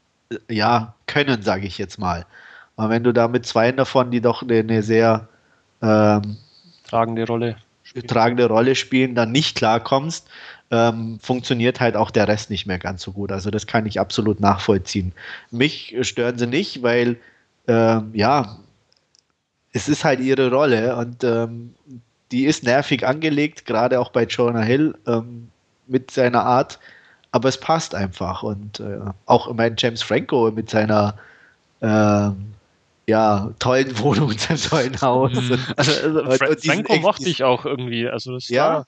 [0.48, 2.26] ja können, sage ich jetzt mal.
[2.76, 5.28] Aber wenn du da mit zwei davon, die doch eine, eine sehr
[5.82, 6.36] ähm,
[6.84, 7.56] tragende Rolle
[8.06, 10.28] tragende Rolle spielen, dann nicht klarkommst,
[10.70, 13.32] ähm, funktioniert halt auch der Rest nicht mehr ganz so gut.
[13.32, 15.12] Also das kann ich absolut nachvollziehen.
[15.50, 17.18] Mich stören sie nicht, weil
[17.66, 18.58] ähm, ja,
[19.72, 21.74] es ist halt ihre Rolle und ähm,
[22.30, 25.48] die ist nervig angelegt, gerade auch bei Jonah Hill ähm,
[25.86, 26.78] mit seiner Art,
[27.32, 31.16] aber es passt einfach und äh, auch mein James Franco mit seiner
[31.82, 32.54] ähm,
[33.06, 35.32] ja, tollen Wohnung und seinem tollen Haus.
[35.32, 35.58] Mhm.
[35.76, 38.08] Also, also und, und Franco mochte ich auch irgendwie.
[38.08, 38.86] Also das ja.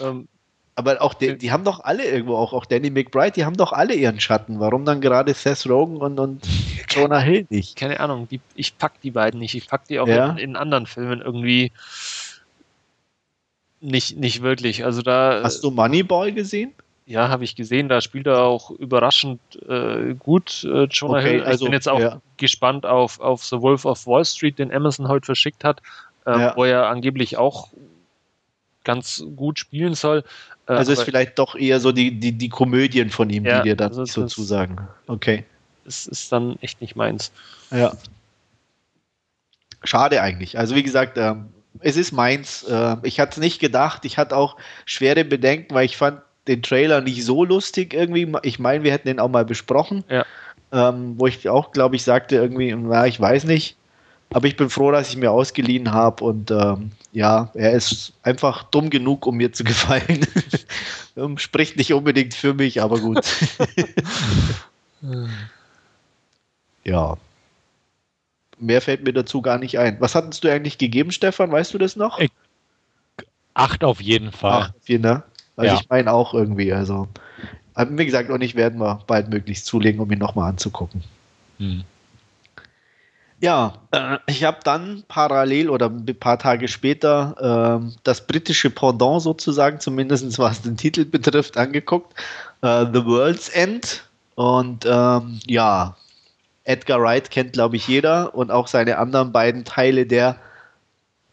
[0.00, 0.28] war, ähm,
[0.76, 3.72] Aber auch die, die haben doch alle irgendwo, auch, auch Danny McBride, die haben doch
[3.72, 4.58] alle ihren Schatten.
[4.58, 6.42] Warum dann gerade Seth Rogen und, und
[6.90, 7.76] Jonah Hill nicht?
[7.76, 9.54] Keine Ahnung, die, ich pack die beiden nicht.
[9.54, 10.30] Ich pack die auch ja.
[10.30, 11.70] in, in, anderen Filmen irgendwie
[13.80, 14.84] nicht, nicht wirklich.
[14.84, 15.42] Also da.
[15.44, 16.72] Hast du Moneyball gesehen?
[17.06, 17.88] Ja, habe ich gesehen.
[17.88, 21.40] Da spielt er auch überraschend äh, gut, äh, Jonah okay, Hill.
[21.40, 22.20] Ich also, bin jetzt auch ja.
[22.36, 25.82] gespannt auf, auf The Wolf of Wall Street, den Amazon heute verschickt hat,
[26.26, 26.56] äh, ja.
[26.56, 27.68] wo er angeblich auch
[28.84, 30.24] ganz gut spielen soll.
[30.68, 33.70] Äh, also ist vielleicht doch eher so die, die, die Komödien von ihm, ja, die
[33.70, 34.88] dir dann also so zusagen.
[35.06, 35.44] Okay.
[35.86, 37.32] Es ist dann echt nicht meins.
[37.70, 37.92] Ja.
[39.82, 40.58] Schade eigentlich.
[40.58, 41.46] Also wie gesagt, ähm,
[41.80, 42.62] es ist meins.
[42.62, 44.04] Äh, ich hatte es nicht gedacht.
[44.04, 44.56] Ich hatte auch
[44.86, 48.32] schwere Bedenken, weil ich fand den Trailer nicht so lustig irgendwie.
[48.42, 50.04] Ich meine, wir hätten den auch mal besprochen.
[50.08, 50.24] Ja.
[50.72, 53.76] Ähm, wo ich auch, glaube ich, sagte irgendwie, na, ich weiß nicht.
[54.34, 58.64] Aber ich bin froh, dass ich mir ausgeliehen habe und ähm, ja, er ist einfach
[58.64, 60.26] dumm genug, um mir zu gefallen.
[61.16, 63.24] Ähm, spricht nicht unbedingt für mich, aber gut.
[66.82, 67.16] ja.
[68.58, 70.00] Mehr fällt mir dazu gar nicht ein.
[70.00, 71.52] Was hattest du eigentlich gegeben, Stefan?
[71.52, 72.18] Weißt du das noch?
[72.18, 72.32] Ich,
[73.54, 74.62] acht auf jeden Fall.
[74.62, 75.22] Acht, ne?
[75.54, 75.80] Also ja.
[75.80, 77.06] ich meine auch irgendwie, also.
[77.76, 81.04] Wie gesagt, und ich werden wir bald möglichst zulegen, um ihn nochmal anzugucken.
[81.58, 81.84] Hm.
[83.44, 89.20] Ja, äh, ich habe dann parallel oder ein paar Tage später äh, das britische Pendant
[89.20, 92.14] sozusagen, zumindest was den Titel betrifft, angeguckt.
[92.62, 94.02] Äh, The World's End.
[94.34, 95.94] Und ähm, ja,
[96.64, 100.36] Edgar Wright kennt, glaube ich, jeder und auch seine anderen beiden Teile der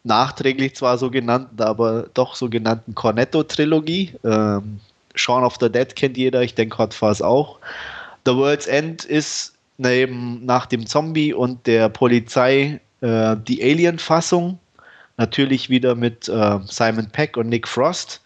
[0.04, 4.16] nachträglich zwar so genannten, aber doch so genannten Cornetto-Trilogie.
[4.26, 4.82] Ähm,
[5.16, 7.60] Shaun of the Dead kennt jeder, ich denke Hot Fuzz auch.
[8.26, 9.51] The World's End ist
[9.82, 14.60] neben, nach dem Zombie und der Polizei äh, die Alien-Fassung.
[15.18, 18.22] Natürlich wieder mit äh, Simon Peck und Nick Frost.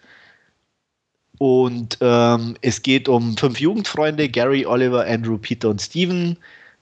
[1.38, 6.38] Und ähm, es geht um fünf Jugendfreunde, Gary, Oliver, Andrew, Peter und Steven,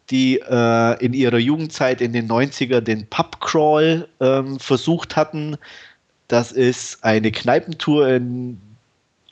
[0.09, 5.57] die äh, in ihrer Jugendzeit in den 90er den Pubcrawl ähm, versucht hatten.
[6.27, 8.59] Das ist eine Kneipentour in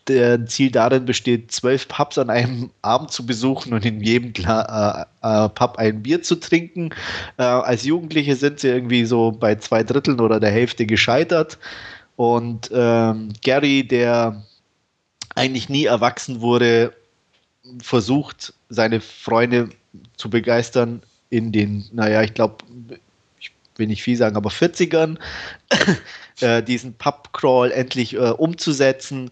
[0.08, 5.02] der Ziel darin besteht, zwölf Pubs an einem Abend zu besuchen und in jedem äh,
[5.22, 6.90] äh, Pub ein Bier zu trinken.
[7.38, 11.58] Äh, als Jugendliche sind sie irgendwie so bei zwei Dritteln oder der Hälfte gescheitert.
[12.16, 14.44] Und ähm, Gary, der
[15.36, 16.94] eigentlich nie erwachsen wurde,
[17.82, 19.70] versucht, seine Freunde
[20.18, 22.64] zu begeistern in den, naja, ich glaube,
[23.40, 25.18] ich will nicht viel sagen, aber 40ern,
[26.42, 29.32] äh, diesen Pubcrawl endlich äh, umzusetzen.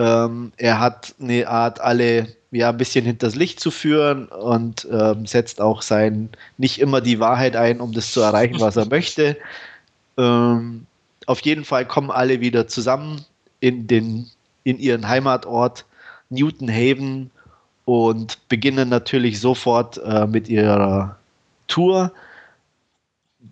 [0.00, 5.26] Ähm, er hat eine Art, alle ja ein bisschen hinters Licht zu führen und ähm,
[5.26, 9.36] setzt auch sein nicht immer die Wahrheit ein, um das zu erreichen, was er möchte.
[10.16, 10.86] Ähm,
[11.26, 13.26] auf jeden Fall kommen alle wieder zusammen
[13.60, 14.30] in, den,
[14.64, 15.84] in ihren Heimatort
[16.30, 17.30] Newton Haven
[17.84, 21.18] und beginnen natürlich sofort äh, mit ihrer
[21.68, 22.10] Tour,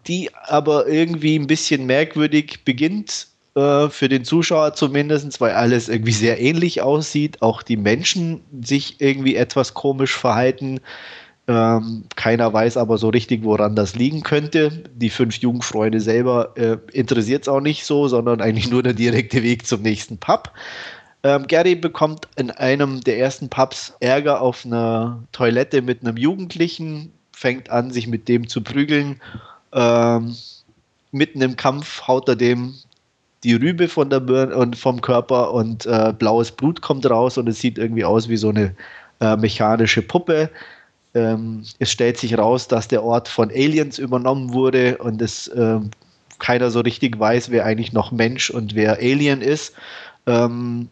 [0.06, 3.27] die aber irgendwie ein bisschen merkwürdig beginnt
[3.58, 7.42] äh, für den Zuschauer zumindest, weil alles irgendwie sehr ähnlich aussieht.
[7.42, 10.78] Auch die Menschen sich irgendwie etwas komisch verhalten.
[11.48, 14.84] Ähm, keiner weiß aber so richtig, woran das liegen könnte.
[14.94, 19.42] Die fünf Jugendfreunde selber äh, interessiert es auch nicht so, sondern eigentlich nur der direkte
[19.42, 20.52] Weg zum nächsten Pub.
[21.24, 27.12] Ähm, Gary bekommt in einem der ersten Pubs Ärger auf einer Toilette mit einem Jugendlichen,
[27.32, 29.20] fängt an, sich mit dem zu prügeln.
[29.72, 30.36] Ähm,
[31.10, 32.74] mitten im Kampf haut er dem
[33.44, 37.48] die Rübe von der Birne und vom Körper und äh, blaues Blut kommt raus und
[37.48, 38.74] es sieht irgendwie aus wie so eine
[39.20, 40.50] äh, mechanische Puppe.
[41.14, 45.80] Ähm, es stellt sich raus, dass der Ort von Aliens übernommen wurde und es äh,
[46.38, 49.74] keiner so richtig weiß, wer eigentlich noch Mensch und wer Alien ist.
[50.26, 50.88] Ähm,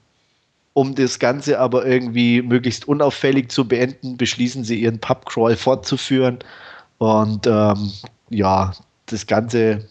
[0.73, 6.39] um das Ganze aber irgendwie möglichst unauffällig zu beenden, beschließen sie ihren Pubcrawl fortzuführen.
[6.98, 7.93] Und ähm,
[8.28, 8.73] ja,
[9.06, 9.89] das Ganze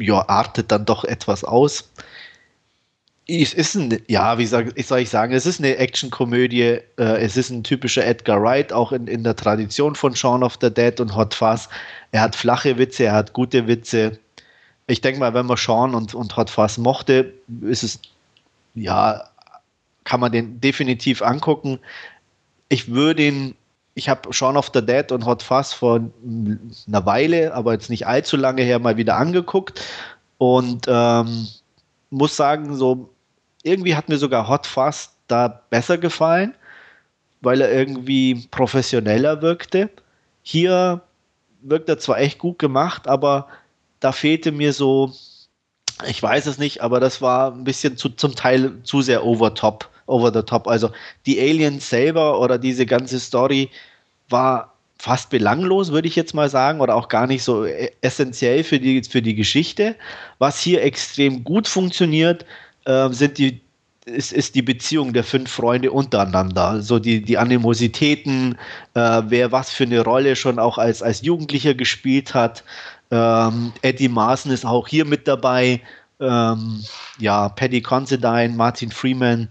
[0.00, 1.90] ja, artet dann doch etwas aus.
[3.26, 7.50] Es ist ein, ja, wie soll ich sagen, es ist eine Actionkomödie, äh, es ist
[7.50, 11.14] ein typischer Edgar Wright, auch in, in der Tradition von Shaun of the Dead und
[11.14, 11.68] Hot Fuzz.
[12.10, 14.18] Er hat flache Witze, er hat gute Witze.
[14.86, 18.00] Ich denke mal, wenn man Shaun und, und Hot Fuzz mochte, ist es,
[18.74, 19.24] ja,
[20.04, 21.78] kann man den definitiv angucken.
[22.70, 23.54] Ich würde ihn
[23.98, 26.00] ich habe Shaun of the Dead und Hot Fuzz vor
[26.86, 29.80] einer Weile, aber jetzt nicht allzu lange her, mal wieder angeguckt
[30.38, 31.48] und ähm,
[32.10, 33.10] muss sagen, so
[33.64, 36.54] irgendwie hat mir sogar Hot Fuzz da besser gefallen,
[37.40, 39.90] weil er irgendwie professioneller wirkte.
[40.42, 41.02] Hier
[41.60, 43.48] wirkt er zwar echt gut gemacht, aber
[43.98, 45.12] da fehlte mir so
[46.06, 49.54] Ich weiß es nicht, aber das war ein bisschen zu, zum Teil zu sehr over
[49.54, 50.66] top, over the top.
[50.66, 50.90] Also
[51.26, 53.70] die Aliens selber oder diese ganze Story
[54.28, 58.64] war fast belanglos, würde ich jetzt mal sagen, oder auch gar nicht so e-, essentiell
[58.64, 59.94] für die, für die Geschichte.
[60.38, 62.44] Was hier extrem gut funktioniert,
[62.84, 63.60] äh, sind die,
[64.06, 66.82] ist, ist die Beziehung der fünf Freunde untereinander.
[66.82, 68.58] So die, die Animositäten,
[68.94, 72.64] äh, wer was für eine Rolle schon auch als, als Jugendlicher gespielt hat.
[73.10, 75.80] Ähm, Eddie Maaßen ist auch hier mit dabei.
[76.20, 76.82] Ähm,
[77.20, 79.48] ja, Paddy Considine, Martin Freeman,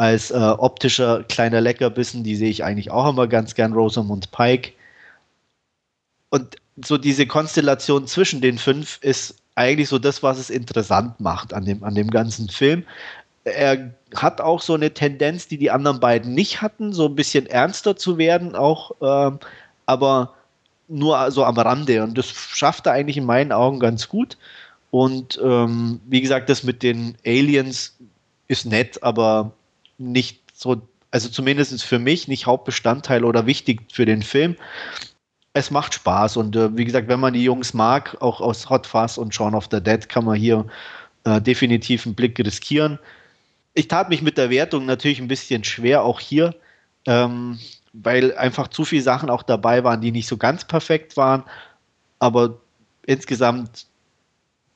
[0.00, 4.72] als äh, optischer kleiner Leckerbissen, die sehe ich eigentlich auch immer ganz gern, Rosamund Pike.
[6.30, 11.52] Und so diese Konstellation zwischen den fünf ist eigentlich so das, was es interessant macht
[11.52, 12.84] an dem, an dem ganzen Film.
[13.44, 17.44] Er hat auch so eine Tendenz, die die anderen beiden nicht hatten, so ein bisschen
[17.44, 19.38] ernster zu werden, auch, ähm,
[19.84, 20.32] aber
[20.88, 22.02] nur so am Rande.
[22.02, 24.38] Und das schafft er eigentlich in meinen Augen ganz gut.
[24.90, 27.98] Und ähm, wie gesagt, das mit den Aliens
[28.48, 29.52] ist nett, aber
[30.00, 34.56] nicht so, also zumindest für mich nicht Hauptbestandteil oder wichtig für den Film.
[35.52, 38.86] Es macht Spaß und äh, wie gesagt, wenn man die Jungs mag, auch aus Hot
[38.86, 40.66] Fuzz und Shaun of the Dead, kann man hier
[41.24, 42.98] äh, definitiv einen Blick riskieren.
[43.74, 46.54] Ich tat mich mit der Wertung natürlich ein bisschen schwer, auch hier,
[47.06, 47.58] ähm,
[47.92, 51.44] weil einfach zu viele Sachen auch dabei waren, die nicht so ganz perfekt waren.
[52.20, 52.60] Aber
[53.06, 53.86] insgesamt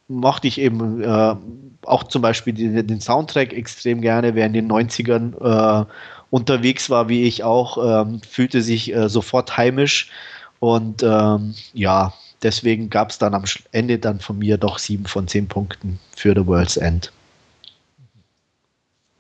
[0.09, 1.35] mochte ich eben äh,
[1.87, 5.87] auch zum Beispiel den, den, Soundtrack extrem gerne, wer in den 90ern äh,
[6.31, 10.11] unterwegs war, wie ich auch, ähm, fühlte sich äh, sofort heimisch.
[10.61, 12.13] Und ähm, ja,
[12.43, 16.35] deswegen gab es dann am Ende dann von mir doch sieben von zehn Punkten für
[16.35, 17.13] The World's End.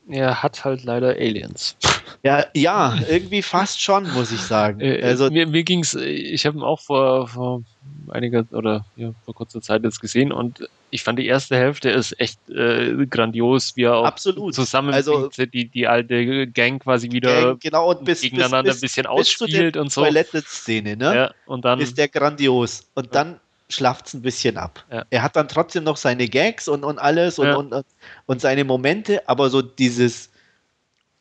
[0.09, 1.77] Er hat halt leider Aliens.
[2.22, 4.81] Ja, ja, irgendwie fast schon, muss ich sagen.
[4.81, 7.62] Äh, also, mir mir ging es, ich habe ihn auch vor, vor
[8.09, 12.18] einiger oder ja, vor kurzer Zeit jetzt gesehen und ich fand die erste Hälfte ist
[12.20, 14.55] echt äh, grandios, wie er auch Absolut.
[14.55, 18.82] zusammen also, die, die alte Gang quasi wieder Gang, genau, und bis, gegeneinander bis, bis,
[18.82, 20.02] ein bisschen ausspielt und so.
[20.02, 21.14] Toilettenszene, ne?
[21.14, 22.86] Ja, und dann ist der grandios.
[22.94, 23.12] Und ja.
[23.12, 24.85] dann schlaft es ein bisschen ab.
[24.90, 25.05] Ja.
[25.10, 27.85] Er hat dann trotzdem noch seine Gags und, und alles und, und,
[28.26, 30.31] und, seine Momente, aber so dieses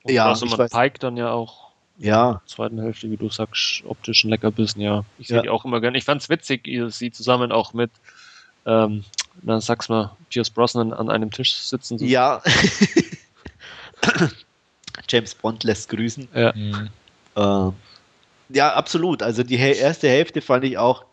[0.04, 2.26] und ja, ich weiß, Pike dann ja auch ja.
[2.26, 5.04] in der zweiten Hälfte, wie du sagst, optischen Leckerbissen, ja.
[5.18, 5.44] Ich sehe ja.
[5.44, 5.98] die auch immer gerne.
[5.98, 7.92] Ich fand es witzig, sie zusammen auch mit,
[8.66, 9.04] ähm,
[9.42, 11.98] dann sag's mal, Pierce Brosnan an einem Tisch sitzen.
[11.98, 12.06] So.
[12.06, 12.42] Ja.
[15.10, 16.28] James Bond lässt grüßen.
[16.34, 16.54] Ja.
[16.54, 16.90] Mhm.
[17.36, 17.72] Äh,
[18.50, 19.24] ja, absolut.
[19.24, 21.06] Also die erste Hälfte fand ich auch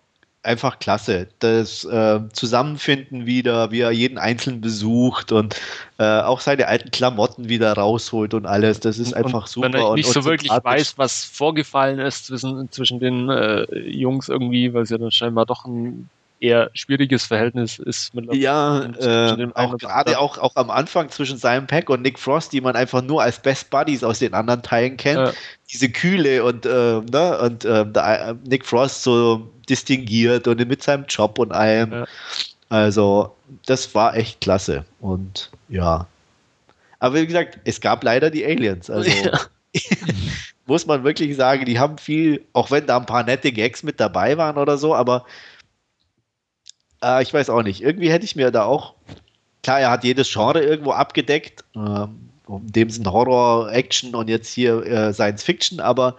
[0.43, 1.29] einfach klasse.
[1.39, 5.57] Das äh, Zusammenfinden wieder, wie er jeden Einzelnen besucht und
[5.99, 8.81] äh, auch seine alten Klamotten wieder rausholt und alles.
[8.81, 9.67] Das ist einfach super.
[9.67, 14.29] Wenn er nicht und, so wirklich weiß, was vorgefallen ist zwischen, zwischen den äh, Jungs
[14.29, 16.09] irgendwie, weil es ja dann scheinbar doch ein
[16.41, 21.67] eher schwieriges Verhältnis ist mit Ja, äh, auch gerade auch, auch am Anfang zwischen Simon
[21.67, 24.97] Peck und Nick Frost, die man einfach nur als Best Buddies aus den anderen Teilen
[24.97, 25.19] kennt.
[25.19, 25.33] Ja.
[25.71, 31.05] Diese Kühle und, äh, ne, und äh, äh, Nick Frost so distinguiert und mit seinem
[31.09, 31.93] Job und allem.
[31.93, 32.07] Ja.
[32.69, 33.35] Also,
[33.67, 34.85] das war echt klasse.
[35.01, 36.07] Und ja.
[36.99, 38.91] Aber wie gesagt, es gab leider die Aliens.
[38.91, 39.41] Also ja.
[40.67, 43.99] muss man wirklich sagen, die haben viel, auch wenn da ein paar nette Gags mit
[43.99, 45.25] dabei waren oder so, aber
[47.03, 47.83] äh, ich weiß auch nicht.
[47.83, 48.95] Irgendwie hätte ich mir da auch,
[49.63, 51.65] klar, er hat jedes Genre irgendwo abgedeckt.
[51.75, 56.17] Ähm, in dem sind Horror, Action und jetzt hier äh, Science Fiction, aber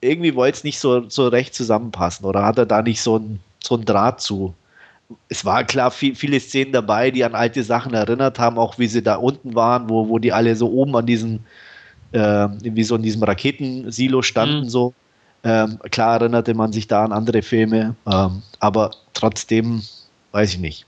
[0.00, 3.40] irgendwie wollte es nicht so, so recht zusammenpassen oder hat er da nicht so ein,
[3.62, 4.54] so ein Draht zu?
[5.28, 8.88] Es war klar viel, viele Szenen dabei, die an alte Sachen erinnert haben, auch wie
[8.88, 11.44] sie da unten waren, wo, wo die alle so oben an diesen,
[12.12, 14.68] äh, wie so in diesem Raketensilo standen, mhm.
[14.68, 14.94] so.
[15.44, 19.82] Ähm, klar erinnerte man sich da an andere Filme, ähm, aber trotzdem,
[20.32, 20.86] weiß ich nicht.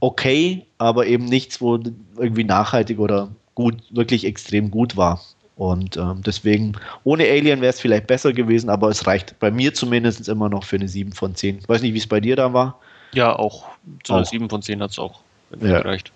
[0.00, 1.78] Okay, aber eben nichts, wo
[2.18, 5.22] irgendwie nachhaltig oder gut, wirklich extrem gut war.
[5.56, 6.72] Und ähm, deswegen,
[7.04, 10.64] ohne Alien wäre es vielleicht besser gewesen, aber es reicht bei mir zumindest immer noch
[10.64, 11.58] für eine 7 von 10.
[11.58, 12.80] Ich weiß nicht, wie es bei dir da war.
[13.12, 13.66] Ja, auch.
[14.02, 15.20] Zu einer 7 von 10 hat es auch
[15.60, 15.80] ja.
[15.80, 16.10] gereicht.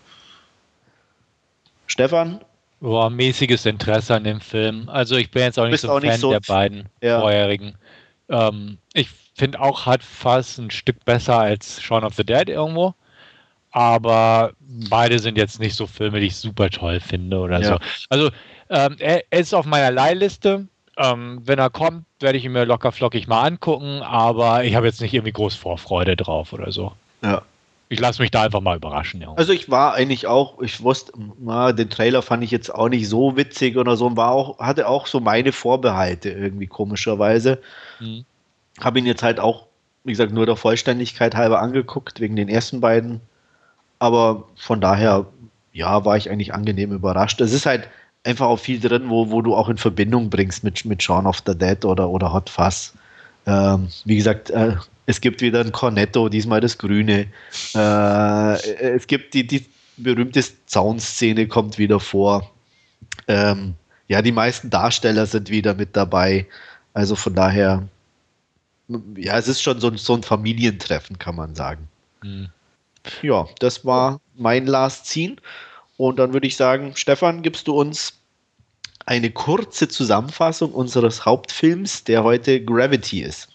[1.87, 2.41] Stefan?
[2.81, 4.89] Boah, mäßiges Interesse an dem Film.
[4.89, 7.21] Also ich bin jetzt auch nicht so ein Fan so der beiden ja.
[7.21, 7.75] vorherigen.
[8.29, 12.95] Ähm, ich finde auch hat fast ein Stück besser als Shaun of the Dead irgendwo.
[13.71, 14.53] Aber
[14.91, 17.69] beide sind jetzt nicht so Filme, die ich super toll finde oder ja.
[17.69, 17.79] so.
[18.09, 18.31] Also
[18.71, 20.67] ähm, er, er, ist auf meiner Leihliste.
[20.97, 24.87] Ähm, wenn er kommt, werde ich ihn mir locker flockig mal angucken, aber ich habe
[24.87, 26.93] jetzt nicht irgendwie groß Vorfreude drauf oder so.
[27.23, 27.43] Ja.
[27.89, 29.23] Ich lasse mich da einfach mal überraschen.
[29.23, 29.33] Ja.
[29.37, 33.09] Also ich war eigentlich auch, ich wusste, na, den Trailer fand ich jetzt auch nicht
[33.09, 37.61] so witzig oder so, war auch, hatte auch so meine Vorbehalte irgendwie komischerweise.
[38.01, 38.25] Mhm.
[38.81, 39.67] Habe ihn jetzt halt auch,
[40.05, 43.21] wie gesagt, nur der Vollständigkeit halber angeguckt, wegen den ersten beiden
[43.99, 45.27] aber von daher,
[45.73, 47.41] ja, war ich eigentlich angenehm überrascht.
[47.41, 47.89] Es ist halt
[48.29, 51.43] einfach auch viel drin, wo, wo du auch in Verbindung bringst mit, mit Shaun of
[51.47, 52.93] the Dead oder, oder Hot Fuzz.
[53.47, 54.77] Ähm, wie gesagt, äh,
[55.07, 57.27] es gibt wieder ein Cornetto, diesmal das Grüne.
[57.75, 59.65] Äh, es gibt die, die
[59.97, 62.51] berühmte Zaunszene kommt wieder vor.
[63.27, 63.75] Ähm,
[64.09, 66.47] ja, die meisten Darsteller sind wieder mit dabei.
[66.93, 67.89] Also von daher,
[69.17, 71.89] ja, es ist schon so, so ein Familientreffen, kann man sagen.
[72.23, 72.49] Mhm.
[73.23, 75.37] Ja, das war mein Last Scene.
[75.97, 78.18] Und dann würde ich sagen, Stefan, gibst du uns
[79.09, 83.49] eine kurze Zusammenfassung unseres Hauptfilms, der heute Gravity ist.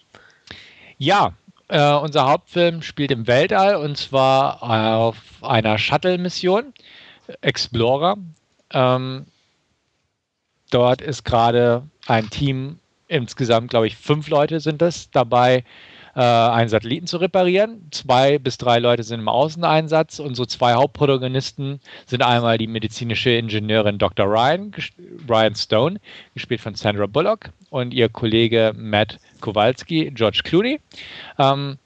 [0.98, 1.32] Ja,
[1.68, 6.74] äh, unser Hauptfilm spielt im Weltall und zwar auf einer Shuttle-Mission,
[7.40, 8.16] Explorer.
[8.72, 9.26] Ähm,
[10.72, 15.62] dort ist gerade ein Team, insgesamt glaube ich fünf Leute sind es, dabei,
[16.14, 17.88] äh, einen Satelliten zu reparieren.
[17.90, 20.18] Zwei bis drei Leute sind im Außeneinsatz.
[20.18, 24.26] Unsere zwei Hauptprotagonisten sind einmal die medizinische Ingenieurin Dr.
[24.26, 24.72] Ryan,
[25.28, 26.00] Ryan Stone,
[26.34, 30.80] gespielt von Sandra Bullock, und ihr Kollege Matt Kowalski, George Clooney.
[31.38, 31.78] Ähm,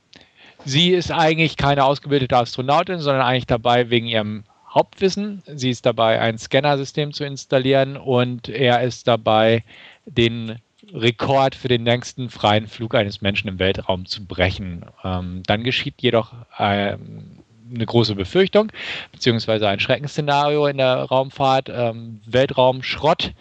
[0.65, 5.43] sie ist eigentlich keine ausgebildete Astronautin, sondern eigentlich dabei wegen ihrem Hauptwissen.
[5.47, 9.65] Sie ist dabei, ein Scannersystem zu installieren und er ist dabei,
[10.05, 10.59] den
[10.93, 14.85] Rekord für den längsten freien Flug eines Menschen im Weltraum zu brechen.
[15.05, 17.39] Ähm, dann geschieht jedoch ähm,
[17.75, 18.73] eine große Befürchtung,
[19.13, 21.69] beziehungsweise ein Schreckensszenario in der Raumfahrt.
[21.69, 23.33] Ähm, Weltraumschrott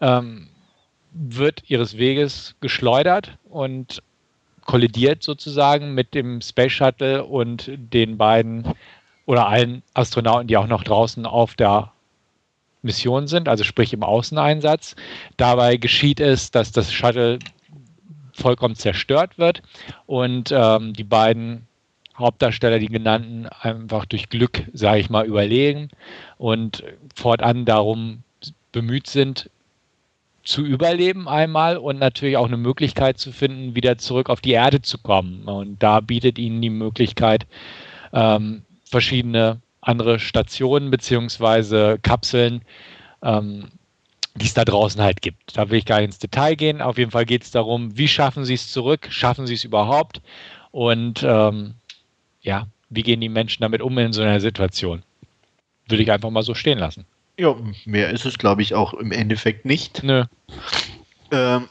[0.00, 0.48] ähm,
[1.12, 4.02] wird ihres Weges geschleudert und
[4.64, 8.64] kollidiert sozusagen mit dem Space Shuttle und den beiden
[9.26, 11.92] oder allen Astronauten, die auch noch draußen auf der
[12.82, 14.96] Mission sind, also sprich im Außeneinsatz.
[15.36, 17.38] Dabei geschieht es, dass das Shuttle
[18.32, 19.62] vollkommen zerstört wird
[20.06, 21.66] und ähm, die beiden
[22.18, 25.88] Hauptdarsteller, die genannten, einfach durch Glück, sage ich mal, überlegen
[26.38, 26.82] und
[27.14, 28.22] fortan darum
[28.70, 29.50] bemüht sind,
[30.44, 34.82] zu überleben einmal und natürlich auch eine Möglichkeit zu finden, wieder zurück auf die Erde
[34.82, 35.44] zu kommen.
[35.44, 37.46] Und da bietet ihnen die Möglichkeit,
[38.12, 42.62] ähm, verschiedene andere Stationen beziehungsweise Kapseln,
[43.22, 43.68] ähm,
[44.34, 45.56] die es da draußen halt gibt.
[45.56, 46.80] Da will ich gar nicht ins Detail gehen.
[46.80, 50.22] Auf jeden Fall geht es darum, wie schaffen sie es zurück, schaffen sie es überhaupt
[50.70, 51.74] und ähm,
[52.40, 55.02] ja, wie gehen die Menschen damit um in so einer Situation?
[55.88, 57.04] Würde ich einfach mal so stehen lassen.
[57.38, 57.54] Ja,
[57.84, 60.02] mehr ist es, glaube ich, auch im Endeffekt nicht.
[60.02, 60.24] Nö.
[61.30, 61.68] Ähm,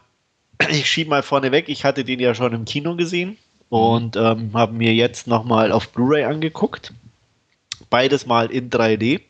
[0.70, 3.38] ich schiebe mal vorne weg, ich hatte den ja schon im Kino gesehen
[3.70, 6.94] und ähm, habe mir jetzt nochmal auf Blu-ray angeguckt
[7.92, 9.22] beides mal in 3D.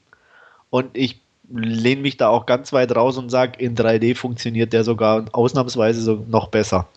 [0.70, 1.20] Und ich
[1.50, 6.02] lehne mich da auch ganz weit raus und sage, in 3D funktioniert der sogar ausnahmsweise
[6.02, 6.88] so noch besser.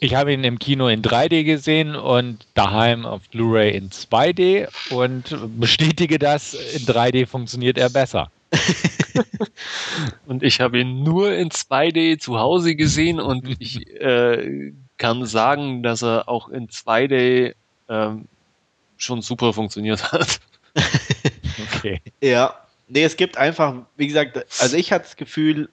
[0.00, 5.36] Ich habe ihn im Kino in 3D gesehen und daheim auf Blu-ray in 2D und
[5.58, 8.30] bestätige das, in 3D funktioniert er besser.
[10.26, 15.82] und ich habe ihn nur in 2D zu Hause gesehen und ich äh, kann sagen,
[15.82, 17.54] dass er auch in 2D
[17.88, 18.28] ähm,
[18.96, 20.40] schon super funktioniert hat
[21.76, 22.00] okay.
[22.22, 22.54] Ja.
[22.86, 25.70] Nee, es gibt einfach, wie gesagt, also ich hatte das Gefühl,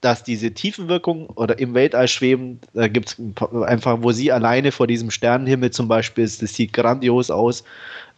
[0.00, 3.16] dass diese Tiefenwirkung oder im Weltall schweben, da gibt es
[3.62, 7.64] einfach, wo sie alleine vor diesem Sternenhimmel zum Beispiel ist, das sieht grandios aus.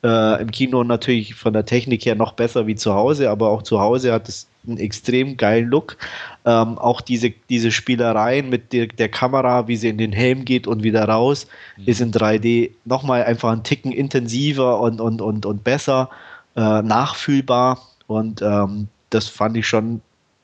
[0.03, 3.63] Äh, Im Kino natürlich von der Technik her noch besser wie zu Hause, aber auch
[3.63, 5.97] zu Hause hat es einen extrem geilen Look.
[6.45, 10.67] Ähm, auch diese, diese Spielereien mit der, der, Kamera, wie sie in den Helm geht
[10.67, 11.47] und wieder raus,
[11.77, 11.85] mhm.
[11.87, 16.11] ist in 3D nochmal einfach ein Ticken intensiver und, und, und, und besser,
[16.57, 17.81] äh, nachfühlbar.
[18.07, 20.01] Und ähm, das fand ich schon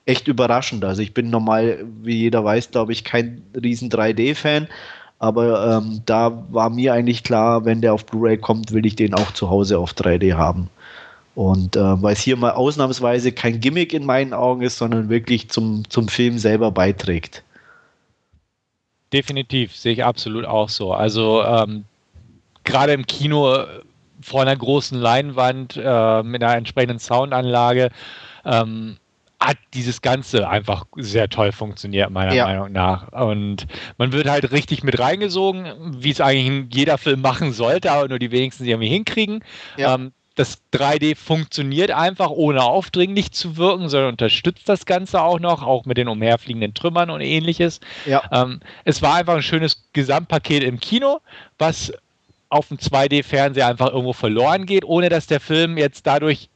[0.07, 0.85] echt überraschend.
[0.85, 4.69] Also ich bin normal, wie jeder weiß, glaube ich, kein riesen 3D-Fan.
[5.19, 9.15] Aber ähm, da war mir eigentlich klar, wenn der auf Blu-ray kommt, will ich den
[9.15, 10.69] auch zu Hause auf 3D haben.
[11.35, 15.51] Und äh, weil es hier mal ausnahmsweise kein Gimmick in meinen Augen ist, sondern wirklich
[15.51, 17.43] zum, zum Film selber beiträgt.
[19.13, 20.93] Definitiv, sehe ich absolut auch so.
[20.93, 21.85] Also ähm,
[22.65, 23.65] gerade im Kino
[24.21, 27.91] vor einer großen Leinwand äh, mit einer entsprechenden Soundanlage
[28.45, 28.97] ähm,
[29.39, 32.47] hat dieses Ganze einfach sehr toll funktioniert, meiner ja.
[32.47, 33.13] Meinung nach.
[33.13, 33.67] Und
[33.99, 38.19] man wird halt richtig mit reingesogen, wie es eigentlich jeder Film machen sollte, aber nur
[38.19, 39.45] die wenigsten sie irgendwie hinkriegen.
[39.77, 39.95] Ja.
[39.95, 45.63] Ähm, das 3D funktioniert einfach, ohne aufdringlich zu wirken, sondern unterstützt das Ganze auch noch,
[45.63, 47.81] auch mit den umherfliegenden Trümmern und ähnliches.
[48.05, 48.23] Ja.
[48.31, 51.21] Ähm, es war einfach ein schönes Gesamtpaket im Kino,
[51.59, 51.93] was
[52.49, 56.49] auf dem 2D-Fernseher einfach irgendwo verloren geht, ohne dass der Film jetzt dadurch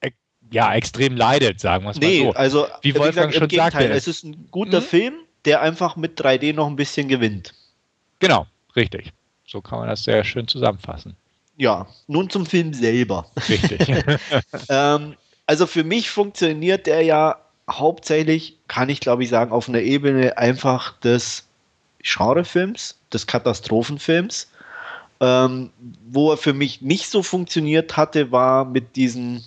[0.00, 0.10] äh,
[0.50, 2.38] ja, extrem leidet, sagen wir es nee, mal so.
[2.38, 3.88] Also, wie Wolfgang gesagt, schon sagte.
[3.90, 4.84] Es ist ein guter mhm.
[4.84, 5.14] Film,
[5.44, 7.54] der einfach mit 3D noch ein bisschen gewinnt.
[8.18, 9.12] Genau, richtig.
[9.46, 11.16] So kann man das sehr schön zusammenfassen.
[11.56, 13.30] ja, nun zum Film selber.
[13.48, 13.88] Richtig.
[14.68, 15.16] ähm,
[15.46, 17.36] also für mich funktioniert der ja
[17.70, 21.46] hauptsächlich, kann ich glaube ich sagen, auf einer Ebene einfach des
[22.02, 24.48] Genrefilms, des Katastrophenfilms.
[25.20, 25.70] Ähm,
[26.08, 29.42] wo er für mich nicht so funktioniert hatte, war mit diesen,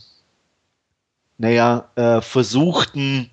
[1.37, 3.29] naja, äh, versuchten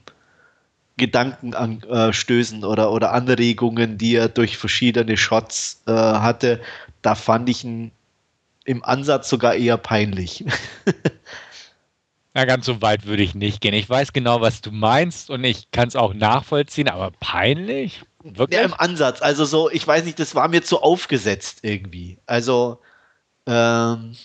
[0.99, 6.61] Gedankenanstößen oder, oder Anregungen, die er durch verschiedene Shots äh, hatte.
[7.03, 7.93] Da fand ich ihn
[8.65, 10.45] im Ansatz sogar eher peinlich.
[12.35, 13.73] Na, ganz so weit würde ich nicht gehen.
[13.73, 18.03] Ich weiß genau, was du meinst und ich kann es auch nachvollziehen, aber peinlich?
[18.35, 18.59] Wirklich?
[18.59, 19.23] Ja, im Ansatz.
[19.23, 22.19] Also so, ich weiß nicht, das war mir zu aufgesetzt irgendwie.
[22.27, 22.81] Also,
[23.47, 24.17] ähm,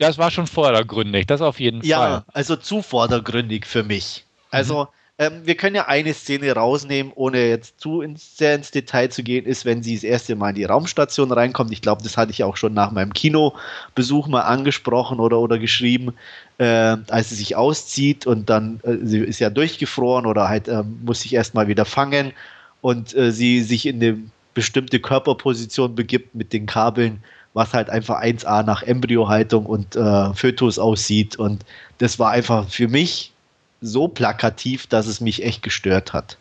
[0.00, 2.10] Ja, es war schon vordergründig, das auf jeden ja, Fall.
[2.10, 4.24] Ja, also zu vordergründig für mich.
[4.50, 4.88] Also, mhm.
[5.18, 9.22] ähm, wir können ja eine Szene rausnehmen, ohne jetzt zu ins, sehr ins Detail zu
[9.22, 11.72] gehen, ist, wenn sie das erste Mal in die Raumstation reinkommt.
[11.72, 16.14] Ich glaube, das hatte ich auch schon nach meinem Kinobesuch mal angesprochen oder, oder geschrieben,
[16.56, 20.82] äh, als sie sich auszieht und dann, äh, sie ist ja durchgefroren oder halt äh,
[20.82, 22.32] muss sich erstmal wieder fangen
[22.80, 24.18] und äh, sie sich in eine
[24.54, 27.22] bestimmte Körperposition begibt mit den Kabeln,
[27.54, 31.36] was halt einfach 1A nach Embryohaltung und äh, Fötus aussieht.
[31.36, 31.64] Und
[31.98, 33.32] das war einfach für mich
[33.80, 36.36] so plakativ, dass es mich echt gestört hat.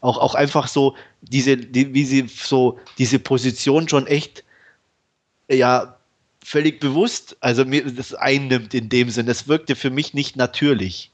[0.00, 4.44] Auch, auch einfach so, diese, die, wie sie so diese Position schon echt,
[5.50, 5.96] ja,
[6.42, 9.26] völlig bewusst, also mir das einnimmt in dem Sinn.
[9.26, 11.10] Das wirkte für mich nicht natürlich.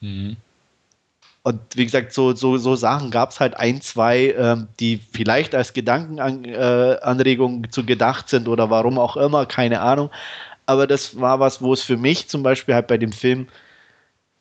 [0.00, 0.36] Mhm.
[1.44, 5.54] Und wie gesagt, so, so, so Sachen gab es halt ein, zwei, ähm, die vielleicht
[5.54, 10.10] als Gedankenanregungen äh, zu gedacht sind oder warum auch immer, keine Ahnung.
[10.64, 13.48] Aber das war was, wo es für mich zum Beispiel halt bei dem Film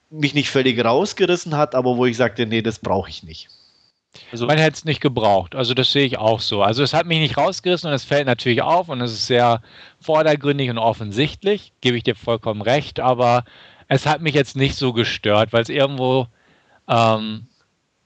[0.10, 3.50] mich nicht völlig rausgerissen hat, aber wo ich sagte, nee, das brauche ich nicht.
[4.32, 5.56] Also, Man hätte es nicht gebraucht.
[5.56, 6.64] Also das sehe ich auch so.
[6.64, 9.62] Also es hat mich nicht rausgerissen und es fällt natürlich auf und es ist sehr
[10.00, 13.44] vordergründig und offensichtlich, gebe ich dir vollkommen recht, aber
[13.90, 16.28] es hat mich jetzt nicht so gestört, weil es irgendwo
[16.88, 17.48] ähm,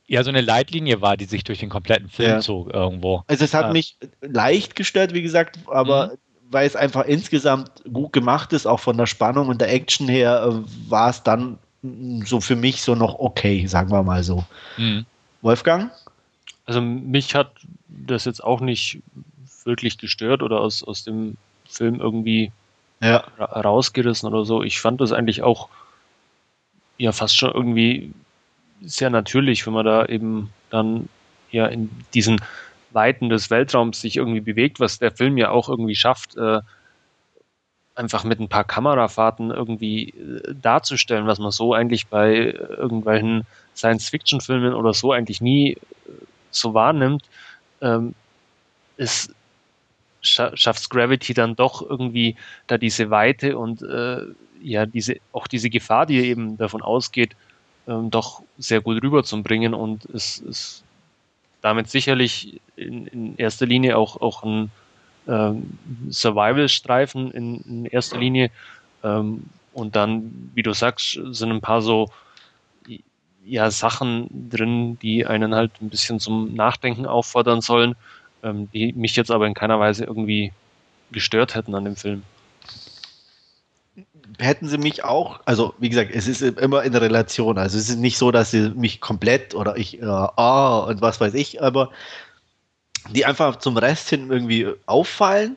[0.08, 2.40] ja so eine Leitlinie war, die sich durch den kompletten Film ja.
[2.40, 3.24] zog irgendwo.
[3.28, 3.74] Also es hat ja.
[3.74, 6.18] mich leicht gestört, wie gesagt, aber mhm.
[6.52, 10.44] weil es einfach insgesamt gut gemacht ist, auch von der Spannung und der Action her,
[10.44, 11.60] äh, war es dann
[12.26, 14.44] so für mich so noch okay, sagen wir mal so.
[14.78, 15.06] Mhm.
[15.42, 15.92] Wolfgang?
[16.66, 17.52] Also mich hat
[17.88, 19.00] das jetzt auch nicht
[19.64, 21.38] wirklich gestört oder aus, aus dem
[21.70, 22.52] Film irgendwie
[23.02, 23.18] ja.
[23.40, 24.64] rausgerissen oder so.
[24.64, 25.70] Ich fand das eigentlich auch
[26.98, 28.12] ja fast schon irgendwie
[28.82, 31.10] sehr natürlich, wenn man da eben dann
[31.52, 32.42] ja in diesen
[32.92, 36.62] Weiten des Weltraums sich irgendwie bewegt, was der Film ja auch irgendwie schafft, äh,
[37.96, 43.46] einfach mit ein paar Kamerafahrten irgendwie äh, darzustellen, was man so eigentlich bei irgendwelchen
[43.76, 45.78] Science-Fiction-Filmen oder so eigentlich nie äh,
[46.52, 47.24] so wahrnimmt,
[47.82, 48.14] ähm,
[48.98, 49.34] ist
[50.22, 52.36] schafft Gravity dann doch irgendwie
[52.66, 54.24] da diese Weite und äh,
[54.62, 57.36] ja diese auch diese Gefahr, die eben davon ausgeht,
[57.88, 60.84] ähm, doch sehr gut rüberzubringen und es ist
[61.62, 64.72] damit sicherlich in, in erster Linie auch, auch ein
[65.28, 65.78] ähm,
[66.10, 68.52] Survival-Streifen in, in, erster Linie.
[69.04, 69.44] Ähm,
[69.74, 72.10] und dann, wie du sagst, sind ein paar so
[73.46, 77.96] ja, Sachen drin, die einen halt ein bisschen zum Nachdenken auffordern sollen,
[78.44, 80.52] ähm, die mich jetzt aber in keiner Weise irgendwie
[81.12, 82.24] gestört hätten an dem Film
[84.40, 87.58] hätten sie mich auch, also wie gesagt, es ist immer in Relation.
[87.58, 91.20] Also es ist nicht so, dass sie mich komplett oder ich, äh, ah und was
[91.20, 91.90] weiß ich, aber
[93.12, 95.56] die einfach zum Rest hin irgendwie auffallen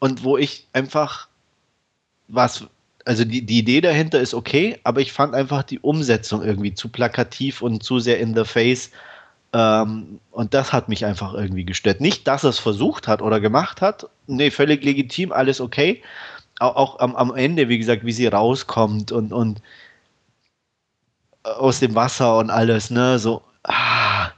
[0.00, 1.28] und wo ich einfach
[2.28, 2.66] was,
[3.04, 6.88] also die, die Idee dahinter ist okay, aber ich fand einfach die Umsetzung irgendwie zu
[6.88, 8.90] plakativ und zu sehr in the face.
[9.52, 12.00] Ähm, und das hat mich einfach irgendwie gestört.
[12.00, 14.08] Nicht, dass er es versucht hat oder gemacht hat.
[14.26, 16.02] Nee, völlig legitim, alles okay
[16.60, 19.60] auch, auch am, am, Ende, wie gesagt, wie sie rauskommt und, und
[21.42, 24.30] aus dem Wasser und alles, ne, so, ah,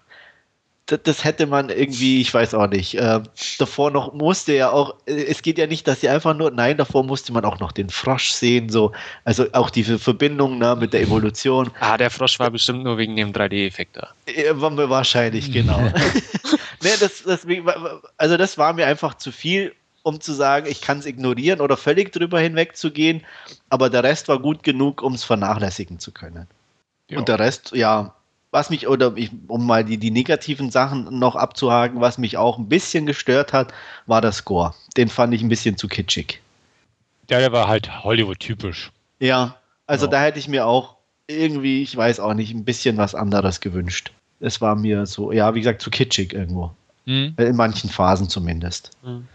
[0.89, 3.21] das, das hätte man irgendwie, ich weiß auch nicht, äh,
[3.59, 7.05] davor noch musste ja auch, es geht ja nicht, dass sie einfach nur, nein, davor
[7.05, 8.93] musste man auch noch den Frosch sehen, so,
[9.25, 11.71] also auch diese Verbindung ne, mit der Evolution.
[11.81, 14.09] Ah, der Frosch war bestimmt nur wegen dem 3D-Effekt da.
[14.89, 15.79] Wahrscheinlich, genau.
[16.83, 17.47] ne, das, das,
[18.17, 19.75] also das war mir einfach zu viel
[20.09, 23.25] um zu sagen, ich kann es ignorieren oder völlig drüber hinweg zu gehen,
[23.69, 26.47] aber der Rest war gut genug, um es vernachlässigen zu können.
[27.09, 27.19] Ja.
[27.19, 28.15] Und der Rest, ja,
[28.51, 32.59] was mich, oder ich, um mal die, die negativen Sachen noch abzuhaken, was mich auch
[32.59, 33.73] ein bisschen gestört hat,
[34.07, 34.75] war der Score.
[34.97, 36.41] Den fand ich ein bisschen zu kitschig.
[37.29, 38.91] Ja, der war halt Hollywood-typisch.
[39.21, 39.57] Ja,
[39.87, 40.13] also ja.
[40.13, 44.13] da hätte ich mir auch irgendwie, ich weiß auch nicht, ein bisschen was anderes gewünscht.
[44.41, 46.73] Es war mir so, ja, wie gesagt, zu kitschig irgendwo.
[47.05, 47.35] Mhm.
[47.39, 48.91] In manchen Phasen zumindest.
[49.03, 49.27] Mhm.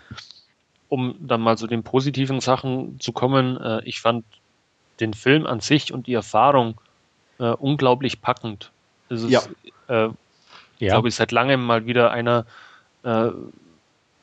[0.94, 4.26] Um dann mal zu den positiven Sachen zu kommen, äh, ich fand
[5.00, 6.80] den Film an sich und die Erfahrung
[7.40, 8.70] äh, unglaublich packend.
[9.10, 9.42] Es ist, ja.
[9.88, 10.10] äh,
[10.78, 10.94] ja.
[10.94, 12.46] glaube ich, seit langem mal wieder einer
[13.02, 13.30] äh,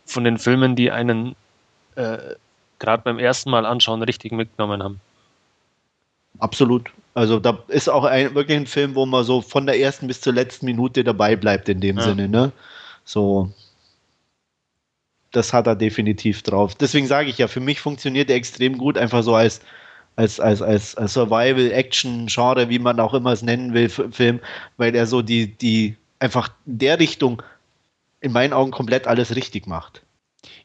[0.07, 1.35] von den Filmen, die einen
[1.97, 2.19] äh,
[2.79, 5.01] gerade beim ersten Mal anschauen richtig mitgenommen haben.
[6.39, 6.93] Absolut.
[7.15, 10.21] Also da ist auch ein, wirklich ein Film, wo man so von der ersten bis
[10.21, 12.05] zur letzten Minute dabei bleibt in dem ja.
[12.05, 12.29] Sinne.
[12.29, 12.53] Ne?
[13.05, 13.53] So,
[15.33, 16.75] das hat er definitiv drauf.
[16.75, 19.61] Deswegen sage ich ja, für mich funktioniert er extrem gut, einfach so als
[20.17, 24.41] als, als, als, als Survival-Action-Genre, wie man auch immer es nennen will, Film,
[24.77, 27.43] weil er so die, die einfach in der Richtung
[28.21, 30.03] in meinen Augen komplett alles richtig macht.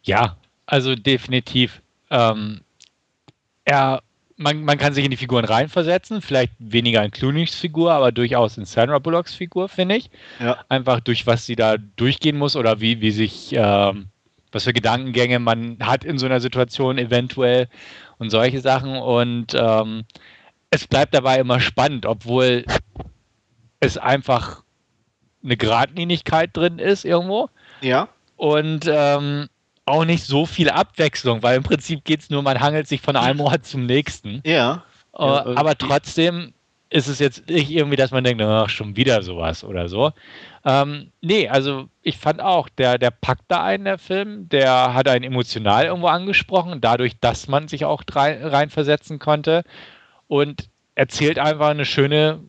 [0.03, 0.35] Ja,
[0.65, 1.81] also definitiv.
[2.09, 2.61] Ähm,
[3.63, 4.01] er,
[4.35, 8.57] man, man kann sich in die Figuren reinversetzen, vielleicht weniger in Clooney's Figur, aber durchaus
[8.57, 10.09] in Sandra Bullocks Figur, finde ich.
[10.39, 10.57] Ja.
[10.67, 14.07] Einfach durch was sie da durchgehen muss oder wie, wie sich, ähm,
[14.55, 17.67] was für Gedankengänge man hat in so einer Situation eventuell
[18.19, 18.95] und solche Sachen.
[18.95, 20.05] Und ähm,
[20.71, 22.63] es bleibt dabei immer spannend, obwohl
[23.81, 24.63] es einfach
[25.43, 27.49] eine Gradlinigkeit drin ist irgendwo.
[27.81, 28.07] Ja.
[28.37, 29.49] Und ähm,
[29.85, 33.17] auch nicht so viel Abwechslung, weil im Prinzip geht es nur, man hangelt sich von
[33.17, 34.41] einem Ort zum nächsten.
[34.45, 34.85] Ja.
[35.13, 36.53] Äh, aber trotzdem
[36.95, 40.13] ist es jetzt nicht irgendwie, dass man denkt, ach, schon wieder sowas oder so.
[40.63, 45.09] Ähm, nee, also ich fand auch, der, der packt da einen, der Film, der hat
[45.09, 49.65] einen emotional irgendwo angesprochen, dadurch, dass man sich auch reinversetzen konnte
[50.27, 52.39] und erzählt einfach eine schöne,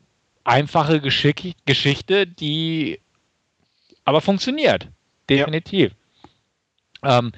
[0.45, 3.01] einfache Geschick Geschichte, die
[4.05, 4.87] aber funktioniert.
[5.29, 5.91] Definitiv.
[7.03, 7.19] Ja.
[7.19, 7.33] Ähm,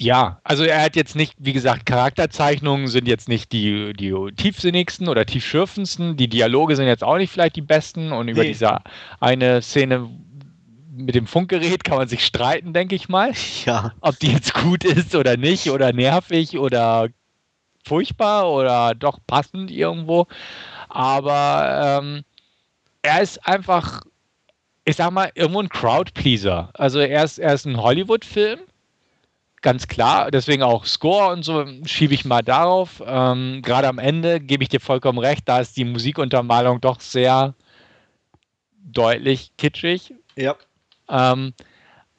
[0.00, 5.08] ja, also er hat jetzt nicht, wie gesagt, Charakterzeichnungen sind jetzt nicht die, die tiefsinnigsten
[5.08, 6.16] oder tiefschürfendsten.
[6.16, 8.10] Die Dialoge sind jetzt auch nicht vielleicht die besten.
[8.10, 8.48] Und über nee.
[8.48, 8.78] diese
[9.20, 10.08] eine Szene
[10.90, 13.34] mit dem Funkgerät kann man sich streiten, denke ich mal.
[13.66, 13.92] Ja.
[14.00, 17.08] Ob die jetzt gut ist oder nicht oder nervig oder
[17.84, 20.26] furchtbar oder doch passend irgendwo.
[20.88, 22.22] Aber ähm,
[23.02, 24.00] er ist einfach,
[24.86, 26.70] ich sag mal, irgendwo ein Crowdpleaser.
[26.72, 28.60] Also er ist, er ist ein Hollywood-Film
[29.62, 30.30] ganz klar.
[30.30, 33.02] Deswegen auch Score und so schiebe ich mal darauf.
[33.04, 37.54] Ähm, Gerade am Ende gebe ich dir vollkommen recht, da ist die Musikuntermalung doch sehr
[38.82, 40.14] deutlich kitschig.
[40.36, 40.56] Ja.
[41.08, 41.54] Ähm,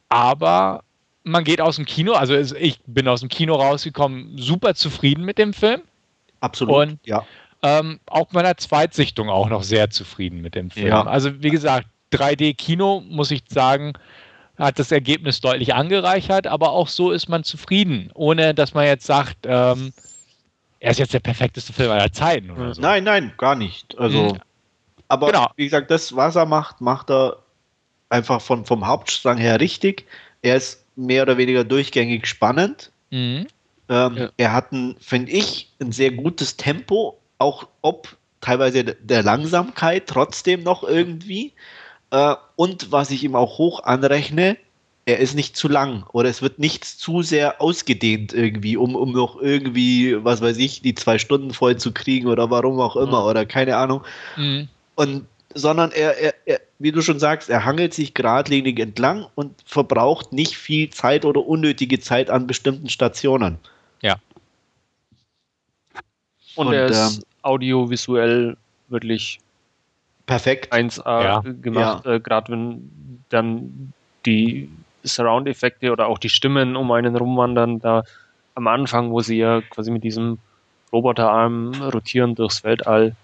[0.10, 0.84] aber
[1.24, 5.38] man geht aus dem Kino, also ich bin aus dem Kino rausgekommen, super zufrieden mit
[5.38, 5.82] dem Film.
[6.40, 6.76] Absolut.
[6.76, 7.26] Und ja.
[7.64, 10.88] Ähm, auch meiner Zweitsichtung auch noch sehr zufrieden mit dem Film.
[10.88, 11.04] Ja.
[11.04, 13.94] Also wie gesagt, 3D-Kino, muss ich sagen,
[14.62, 19.06] hat das Ergebnis deutlich angereichert, aber auch so ist man zufrieden, ohne dass man jetzt
[19.06, 19.92] sagt, ähm,
[20.80, 22.52] er ist jetzt der perfekteste Film aller Zeiten.
[22.52, 22.82] Oder so.
[22.82, 23.98] Nein, nein, gar nicht.
[23.98, 24.40] Also, mhm.
[25.08, 25.48] aber genau.
[25.56, 27.38] wie gesagt, das, was er macht, macht er
[28.10, 30.06] einfach von, vom Hauptstrang her richtig.
[30.42, 32.92] Er ist mehr oder weniger durchgängig spannend.
[33.10, 33.48] Mhm.
[33.90, 34.30] Ähm, ja.
[34.38, 34.68] Er hat,
[35.00, 41.54] finde ich, ein sehr gutes Tempo, auch ob teilweise der Langsamkeit trotzdem noch irgendwie.
[42.12, 44.58] Äh, und was ich ihm auch hoch anrechne,
[45.06, 49.12] er ist nicht zu lang oder es wird nichts zu sehr ausgedehnt irgendwie, um, um
[49.12, 53.22] noch irgendwie, was weiß ich, die zwei Stunden voll zu kriegen oder warum auch immer
[53.22, 53.28] mhm.
[53.28, 54.04] oder keine Ahnung.
[54.38, 54.68] Mhm.
[54.96, 59.54] Und sondern er, er, er, wie du schon sagst, er hangelt sich geradlinig entlang und
[59.66, 63.58] verbraucht nicht viel Zeit oder unnötige Zeit an bestimmten Stationen.
[64.02, 64.16] Ja.
[66.56, 68.56] Und, und er ist ähm, audiovisuell
[68.88, 69.40] wirklich
[70.26, 71.40] perfekt 1A ja.
[71.40, 72.14] gemacht, ja.
[72.14, 73.94] äh, gerade wenn dann
[74.26, 74.70] die
[75.04, 78.04] Surround-Effekte oder auch die Stimmen um einen rumwandern, da
[78.56, 80.38] am Anfang, wo sie ja quasi mit diesem
[80.92, 83.16] Roboterarm rotieren durchs Weltall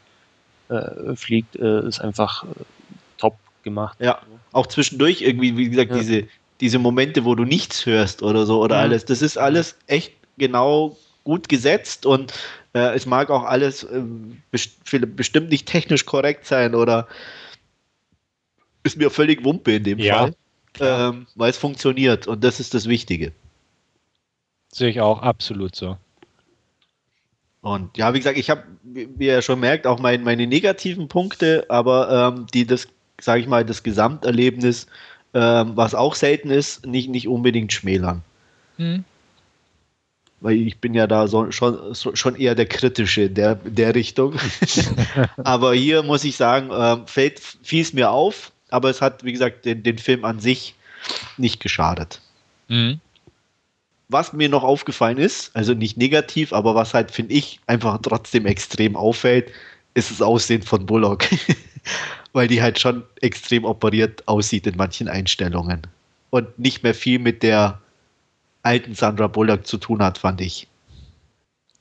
[0.70, 2.48] äh, fliegt, äh, ist einfach äh,
[3.18, 3.98] top gemacht.
[4.00, 4.20] Ja,
[4.54, 5.98] auch zwischendurch irgendwie, wie gesagt, ja.
[5.98, 6.28] diese,
[6.62, 8.82] diese Momente, wo du nichts hörst oder so oder mhm.
[8.84, 12.34] alles, das ist alles echt genau gut gesetzt und
[12.78, 14.04] äh, es mag auch alles äh,
[14.52, 14.84] best
[15.16, 17.08] bestimmt nicht technisch korrekt sein oder
[18.84, 20.36] ist mir völlig Wumpe in dem ja, Fall,
[20.80, 23.34] ähm, weil es funktioniert und das ist das Wichtige.
[24.72, 25.98] Sehe ich auch absolut so.
[27.62, 31.66] Und ja, wie gesagt, ich habe, wie ihr schon merkt, auch mein, meine negativen Punkte,
[31.70, 32.88] aber ähm, die das,
[33.20, 34.86] sage ich mal, das Gesamterlebnis,
[35.34, 38.22] ähm, was auch selten ist, nicht, nicht unbedingt schmälern.
[38.78, 39.04] Hm
[40.40, 44.36] weil ich bin ja da so, schon, so, schon eher der Kritische der, der Richtung.
[45.38, 49.32] aber hier muss ich sagen, äh, fällt, fiel es mir auf, aber es hat, wie
[49.32, 50.76] gesagt, den, den Film an sich
[51.38, 52.22] nicht geschadet.
[52.68, 53.00] Mhm.
[54.10, 58.46] Was mir noch aufgefallen ist, also nicht negativ, aber was halt, finde ich, einfach trotzdem
[58.46, 59.52] extrem auffällt,
[59.96, 61.26] ist das Aussehen von Bullock.
[62.34, 65.82] Weil die halt schon extrem operiert aussieht in manchen Einstellungen.
[66.30, 67.82] Und nicht mehr viel mit der
[68.68, 70.68] alten Sandra Bullock zu tun hat, fand ich.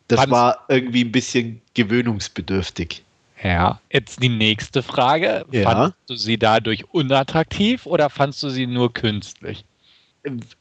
[0.09, 3.03] Das Fand's war irgendwie ein bisschen gewöhnungsbedürftig.
[3.43, 5.45] Ja, jetzt die nächste Frage.
[5.51, 5.71] Ja.
[5.71, 9.65] Fandest du sie dadurch unattraktiv oder fandst du sie nur künstlich?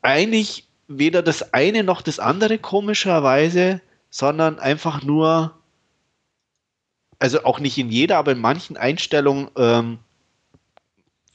[0.02, 5.53] Eigentlich weder das eine noch das andere komischerweise, sondern einfach nur,
[7.19, 9.99] also auch nicht in jeder, aber in manchen Einstellungen ähm,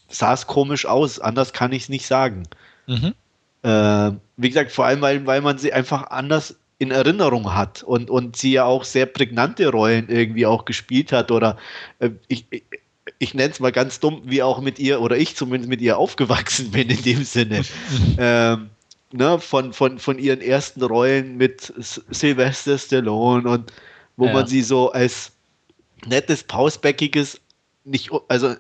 [0.09, 1.21] sah es komisch aus.
[1.21, 2.43] Anders kann ich es nicht sagen.
[2.87, 3.15] Mhm.
[3.63, 8.09] Äh, wie gesagt, vor allem, weil, weil man sie einfach anders in Erinnerung hat und,
[8.09, 11.59] und sie ja auch sehr prägnante Rollen irgendwie auch gespielt hat oder
[11.99, 12.63] äh, ich, ich,
[13.19, 15.99] ich nenne es mal ganz dumm, wie auch mit ihr oder ich zumindest mit ihr
[15.99, 17.63] aufgewachsen bin in dem Sinne.
[18.19, 18.71] ähm,
[19.13, 21.73] ne, von, von, von ihren ersten Rollen mit
[22.11, 23.73] Sylvester Stallone und
[24.17, 24.33] wo ja.
[24.33, 25.33] man sie so als
[26.07, 27.41] nettes, pausbäckiges,
[27.85, 28.55] nicht, also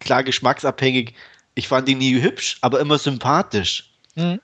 [0.00, 1.14] klar geschmacksabhängig,
[1.54, 3.90] ich fand die nie hübsch, aber immer sympathisch.
[4.16, 4.40] Mhm.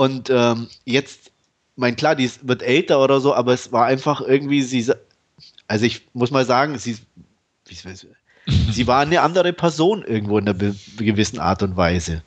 [0.00, 1.30] Und ähm, jetzt
[1.76, 4.90] mein klar, die wird älter oder so, aber es war einfach irgendwie, sie,
[5.68, 6.96] also ich muss mal sagen, sie,
[7.66, 10.58] sie war eine andere Person irgendwo in einer
[10.96, 12.22] gewissen Art und Weise.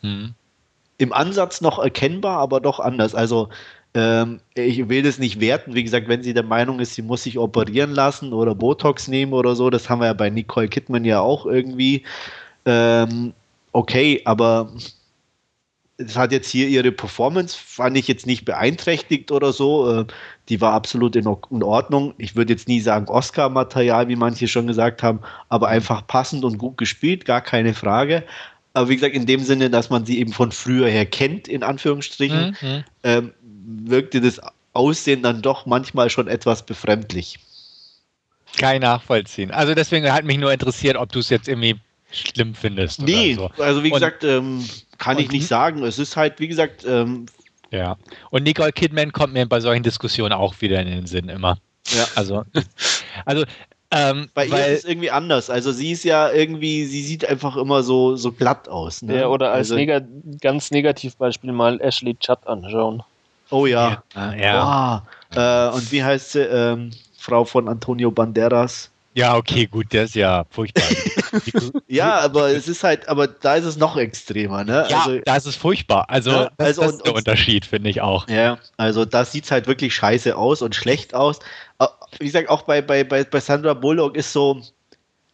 [0.00, 0.32] Hm.
[0.96, 3.14] Im Ansatz noch erkennbar, aber doch anders.
[3.14, 3.50] Also
[3.92, 5.74] ähm, ich will das nicht werten.
[5.74, 9.34] Wie gesagt, wenn sie der Meinung ist, sie muss sich operieren lassen oder Botox nehmen
[9.34, 12.04] oder so, das haben wir ja bei Nicole Kidman ja auch irgendwie.
[12.64, 13.34] Ähm,
[13.72, 14.72] okay, aber
[15.98, 20.00] es hat jetzt hier ihre Performance, fand ich jetzt nicht beeinträchtigt oder so.
[20.00, 20.04] Äh,
[20.48, 22.14] die war absolut in, Ordnung.
[22.18, 26.56] Ich würde jetzt nie sagen Oscar-Material, wie manche schon gesagt haben, aber einfach passend und
[26.56, 28.22] gut gespielt, gar keine Frage.
[28.74, 31.64] Aber wie gesagt, in dem Sinne, dass man sie eben von früher her kennt, in
[31.64, 32.84] Anführungsstrichen, mhm.
[33.02, 33.32] ähm,
[33.66, 34.40] wirkte das
[34.74, 37.40] Aussehen dann doch manchmal schon etwas befremdlich.
[38.56, 39.50] Kein Nachvollziehen.
[39.50, 41.76] Also deswegen hat mich nur interessiert, ob du es jetzt irgendwie
[42.12, 43.02] schlimm findest.
[43.02, 43.50] Nee, so.
[43.58, 44.64] also wie und, gesagt, ähm,
[44.98, 45.82] kann ich nicht sagen.
[45.84, 46.84] Es ist halt, wie gesagt.
[46.86, 47.26] Ähm,
[47.70, 47.96] ja.
[48.30, 51.58] Und Nicole Kidman kommt mir bei solchen Diskussionen auch wieder in den Sinn immer.
[51.90, 52.06] Ja.
[52.14, 52.44] Also,
[53.24, 53.44] also
[53.90, 55.48] ähm, Bei weil, ihr ist es irgendwie anders.
[55.48, 59.00] Also sie ist ja irgendwie, sie sieht einfach immer so, so glatt aus.
[59.02, 59.20] Ne?
[59.20, 60.04] Ja, oder als also, neg
[60.40, 63.02] ganz Negativbeispiel mal Ashley Judd anschauen.
[63.50, 64.02] Oh ja.
[64.14, 64.34] Ja.
[64.34, 65.02] ja.
[65.34, 66.40] Oh, äh, und wie heißt sie?
[66.40, 68.90] Ähm, Frau von Antonio Banderas.
[69.18, 70.84] Ja, okay, gut, der ist ja furchtbar.
[71.88, 74.86] ja, aber es ist halt, aber da ist es noch extremer, ne?
[74.88, 76.08] Ja, also, da ist es furchtbar.
[76.08, 78.28] Also, ja, das, also das ist der und, Unterschied, finde ich auch.
[78.28, 81.40] Ja, also da sieht es halt wirklich scheiße aus und schlecht aus.
[82.20, 84.62] Wie gesagt, auch bei, bei, bei, bei Sandra Bullock ist so,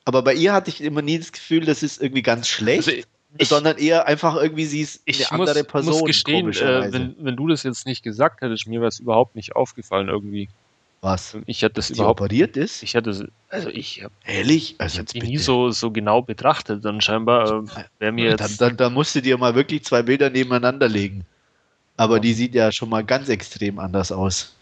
[0.06, 2.88] aber bei ihr hatte ich immer nie das Gefühl, das ist irgendwie ganz schlecht.
[2.88, 3.02] Also
[3.36, 5.92] ich, sondern eher einfach irgendwie sie ist eine andere muss, Person.
[5.92, 9.36] Muss gestehen, äh, wenn, wenn du das jetzt nicht gesagt hättest, mir wäre es überhaupt
[9.36, 10.48] nicht aufgefallen irgendwie.
[11.04, 11.36] Was?
[11.44, 12.82] Ich hatte das überhaupt operiert ist?
[12.82, 17.62] Ich hatte also ich habe ehrlich, also jetzt nie so so genau betrachtet, dann scheinbar
[17.62, 20.88] äh, wäre mir jetzt dann, dann, dann musst du dir mal wirklich zwei Bilder nebeneinander
[20.88, 21.26] legen.
[21.98, 22.20] Aber ja.
[22.20, 24.54] die sieht ja schon mal ganz extrem anders aus.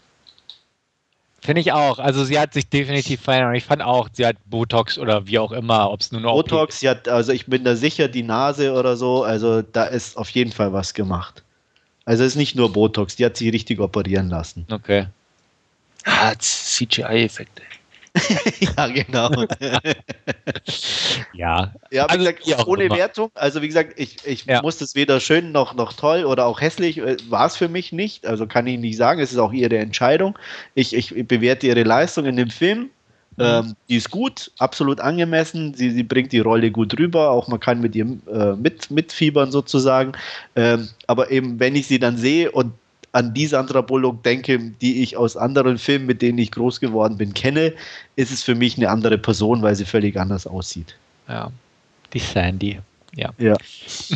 [1.39, 1.97] Finde ich auch.
[1.97, 3.55] Also sie hat sich definitiv verändert.
[3.55, 6.33] Ich fand auch, sie hat Botox oder wie auch immer, ob es nur noch.
[6.33, 10.17] Botox, sie hat, also ich bin da sicher, die Nase oder so, also da ist
[10.17, 11.41] auf jeden Fall was gemacht.
[12.03, 14.67] Also es ist nicht nur Botox, die hat sich richtig operieren lassen.
[14.69, 15.07] Okay.
[16.05, 17.63] Ah, CGI-Effekte.
[18.59, 19.45] ja, genau.
[21.33, 21.73] ja.
[21.73, 22.97] Ja, wie also, gesagt, ohne immer.
[22.97, 23.31] Wertung.
[23.33, 24.61] Also wie gesagt, ich, ich ja.
[24.61, 27.91] muss das weder schön noch, noch toll oder auch hässlich, äh, war es für mich
[27.91, 28.27] nicht.
[28.27, 30.37] Also kann ich nicht sagen, es ist auch ihre Entscheidung.
[30.75, 32.89] Ich, ich bewerte ihre Leistung in dem Film.
[33.37, 33.43] Mhm.
[33.43, 35.73] Ähm, die ist gut, absolut angemessen.
[35.73, 37.31] Sie, sie bringt die Rolle gut rüber.
[37.31, 40.11] Auch man kann mit ihr äh, mit, mitfiebern sozusagen.
[40.55, 42.73] Ähm, aber eben, wenn ich sie dann sehe und
[43.13, 47.17] an die Sandra Bullock denke, die ich aus anderen Filmen, mit denen ich groß geworden
[47.17, 47.73] bin, kenne,
[48.15, 50.97] ist es für mich eine andere Person, weil sie völlig anders aussieht.
[51.27, 51.51] Ja,
[52.13, 52.79] die Sandy.
[53.15, 53.29] Ja.
[53.37, 53.55] Ja.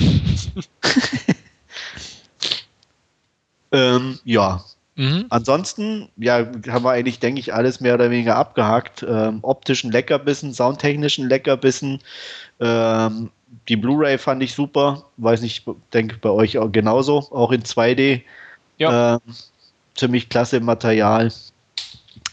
[3.71, 4.65] ähm, ja.
[4.95, 5.25] Mhm.
[5.29, 9.05] Ansonsten, ja, haben wir eigentlich, denke ich, alles mehr oder weniger abgehakt.
[9.07, 11.99] Ähm, optischen Leckerbissen, soundtechnischen Leckerbissen.
[12.59, 13.29] Ähm,
[13.69, 15.05] die Blu-ray fand ich super.
[15.17, 18.23] Weiß nicht, denke bei euch auch genauso, auch in 2D.
[18.77, 19.15] Ja.
[19.15, 19.19] Äh,
[19.95, 21.31] ziemlich klasse Material.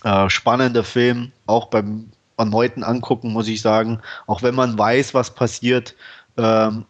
[0.05, 4.01] Äh, spannender Film, auch beim erneuten Angucken, muss ich sagen.
[4.27, 5.95] Auch wenn man weiß, was passiert.
[6.37, 6.85] Ähm,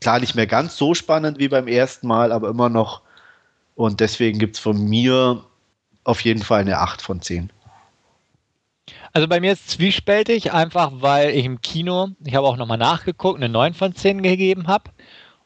[0.00, 3.02] klar, nicht mehr ganz so spannend wie beim ersten Mal, aber immer noch.
[3.74, 5.44] Und deswegen gibt es von mir
[6.04, 7.50] auf jeden Fall eine 8 von 10.
[9.12, 12.78] Also bei mir ist es zwiespältig, einfach weil ich im Kino, ich habe auch nochmal
[12.78, 14.90] nachgeguckt, eine 9 von 10 gegeben habe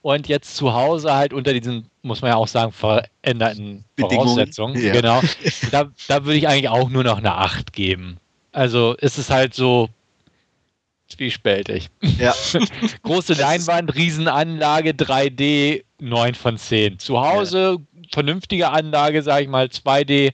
[0.02, 4.80] und jetzt zu Hause halt unter diesen, muss man ja auch sagen, veränderten Voraussetzungen.
[4.80, 4.92] Ja.
[4.92, 5.20] Genau.
[5.70, 8.18] Da, da würde ich eigentlich auch nur noch eine 8 geben.
[8.50, 9.88] Also ist es halt so
[11.08, 11.88] zwiespältig.
[12.18, 12.34] Ja.
[13.02, 16.98] Große Leinwand, Riesenanlage, 3D, 9 von 10.
[16.98, 18.02] Zu Hause, ja.
[18.12, 20.32] vernünftige Anlage, sag ich mal, 2D,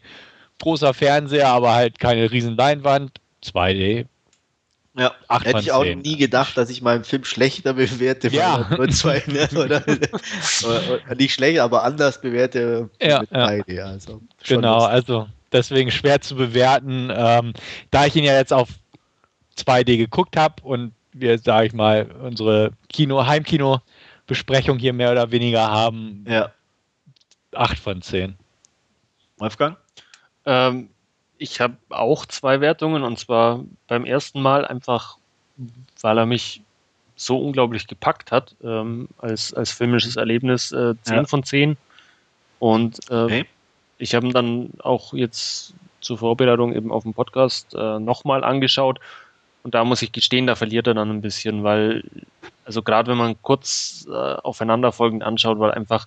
[0.61, 3.13] großer Fernseher, aber halt keine Riesenleinwand,
[3.45, 4.07] 2D.
[4.99, 8.69] Ja, hätte ich auch nie gedacht, dass ich meinen Film schlechter bewerte, ja.
[8.91, 9.49] zwei, ne?
[9.53, 13.73] oder, oder, nicht schlecht, aber anders bewerte ja, mit 3D.
[13.73, 13.85] Ja.
[13.87, 14.93] Also genau, lustig.
[14.93, 17.13] also deswegen schwer zu bewerten.
[17.15, 17.53] Ähm,
[17.93, 18.71] da ich ihn ja jetzt auf
[19.57, 25.71] 2D geguckt habe und wir, sage ich mal, unsere Kino, Heimkino-Besprechung hier mehr oder weniger
[25.71, 26.51] haben, ja.
[27.55, 28.37] 8 von 10.
[29.39, 29.77] Wolfgang?
[30.45, 30.91] Ähm,
[31.39, 35.17] ich habe auch zwei Wertungen und zwar beim ersten Mal einfach,
[36.01, 36.63] weil er mich
[37.17, 41.25] so unglaublich gepackt hat ähm, als, als filmisches Erlebnis, äh, 10 ja.
[41.25, 41.77] von 10.
[42.59, 43.47] Und äh, okay.
[43.99, 49.01] ich habe ihn dann auch jetzt zur Vorbereitung eben auf dem Podcast äh, nochmal angeschaut
[49.63, 52.05] und da muss ich gestehen, da verliert er dann ein bisschen, weil,
[52.65, 56.07] also gerade wenn man kurz äh, aufeinanderfolgend anschaut, weil einfach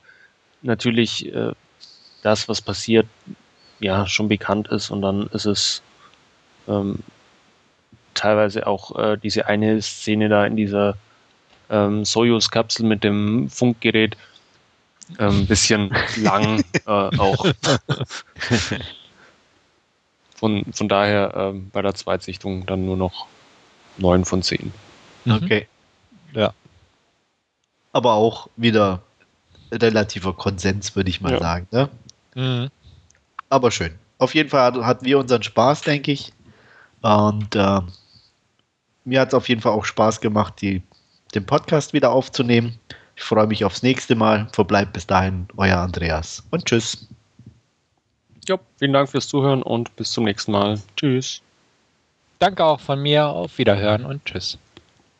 [0.61, 1.51] natürlich äh,
[2.23, 3.07] das, was passiert,
[3.81, 5.81] ja, schon bekannt ist und dann ist es
[6.67, 6.99] ähm,
[8.13, 10.95] teilweise auch äh, diese eine Szene da in dieser
[11.69, 14.15] ähm, Soyuz-Kapsel mit dem Funkgerät
[15.17, 17.45] ein ähm, bisschen lang äh, auch.
[20.35, 23.25] von, von daher ähm, bei der Zweitsichtung dann nur noch
[23.97, 24.71] 9 von 10.
[25.25, 25.33] Mhm.
[25.33, 25.67] Okay.
[26.33, 26.53] Ja.
[27.93, 29.01] Aber auch wieder
[29.71, 31.39] relativer Konsens, würde ich mal ja.
[31.39, 31.67] sagen.
[31.71, 31.89] Ne?
[32.35, 32.69] Mhm.
[33.51, 33.93] Aber schön.
[34.17, 36.31] Auf jeden Fall hatten wir unseren Spaß, denke ich.
[37.01, 37.81] Und äh,
[39.03, 40.81] mir hat es auf jeden Fall auch Spaß gemacht, die,
[41.35, 42.79] den Podcast wieder aufzunehmen.
[43.17, 44.47] Ich freue mich aufs nächste Mal.
[44.53, 47.09] Verbleibt bis dahin euer Andreas und tschüss.
[48.47, 50.79] Ja, vielen Dank fürs Zuhören und bis zum nächsten Mal.
[50.95, 51.41] Tschüss.
[52.39, 53.27] Danke auch von mir.
[53.27, 54.57] Auf Wiederhören und tschüss.